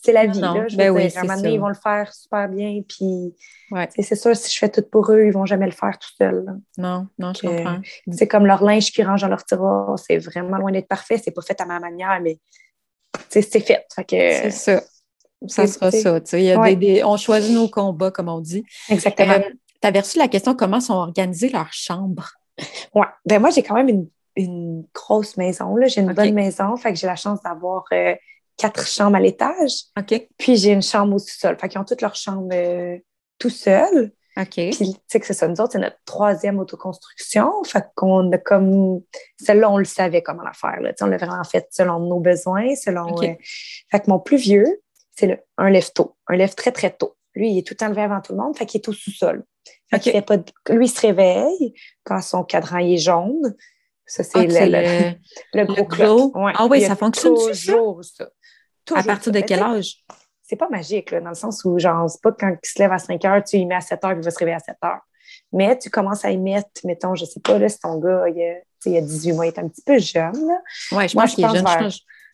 [0.00, 0.40] c'est la vie.
[0.40, 2.80] là, je ben veux dire, à un moment donné, ils vont le faire super bien.
[2.88, 3.34] Puis,
[3.98, 6.10] c'est sûr, si je fais tout pour eux, ils ne vont jamais le faire tout
[6.16, 6.46] seuls.
[6.78, 7.78] Non, non, je comprends.
[8.12, 9.98] C'est comme leur linge qu'ils rangent dans leur tiroir.
[9.98, 11.18] C'est vraiment loin d'être parfait.
[11.18, 12.38] C'est pas fait à ma manière, mais
[13.28, 13.84] c'est fait.
[14.08, 14.82] c'est ça.
[15.48, 16.20] Ça sera ça.
[16.32, 18.64] Il y a des, on choisit nos combats, comme on dit.
[18.88, 19.34] Exactement.
[19.34, 19.50] Euh,
[19.82, 22.32] tu avais reçu la question comment sont organisées leurs chambres?
[22.94, 23.06] Ouais.
[23.24, 25.74] Ben moi, j'ai quand même une, une grosse maison.
[25.86, 26.76] J'ai une bonne maison.
[26.76, 28.14] Fait que j'ai la chance d'avoir euh,
[28.56, 29.72] quatre chambres à l'étage.
[29.98, 30.28] OK.
[30.38, 31.56] Puis j'ai une chambre au sous-sol.
[31.58, 32.98] Fait qu'ils ont toutes leurs chambres euh,
[33.38, 34.12] tout seuls.
[34.38, 34.50] OK.
[34.52, 35.48] Puis, tu sais que c'est ça.
[35.48, 37.50] Nous autres, c'est notre troisième autoconstruction.
[37.64, 39.00] Fait qu'on a comme.
[39.38, 40.80] Celle-là, on le savait comment la faire.
[40.80, 40.92] Là.
[41.00, 43.16] On l'a vraiment fait selon nos besoins, selon.
[43.22, 43.34] Euh,
[43.90, 44.82] fait que mon plus vieux,
[45.16, 46.16] c'est un lève tôt.
[46.26, 47.16] Un lève très, très tôt.
[47.34, 48.56] Lui, il est tout le temps levé avant tout le monde.
[48.56, 49.42] Fait qu'il est au sous-sol.
[49.90, 50.36] Fait pas
[50.70, 51.74] Lui, il se réveille
[52.04, 53.54] quand son cadran est jaune.
[54.04, 58.28] Ça, c'est ah, le, le, gros Ah oui, ça fonctionne toujours ça.
[58.94, 60.04] à partir de quel âge?
[60.42, 62.92] C'est pas magique, là, dans le sens où, genre, c'est pas quand il se lève
[62.92, 64.76] à 5 heures, tu y mets à 7 heures, il va se réveiller à 7
[64.84, 65.00] heures.
[65.52, 68.40] Mais tu commences à y mettre, mettons, je sais pas, là, si ton gars, il
[68.40, 70.50] a, il a 18 mois, il est un petit peu jeune.
[70.92, 71.64] Oui, je pense qu'il est jeune.
[71.64, 71.90] Vers,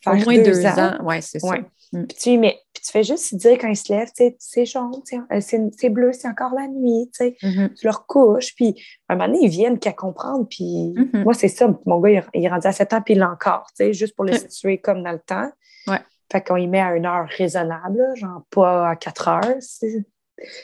[0.06, 0.98] au moins deux, ans.
[1.04, 1.56] Oui, c'est ça.
[1.92, 2.06] Mm.
[2.06, 4.90] Puis, tu, mais, puis tu fais juste dire quand ils se lèvent, c'est jaune,
[5.30, 7.74] euh, c'est bleu, c'est encore la nuit, mm-hmm.
[7.74, 8.74] tu leur couches, puis
[9.08, 11.22] à un moment donné, ils viennent qu'à comprendre, puis mm-hmm.
[11.22, 13.66] moi, c'est ça, mon gars, il, est rendu à 7 ans, puis il l'a encore,
[13.78, 15.48] juste pour le situer comme dans le temps.
[15.86, 16.00] Ouais.
[16.30, 19.56] Fait qu'on y met à une heure raisonnable, genre pas à 4 heures.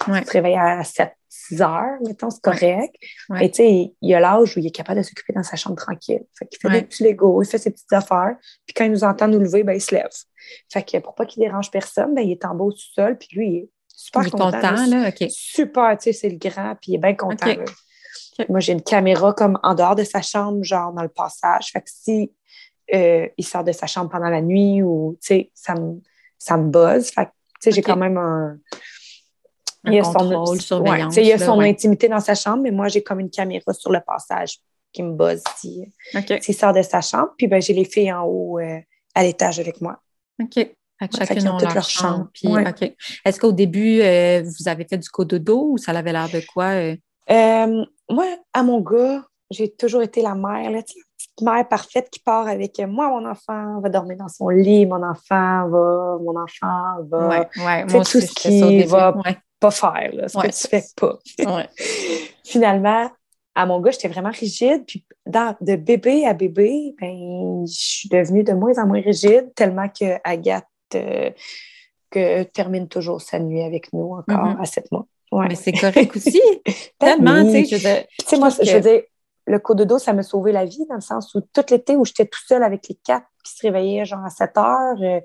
[0.04, 2.94] Tu te réveilles à 7, 6 heures, mettons, c'est correct.
[3.40, 5.76] Et tu sais, il a l'âge où il est capable de s'occuper dans sa chambre
[5.76, 6.24] tranquille.
[6.38, 8.36] Fait qu'il fait des petits Legos, il fait ses petites affaires.
[8.66, 10.08] Puis quand il nous entend nous lever, ben, il se lève.
[10.70, 13.18] Fait que pour pas qu'il dérange personne, ben, il est en beau tout seul.
[13.18, 14.86] Puis lui, il est super il est content.
[14.86, 15.10] là.
[15.28, 17.54] Super, tu sais, c'est le grand, puis il est bien content.
[18.48, 21.70] Moi, j'ai une caméra comme en dehors de sa chambre, genre dans le passage.
[21.72, 22.32] Fait que si
[22.94, 26.00] euh, il sort de sa chambre pendant la nuit ou, tu sais, ça me,
[26.38, 27.10] ça me buzz.
[27.10, 28.58] Fait que, tu sais, j'ai quand même un...
[29.84, 31.16] il y a contrôle, son, surveillance.
[31.16, 33.92] il y a son intimité dans sa chambre, mais moi, j'ai comme une caméra sur
[33.92, 34.58] le passage
[34.92, 35.90] qui me buzz s'il
[36.40, 37.30] si, sort de sa chambre.
[37.36, 38.78] Puis, ben, j'ai les filles en haut euh,
[39.14, 40.00] à l'étage avec moi.
[40.42, 40.68] OK.
[41.16, 42.28] chacune ont leur, chambre.
[43.24, 46.74] Est-ce qu'au début, euh, vous avez fait du cododo ou ça avait l'air de quoi?
[48.10, 48.24] moi,
[48.54, 51.04] à mon gars, j'ai toujours été la mère, la petite
[51.40, 55.68] mère parfaite qui part avec moi, mon enfant va dormir dans son lit, mon enfant
[55.68, 57.28] va, mon enfant va.
[57.28, 59.14] Ouais, ouais, moi tout ce qu'il va
[59.60, 61.18] pas faire, là, ce que tu fais pas.
[62.44, 63.10] Finalement,
[63.54, 64.84] à mon gars, j'étais vraiment rigide.
[64.86, 69.88] Puis de bébé à bébé, ben, je suis devenue de moins en moins rigide, tellement
[69.88, 71.30] que Agathe euh,
[72.10, 74.62] que termine toujours sa nuit avec nous encore mm-hmm.
[74.62, 75.06] à sept mois.
[75.32, 76.40] Mais c'est correct aussi.
[76.98, 78.06] Tellement, tu sais.
[78.18, 79.02] Tu sais, moi, je veux dire,
[79.46, 82.26] le dos, ça m'a sauvé la vie dans le sens où tout l'été où j'étais
[82.26, 85.20] tout seul avec les quatre qui se réveillaient genre à 7 heures, euh,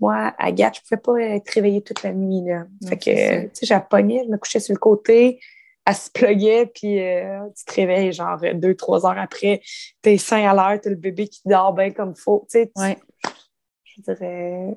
[0.00, 2.42] moi, Agathe, je ne pouvais pas être réveillée toute la nuit.
[2.44, 2.64] Là.
[2.88, 5.40] fait que, tu sais, j'appognais, je me couchais sur le côté,
[5.86, 9.60] elle se pluguait, puis euh, tu te réveilles genre deux, trois heures après,
[10.02, 12.46] t'es sain à l'heure, t'as le bébé qui dort bien comme il faut.
[12.50, 12.98] Tu sais,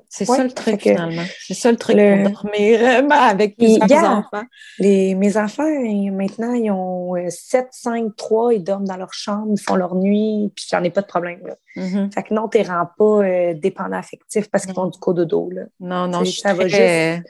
[0.08, 1.22] c'est ça le truc, finalement.
[1.40, 4.44] C'est ça le truc pour dormir euh, avec plusieurs enfants.
[4.78, 5.68] Les, mes enfants,
[6.12, 10.52] maintenant, ils ont 7, 5, 3, ils dorment dans leur chambre, ils font leur nuit,
[10.54, 11.40] puis j'en ai pas de problème.
[11.46, 11.56] Là.
[11.76, 12.12] Mm-hmm.
[12.12, 15.50] Fait que non, t'es rends pas euh, dépendant affectif parce qu'ils font du cododo.
[15.50, 15.62] Là.
[15.80, 17.24] Non, non, je ça va juste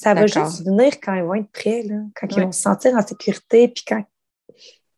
[0.00, 2.94] ça va juste venir quand ils vont être prêts, là, quand ils vont se sentir
[2.94, 4.02] en sécurité, puis quand,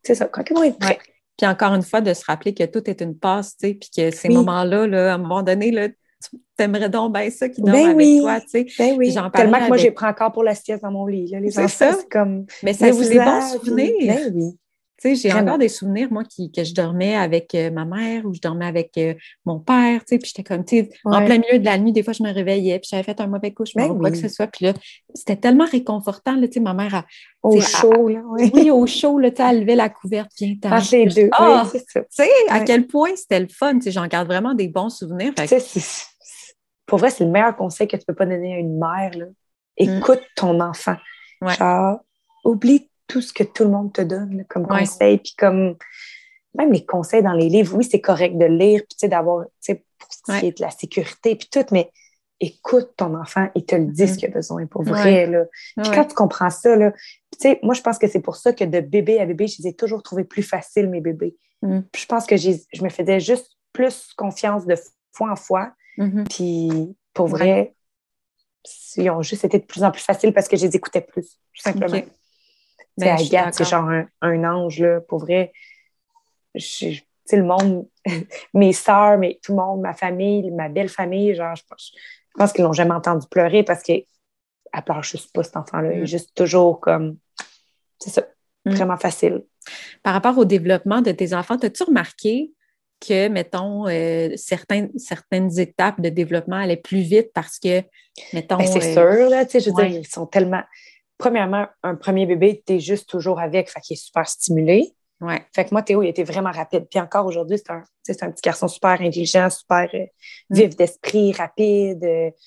[0.04, 0.98] c'est ça, quand ils vont être prêts.
[1.36, 3.90] Puis encore une fois, de se rappeler que tout est une passe, tu sais, puis
[3.96, 5.88] que ces moments-là, là, à un moment donné, là,
[6.56, 8.66] t'aimerais donc bien ça qui dort ben avec toi, tu sais.
[8.78, 9.14] Ben oui.
[9.32, 11.28] Tellement que moi, j'ai pris encore pour la sieste dans mon lit.
[11.28, 12.46] Là, les enfants, c'est comme...
[12.62, 13.92] Mais ça vous des bons souvenirs.
[14.06, 14.58] Ben oui.
[15.02, 18.24] Tu sais, j'ai encore des souvenirs, moi, qui, que je dormais avec euh, ma mère
[18.24, 19.14] ou je dormais avec euh,
[19.44, 21.90] mon père, tu sais, puis j'étais comme, tu sais, en plein milieu de la nuit,
[21.90, 24.28] des fois, je me réveillais, puis j'avais fait un mauvais couche, ou quoi que ce
[24.28, 24.74] soit, puis là,
[25.12, 27.04] c'était tellement réconfortant, là, tu sais, ma mère a...
[27.42, 28.52] Au chaud, là, oui.
[28.54, 28.70] oui.
[28.70, 30.78] au chaud, là, tu sais, elle levait la couverte, viens, t'as...
[30.92, 34.28] les deux, ah, Tu sais, à quel point c'était le fun, tu sais, j'en garde
[34.28, 35.32] vraiment des bons souvenirs.
[35.48, 35.58] Sais,
[36.86, 39.26] pour vrai, c'est le meilleur conseil que tu peux pas donner à une mère, là.
[39.76, 40.34] Écoute mm.
[40.36, 40.96] ton enfant.
[41.42, 42.00] Genre,
[42.44, 45.76] oublie tout ce que tout le monde te donne comme conseil, puis comme
[46.54, 49.46] même les conseils dans les livres, oui, c'est correct de lire, puis d'avoir,
[49.98, 51.90] pour ce qui est de la sécurité, puis tout, mais
[52.40, 54.16] écoute ton enfant, il te le dit ce mm-hmm.
[54.16, 55.44] qu'il a besoin pour vrai, là.
[55.82, 56.92] Puis quand tu comprends ça, là,
[57.62, 59.74] moi, je pense que c'est pour ça que de bébé à bébé, je les ai
[59.74, 61.36] toujours trouvés plus faciles, mes bébés.
[61.62, 61.80] Mm.
[61.92, 64.76] Puis je pense que je me faisais juste plus confiance de
[65.12, 66.28] fois en fois, mm-hmm.
[66.28, 67.74] puis pour vrai,
[68.96, 71.38] ils ont juste été de plus en plus faciles parce que je les écoutais plus,
[71.54, 72.02] tout simplement.
[72.98, 73.88] Ben, Agathe, c'est genre
[74.20, 75.52] un, ange, là, pour vrai.
[76.54, 77.88] Tu sais, le monde,
[78.54, 81.62] mes sœurs, mais tout le monde, ma famille, ma belle famille, genre, je,
[82.36, 84.04] pense qu'ils l'ont jamais entendu pleurer parce qu'elle
[84.84, 85.92] pleure juste pas, cet enfant-là.
[85.92, 86.06] Il est mm.
[86.06, 87.16] juste toujours comme.
[87.98, 88.22] C'est ça,
[88.66, 88.74] mm.
[88.74, 89.44] vraiment facile.
[90.02, 92.52] Par rapport au développement de tes enfants, as-tu remarqué
[93.06, 97.82] que, mettons, euh, certaines, certaines étapes de développement allaient plus vite parce que,
[98.32, 98.58] mettons.
[98.58, 100.62] Ben, c'est euh, sûr, là, tu sais, je veux dire, ils sont tellement
[101.22, 104.92] premièrement, un premier bébé, tu es juste toujours avec, fait qu'il est super stimulé.
[105.20, 105.40] Ouais.
[105.54, 106.88] Fait que moi, Théo, il était vraiment rapide.
[106.90, 107.84] Puis encore aujourd'hui, c'est un,
[108.26, 110.06] un, petit garçon super intelligent, super euh,
[110.50, 110.56] mm.
[110.56, 112.02] vif d'esprit, rapide.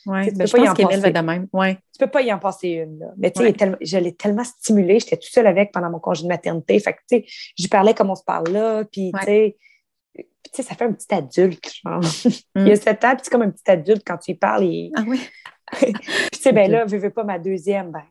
[0.05, 1.11] Ouais, tu ben, peux pas y en passer.
[1.11, 1.47] de même.
[1.53, 1.75] Ouais.
[1.75, 2.99] Tu peux pas y en passer une.
[2.99, 3.13] Là.
[3.17, 6.27] Mais tu sais, je l'ai tellement stimulé, j'étais tout seul avec pendant mon congé de
[6.27, 6.77] maternité.
[6.81, 7.25] Fait que tu sais,
[7.55, 8.83] j'y parlais comme on se parle là.
[8.91, 9.55] Puis tu sais,
[10.49, 12.01] tu sais, ça fait un petit adulte, genre.
[12.55, 14.91] il y a sept ans, puis c'est comme un petit adulte quand tu y parles.
[14.95, 15.21] Ah oui.
[15.71, 15.93] puis
[16.31, 18.03] tu sais, ben là, veux pas ma deuxième, ben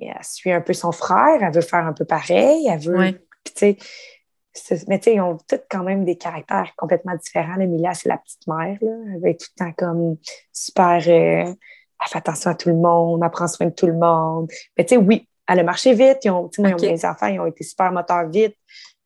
[0.00, 2.96] elle suit un peu son frère, elle veut faire un peu pareil, elle veut.
[2.96, 3.12] mais
[3.54, 3.76] tu
[5.02, 7.58] sais, ils ont toutes quand même des caractères complètement différents.
[7.58, 8.92] Emilia, c'est la petite mère, là.
[9.14, 10.16] Elle être tout le temps comme
[10.52, 11.00] super.
[11.06, 11.54] Euh,
[12.04, 14.50] elle fait attention à tout le monde, elle prend soin de tout le monde.
[14.76, 16.18] Mais tu sais, oui, elle a marché vite.
[16.24, 16.50] Ils ont,
[16.80, 18.56] les enfants, ils ont été super moteurs vite.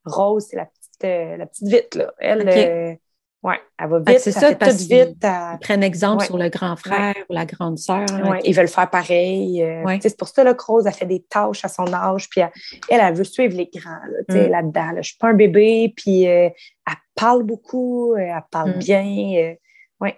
[0.05, 0.67] Rose, c'est la
[0.97, 2.13] petite, euh, la petite vite, là.
[2.19, 2.99] Elle,
[3.43, 4.19] oui, elle va vite.
[4.19, 5.23] C'est ça, fait tout vite.
[5.23, 8.05] Ils prennent exemple sur le grand frère ou la grande sœur.
[8.25, 8.39] Ouais.
[8.43, 9.63] Ils veulent faire pareil.
[9.63, 12.29] Euh, c'est pour ça que Rose a fait des tâches à son âge.
[12.29, 12.49] Puis elle,
[12.89, 14.49] elle, veut suivre les grands là, mm.
[14.49, 14.89] là-dedans.
[14.93, 15.93] Je ne suis pas un bébé.
[15.95, 16.49] Puis euh,
[16.87, 18.13] elle parle beaucoup.
[18.13, 18.79] Euh, elle parle mm.
[18.79, 19.55] bien.
[20.01, 20.09] Oui.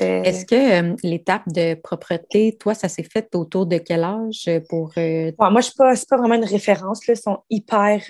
[0.00, 4.92] Est-ce que l'étape de propreté, toi, ça s'est fait autour de quel âge pour.
[4.96, 7.06] moi, je pas, pas vraiment une référence.
[7.06, 7.14] Là.
[7.14, 8.00] Ils sont hyper.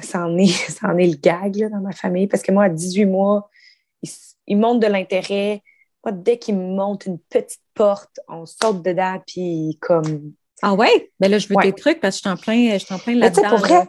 [0.00, 2.68] Ça, en est, ça en est le gag dans ma famille parce que moi, à
[2.68, 3.50] 18 mois,
[4.02, 4.10] ils,
[4.46, 5.62] ils montrent de l'intérêt.
[6.04, 10.32] Moi, dès qu'ils me montrent une petite porte, on saute dedans, puis comme.
[10.62, 11.10] Ah ouais?
[11.20, 13.14] Mais là, je veux des trucs parce que je suis en plein, je en plein
[13.14, 13.50] là-dedans.
[13.50, 13.88] pour vrai,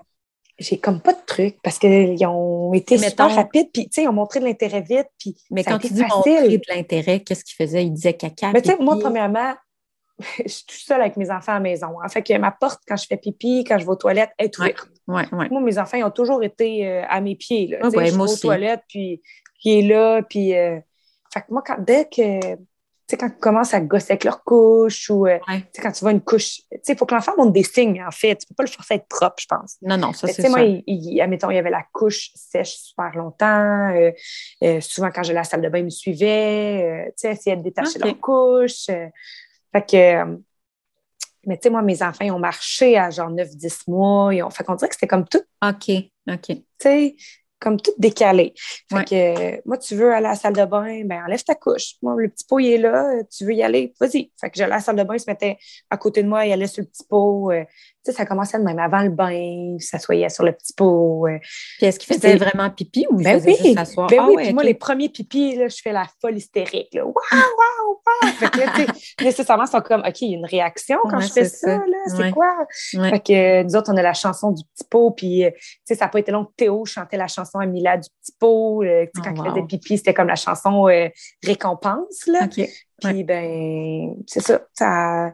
[0.59, 4.07] j'ai comme pas de trucs parce qu'ils ont été super rapides, puis tu sais, ils
[4.07, 7.55] ont montré de l'intérêt vite, puis Mais quand tu dis montrer de l'intérêt, qu'est-ce qu'ils
[7.55, 7.85] faisaient?
[7.85, 9.53] Ils disaient caca, Mais tu sais, moi, premièrement,
[10.45, 11.87] je suis toute seule avec mes enfants à la maison.
[11.87, 12.09] En hein.
[12.09, 14.89] fait que ma porte, quand je fais pipi, quand je vais aux toilettes, est ouverte.
[15.07, 17.67] Ouais, ouais, Moi, mes enfants, ils ont toujours été euh, à mes pieds.
[17.67, 17.79] Là.
[17.83, 19.21] je vais aux toilettes, puis
[19.63, 20.55] il est là, puis...
[20.55, 20.79] Euh,
[21.31, 22.57] fait que moi, quand, dès que
[23.09, 25.39] sais, quand ils commencent à gosser avec leur couche ou euh,
[25.81, 28.11] quand tu vois une couche, tu sais, il faut que l'enfant montre des signes, en
[28.11, 28.35] fait.
[28.35, 29.77] Tu peux pas le forcer à être propre, je pense.
[29.81, 30.49] Non, non, ça, c'est ça.
[30.49, 33.93] Moi, il, admettons, il y avait la couche sèche super longtemps.
[34.61, 37.05] Euh, souvent, quand j'allais à la salle de bain, ils me suivaient.
[37.09, 38.89] tu sais, essayaient de détacher leur couche.
[39.73, 40.39] Fait que...
[41.45, 44.33] mais tu sais, moi, mes enfants, ils ont marché à genre 9-10 mois.
[44.33, 44.49] Ils ont...
[44.49, 45.43] Fait qu'on dirait que c'était comme tout.
[45.61, 45.91] OK,
[46.27, 46.45] OK.
[46.47, 47.15] Tu sais,
[47.59, 48.53] comme tout décalé.
[48.89, 51.95] Fait que, moi, tu veux aller à la salle de bain, ben enlève ta couche.
[52.01, 54.31] Moi, le petit pot, il est là, tu veux y aller, vas-y.
[54.39, 55.57] Fait que j'allais à la salle de bain, il se mettait
[55.89, 57.51] à côté de moi, il allait sur le petit pot.
[57.51, 57.65] Euh,
[58.11, 61.27] sais, ça commençait même avant le bain, s'assoyait sur le petit pot.
[61.27, 61.37] Euh.
[61.77, 64.07] Puis est-ce qu'il faisait vraiment pipi ou il ben faisait oui, juste s'asseoir?
[64.07, 66.89] Ben ah oui, puis moi, les premiers pipis, là, je fais la folle hystérique.
[66.93, 68.33] Waouh, waouh, waouh!
[68.33, 68.85] Fait que là,
[69.21, 71.97] nécessairement, ils sont comme, OK, il y a une réaction quand je fais ça, là,
[72.15, 72.55] c'est quoi?
[72.69, 75.95] Fait que nous autres, on a la chanson du petit pot, puis, euh, tu sais,
[75.95, 78.83] ça n'a pas été long que Théo chantait la chanson à Mila du petit pot.
[78.83, 80.87] tu sais, quand oh, il faisait pipi, c'était comme la chanson
[81.43, 82.47] récompense, là.
[82.47, 85.31] Puis, ben, c'est ça, ça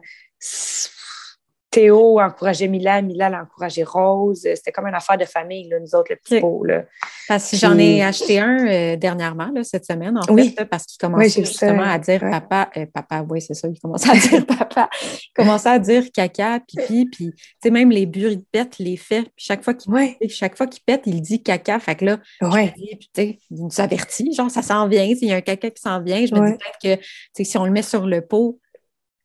[1.76, 4.40] Théo encourageait Mila, Mila l'encourageait Rose.
[4.40, 6.64] C'était comme une affaire de famille, là, nous autres, le petit pot.
[6.64, 6.84] Là.
[7.28, 10.98] Parce que j'en ai acheté un euh, dernièrement, là, cette semaine, en fait, parce qu'il
[10.98, 14.88] commençait justement à dire papa, euh, papa, oui, c'est ça, il commençait à dire papa,
[15.02, 19.26] il commençait à dire caca, pipi, puis, tu sais, même les pète, les fait.
[19.36, 19.92] Chaque fois qu'il
[20.30, 21.78] chaque fois qu'il pète, il dit caca.
[21.78, 22.72] Fait que là, ouais.
[23.18, 26.24] il nous avertit, genre, ça s'en vient, s'il y a un caca qui s'en vient,
[26.24, 28.58] je me dis peut-être que, si on le met sur le pot,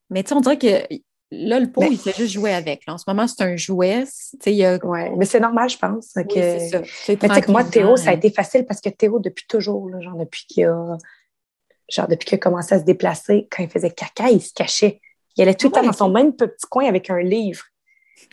[0.09, 0.85] mais tu sais, on dirait que
[1.33, 2.83] Là, le pot, il fait juste jouer avec.
[2.87, 4.03] En ce moment, c'est un jouet.
[4.45, 4.85] A...
[4.85, 5.11] ouais.
[5.17, 6.11] Mais c'est normal, je pense.
[6.13, 6.25] Que...
[6.35, 6.81] c'est ça.
[7.07, 10.17] Mais que moi, Théo, ça a été facile parce que Théo, depuis toujours, là, genre
[10.17, 10.97] depuis qu'il a...
[11.89, 15.01] Genre depuis qu'il a commencé à se déplacer, quand il faisait caca, il se cachait.
[15.35, 17.63] Il allait tout le temps dans son même petit coin avec un livre.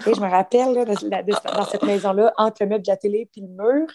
[0.06, 3.40] Et je me rappelle, là, dans cette maison-là, entre le meuble de la télé et
[3.40, 3.86] le mur,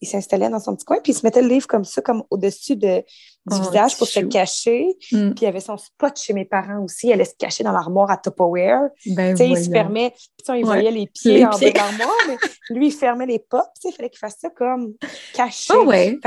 [0.00, 2.22] il s'installait dans son petit coin, puis il se mettait le livre comme ça, comme
[2.30, 3.04] au-dessus de,
[3.46, 4.86] du oh, visage pour se cacher.
[5.12, 5.30] Mm.
[5.30, 7.08] Puis il y avait son spot chez mes parents aussi.
[7.08, 8.90] Il allait se cacher dans l'armoire à Tupperware.
[9.06, 10.12] Ben, il se fermait.
[10.12, 12.36] Puis il voyait les pieds en bas de l'armoire, mais
[12.70, 13.64] lui, il fermait les pops.
[13.84, 14.94] Il fallait qu'il fasse ça comme
[15.32, 15.72] caché.
[15.74, 16.18] Oh, ouais.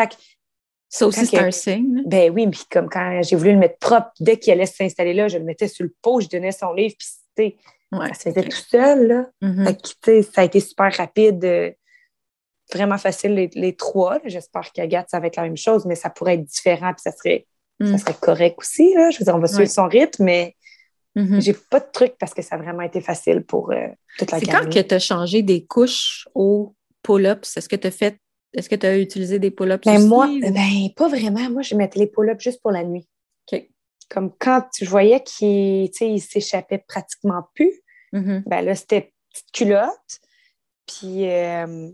[0.89, 2.03] ça aussi, c'est un signe.
[2.05, 5.27] Ben oui, puis comme quand j'ai voulu le mettre propre, dès qu'il allait s'installer là,
[5.27, 6.95] je le mettais sur le pot, je donnais son livre,
[7.35, 7.57] puis
[7.91, 9.07] ouais, ça se faisait tout seul.
[9.07, 9.25] Là.
[9.41, 10.31] Mm-hmm.
[10.31, 11.75] ça a été super rapide.
[12.71, 14.19] Vraiment facile les, trois.
[14.25, 17.11] J'espère qu'Agathe, ça va être la même chose, mais ça pourrait être différent, puis ça
[17.11, 17.45] serait,
[17.81, 17.97] ça mm.
[17.97, 18.93] serait correct aussi.
[18.93, 19.09] Là.
[19.09, 20.55] Je veux dire, on va suivre son rythme, mais
[21.15, 21.41] mm-hmm.
[21.41, 23.87] j'ai pas de truc parce que ça a vraiment été facile pour euh,
[24.17, 26.73] toute la C'est quand que tu as changé des couches au
[27.03, 27.57] pull-ups?
[27.57, 28.17] Est-ce que tu as fait
[28.53, 31.49] est-ce que tu as utilisé des pull-ups ben Moi, ben, pas vraiment.
[31.49, 33.07] Moi, je mettais les pull-ups juste pour la nuit.
[34.09, 37.71] Comme quand je voyais qu'il s'échappait pratiquement plus,
[38.13, 38.43] mm-hmm.
[38.45, 40.19] ben là, c'était petite culotte.
[40.85, 41.89] Puis, euh,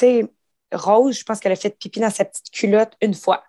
[0.00, 0.26] sais,
[0.72, 3.42] Rose, je pense qu'elle a fait pipi dans sa petite culotte une fois.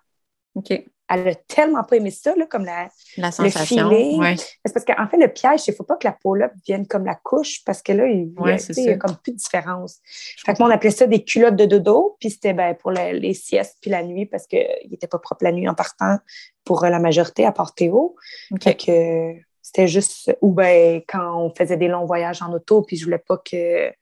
[0.54, 0.70] OK.
[1.14, 2.88] Elle a tellement pas aimé ça, là, comme la,
[3.18, 3.90] la sensation.
[3.90, 6.86] Le C'est parce qu'en fait, le piège, il ne faut pas que la peau-là vienne
[6.86, 8.32] comme la couche parce que là, il,
[8.76, 9.98] y a comme plus de différence.
[10.04, 13.34] fait que moi, on appelait ça des culottes de dodo, puis c'était ben, pour les
[13.34, 16.16] siestes puis la nuit parce qu'il n'était pas propre la nuit en partant
[16.64, 18.16] pour la majorité, à part Théo.
[18.62, 22.96] Fait que c'était juste, ou ben, quand on faisait des longs voyages en auto, puis
[22.96, 23.92] je voulais pas que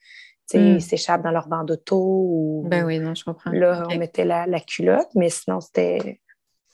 [0.55, 0.81] ils hmm.
[0.81, 1.99] s'échappent dans leur banc d'auto.
[1.99, 2.65] Ou...
[2.67, 3.51] Ben oui, non, je comprends.
[3.51, 6.21] Là, on mettait la, culotte, mais sinon, c'était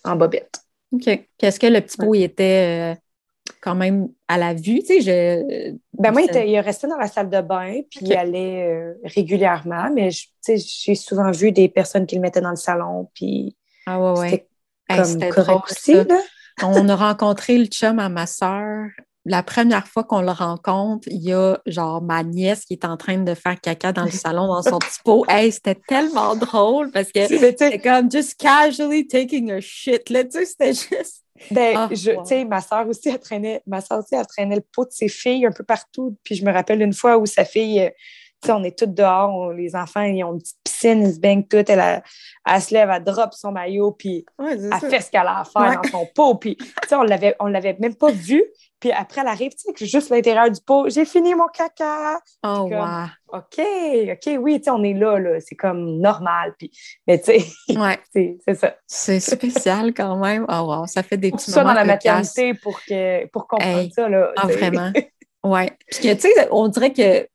[0.04, 0.60] en bobette.
[0.92, 1.04] OK.
[1.04, 4.80] Puis est-ce que le petit pot, il était euh, quand même à la vue?
[4.80, 5.76] Tu sais, je...
[5.94, 9.90] Ben moi, il, il, restait dans la salle de bain, puis il allait euh, régulièrement,
[9.92, 10.10] mais
[10.46, 15.04] j'ai souvent vu des personnes qui le mettaient dans le salon, puis ah ouais, ouais.
[15.04, 16.20] c'était comme correct aussi, là.
[16.62, 18.88] On a rencontré le chum à ma soeur
[19.28, 22.96] la première fois qu'on le rencontre, il y a genre ma nièce qui est en
[22.96, 25.24] train de faire caca dans le salon dans son petit pot.
[25.28, 30.08] Hey, c'était tellement drôle parce que c'était comme just casually taking a shit.
[30.10, 31.24] Là, tu sais, c'était juste.
[31.50, 34.64] Ben, ah, tu sais, ma soeur aussi, elle traînait, ma soeur aussi, elle traînait le
[34.72, 36.16] pot de ses filles un peu partout.
[36.22, 37.90] Puis je me rappelle une fois où sa fille,
[38.50, 41.70] on est toutes dehors, les enfants, ils ont une petite piscine, ils se baignent toutes.
[41.70, 42.02] Elle,
[42.46, 45.80] elle, se lève, elle drop son maillot, puis elle fait ce qu'elle a à faire
[45.82, 46.34] dans son pot.
[46.36, 46.56] Puis,
[46.92, 48.42] on l'avait, on l'avait même pas vu.
[48.78, 50.88] Puis après, elle arrive, tu sais, juste l'intérieur du pot.
[50.88, 52.20] J'ai fini mon caca.
[52.44, 53.06] Oh, wow.
[53.28, 55.40] OK, OK, oui, tu sais, on est là, là.
[55.40, 56.54] C'est comme normal.
[56.58, 56.70] Puis,
[57.06, 57.98] mais tu sais, ouais.
[58.46, 58.76] c'est ça.
[58.86, 60.44] C'est spécial quand même.
[60.48, 64.08] Oh, wow, ça fait des petits ça dans la maternité pour, que, pour comprendre ça,
[64.08, 64.32] là.
[64.36, 64.92] Ah, vraiment.
[65.44, 65.60] Oui.
[65.86, 67.28] Puis que, tu sais, on dirait que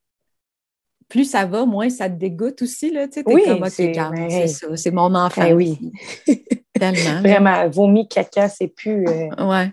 [1.12, 2.90] plus ça va, moins ça te dégoûte aussi.
[2.90, 5.42] Là, tu sais, oui, c'est ça, c'est mon enfant.
[5.42, 5.78] Ben oui.
[6.72, 7.20] Tellement.
[7.20, 9.06] Vraiment, vomi, caca, c'est plus.
[9.06, 9.28] Euh...
[9.46, 9.70] Ouais.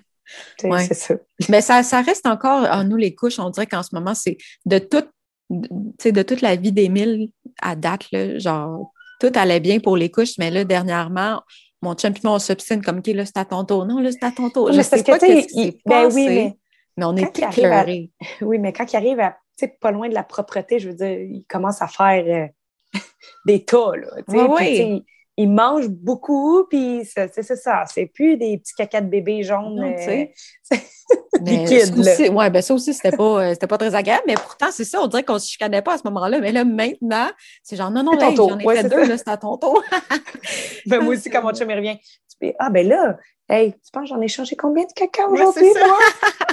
[0.66, 0.84] Ouais.
[0.84, 1.16] C'est ça.
[1.50, 3.40] Mais ça, ça reste encore en nous les couches.
[3.40, 4.36] On dirait qu'en ce moment, c'est
[4.66, 5.08] de toute,
[5.50, 7.30] de toute la vie d'Émile
[7.62, 8.92] à date, là, genre,
[9.22, 11.42] tout allait bien pour les couches, mais là, dernièrement,
[11.82, 13.86] mon champion s'obstine comme, OK, là, c'est à ton tour.
[13.86, 14.74] Non, là, c'est à ton tour.
[14.74, 16.54] Je sais pas qu'est-ce qui s'est ben passé, oui,
[16.98, 18.12] mais, on est éclairés.
[18.42, 19.38] Oui, mais quand il arrive à
[19.68, 22.52] pas loin de la propreté, je veux dire, il commence à faire
[22.96, 23.00] euh,
[23.46, 24.08] des tas, là.
[24.28, 25.04] oui.
[25.38, 27.84] il, mange beaucoup, puis c'est ça.
[27.88, 29.80] C'est plus des petits cacas de bébé jaunes.
[29.80, 30.26] Euh,
[31.42, 31.98] liquides,
[32.34, 35.08] ouais, ben ça aussi, c'était pas, euh, pas très agréable, mais pourtant, c'est ça, on
[35.08, 36.40] dirait qu'on ne se chicanait pas à ce moment-là.
[36.40, 37.30] Mais là, maintenant,
[37.64, 39.82] c'est genre, non, non, là, j'en ai fait deux, là, c'est à ton tour.
[40.86, 43.18] ben, moi aussi, quand mon chum revient, tu dis, ah, ben là,
[43.50, 45.70] hey, tu penses, j'en ai changé combien de caca aujourd'hui,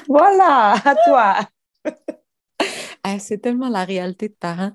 [0.09, 1.35] voilà, à toi.
[3.19, 4.73] C'est tellement la réalité de parents.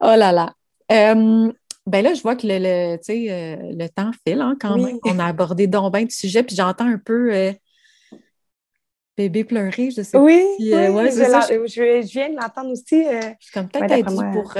[0.00, 0.54] Oh là là.
[0.92, 1.52] Euh,
[1.86, 4.98] ben là, je vois que le, le, euh, le temps file hein, quand même.
[5.04, 7.52] On a abordé donc bien de sujets, puis j'entends un peu euh,
[9.16, 10.86] bébé pleurer, je sais oui, pas.
[10.86, 13.04] Si, oui, je, je, viens de l'entendre aussi.
[13.04, 14.54] je comme peut-être être dit pour.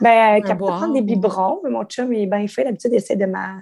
[0.00, 2.64] ben, quand prendre des biberons, mon chum, il est bien fait.
[2.64, 3.56] D'habitude, il essaie de ma.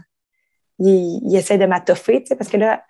[0.79, 2.83] Il, il essaie de parce que là,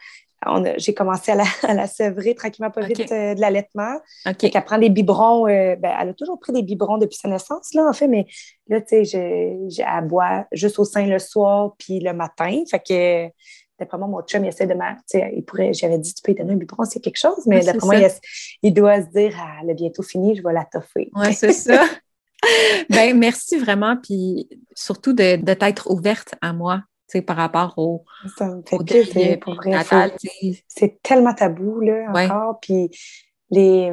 [0.76, 4.00] j'ai commencé à la, à la, sevrer tranquillement pas vite euh, de l'allaitement.
[4.26, 4.50] Okay.
[4.54, 5.46] Elle prend des biberons.
[5.46, 8.26] Euh, ben, elle a toujours pris des biberons depuis sa naissance, là, en fait, mais
[8.68, 12.62] là, tu sais, elle boit juste au sein le soir puis le matin.
[12.70, 13.32] Fait que,
[13.78, 14.96] d'après moi, mon chum, il essaie de ma.
[15.12, 17.86] Il pourrait, j'avais dit, tu peux lui donner un biberon, c'est quelque chose, mais d'après
[17.86, 18.08] moi,
[18.62, 21.10] il, doit se dire, ah, elle a bientôt fini, je vais la toffer.
[21.14, 21.84] Oui, c'est ça.
[22.90, 26.82] ben, merci vraiment, puis surtout de, de t'être ouverte à moi
[27.18, 28.04] par rapport au,
[29.36, 30.12] pour vrai.
[30.68, 32.60] C'est tellement tabou, là, encore.
[32.60, 32.90] Puis,
[33.50, 33.92] les...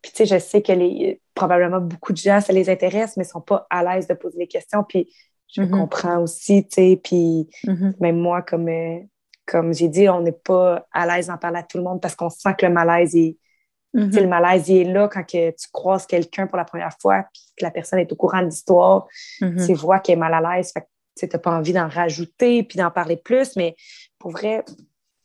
[0.00, 1.20] Puis, tu sais, je sais que les...
[1.34, 4.38] probablement beaucoup de gens, ça les intéresse, mais ne sont pas à l'aise de poser
[4.38, 4.84] des questions.
[4.88, 5.08] Puis,
[5.54, 5.70] je mm-hmm.
[5.70, 7.00] comprends aussi, tu sais.
[7.02, 7.94] Puis, mm-hmm.
[8.00, 8.98] même moi, comme, euh,
[9.46, 12.14] comme j'ai dit, on n'est pas à l'aise d'en parler à tout le monde parce
[12.14, 13.36] qu'on sent que le malaise est...
[13.94, 14.20] Mm-hmm.
[14.22, 17.42] Le malaise, il est là quand que tu croises quelqu'un pour la première fois, puis
[17.58, 19.06] que la personne est au courant de l'histoire,
[19.38, 20.72] tu vois qu'elle est mal à l'aise.
[21.16, 23.76] Tu n'as pas envie d'en rajouter puis d'en parler plus, mais
[24.18, 24.64] pour vrai,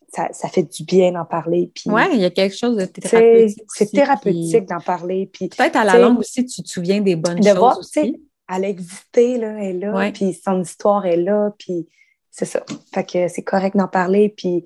[0.10, 1.72] ça, ça fait du bien d'en parler.
[1.86, 3.64] Oui, il y a quelque chose de thérapeutique.
[3.68, 5.30] C'est thérapeutique d'en parler.
[5.40, 7.58] Peut-être à la longue aussi, tu te souviens des bonnes de choses.
[7.58, 8.22] Voir, aussi.
[8.50, 11.88] Elle a existé, là, elle est là, puis son histoire est là, puis
[12.32, 12.64] c'est ça.
[12.94, 14.64] Fait que c'est correct d'en parler, puis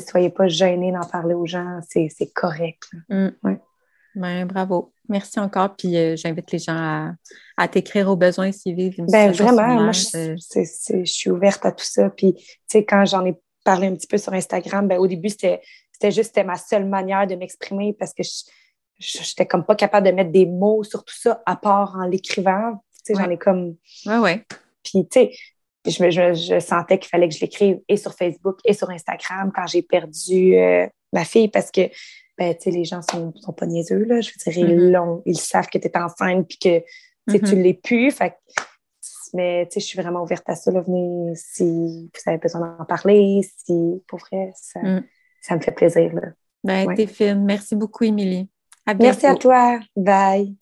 [0.00, 2.84] soyez pas gênés d'en parler aux gens, c'est correct.
[3.08, 3.28] Mm.
[4.14, 4.92] Ben, bravo.
[5.08, 5.76] Merci encore.
[5.76, 7.12] Puis euh, j'invite les gens
[7.56, 11.84] à, t'écrire aux besoins s'ils vivent une ben, vraiment, moi, je, suis ouverte à tout
[11.84, 12.10] ça.
[12.10, 13.34] Puis, tu sais, quand j'en ai
[13.64, 15.60] parlé un petit peu sur Instagram, ben, au début, c'était
[16.04, 18.22] juste c'était ma seule manière de m'exprimer parce que
[18.98, 22.06] je n'étais comme pas capable de mettre des mots sur tout ça à part en
[22.06, 22.82] l'écrivant.
[23.04, 23.76] Tu sais, j'en ai comme.
[24.06, 24.44] Ouais, ouais.
[24.82, 25.32] Puis, tu sais,
[25.86, 29.66] je, je, sentais qu'il fallait que je l'écrive et sur Facebook et sur Instagram quand
[29.66, 31.82] j'ai perdu euh, ma fille parce que
[32.38, 34.20] ben, les gens sont, sont pas niaiseux, là.
[34.20, 35.22] Je veux dire, ils, mm-hmm.
[35.26, 36.78] ils savent que tu es enceinte puis que
[37.30, 37.62] tu mm-hmm.
[37.62, 38.10] l'es plus.
[38.10, 38.34] Fait
[39.34, 40.70] mais je suis vraiment ouverte à ça.
[40.70, 45.04] Là, venez si vous avez besoin d'en parler, si pour vrai, ça, mm.
[45.42, 46.14] ça me fait plaisir.
[46.14, 46.28] Là.
[46.62, 47.44] Ben, t'es fine.
[47.44, 48.48] Merci beaucoup, Émilie.
[48.98, 49.80] Merci à toi.
[49.96, 50.56] Bye.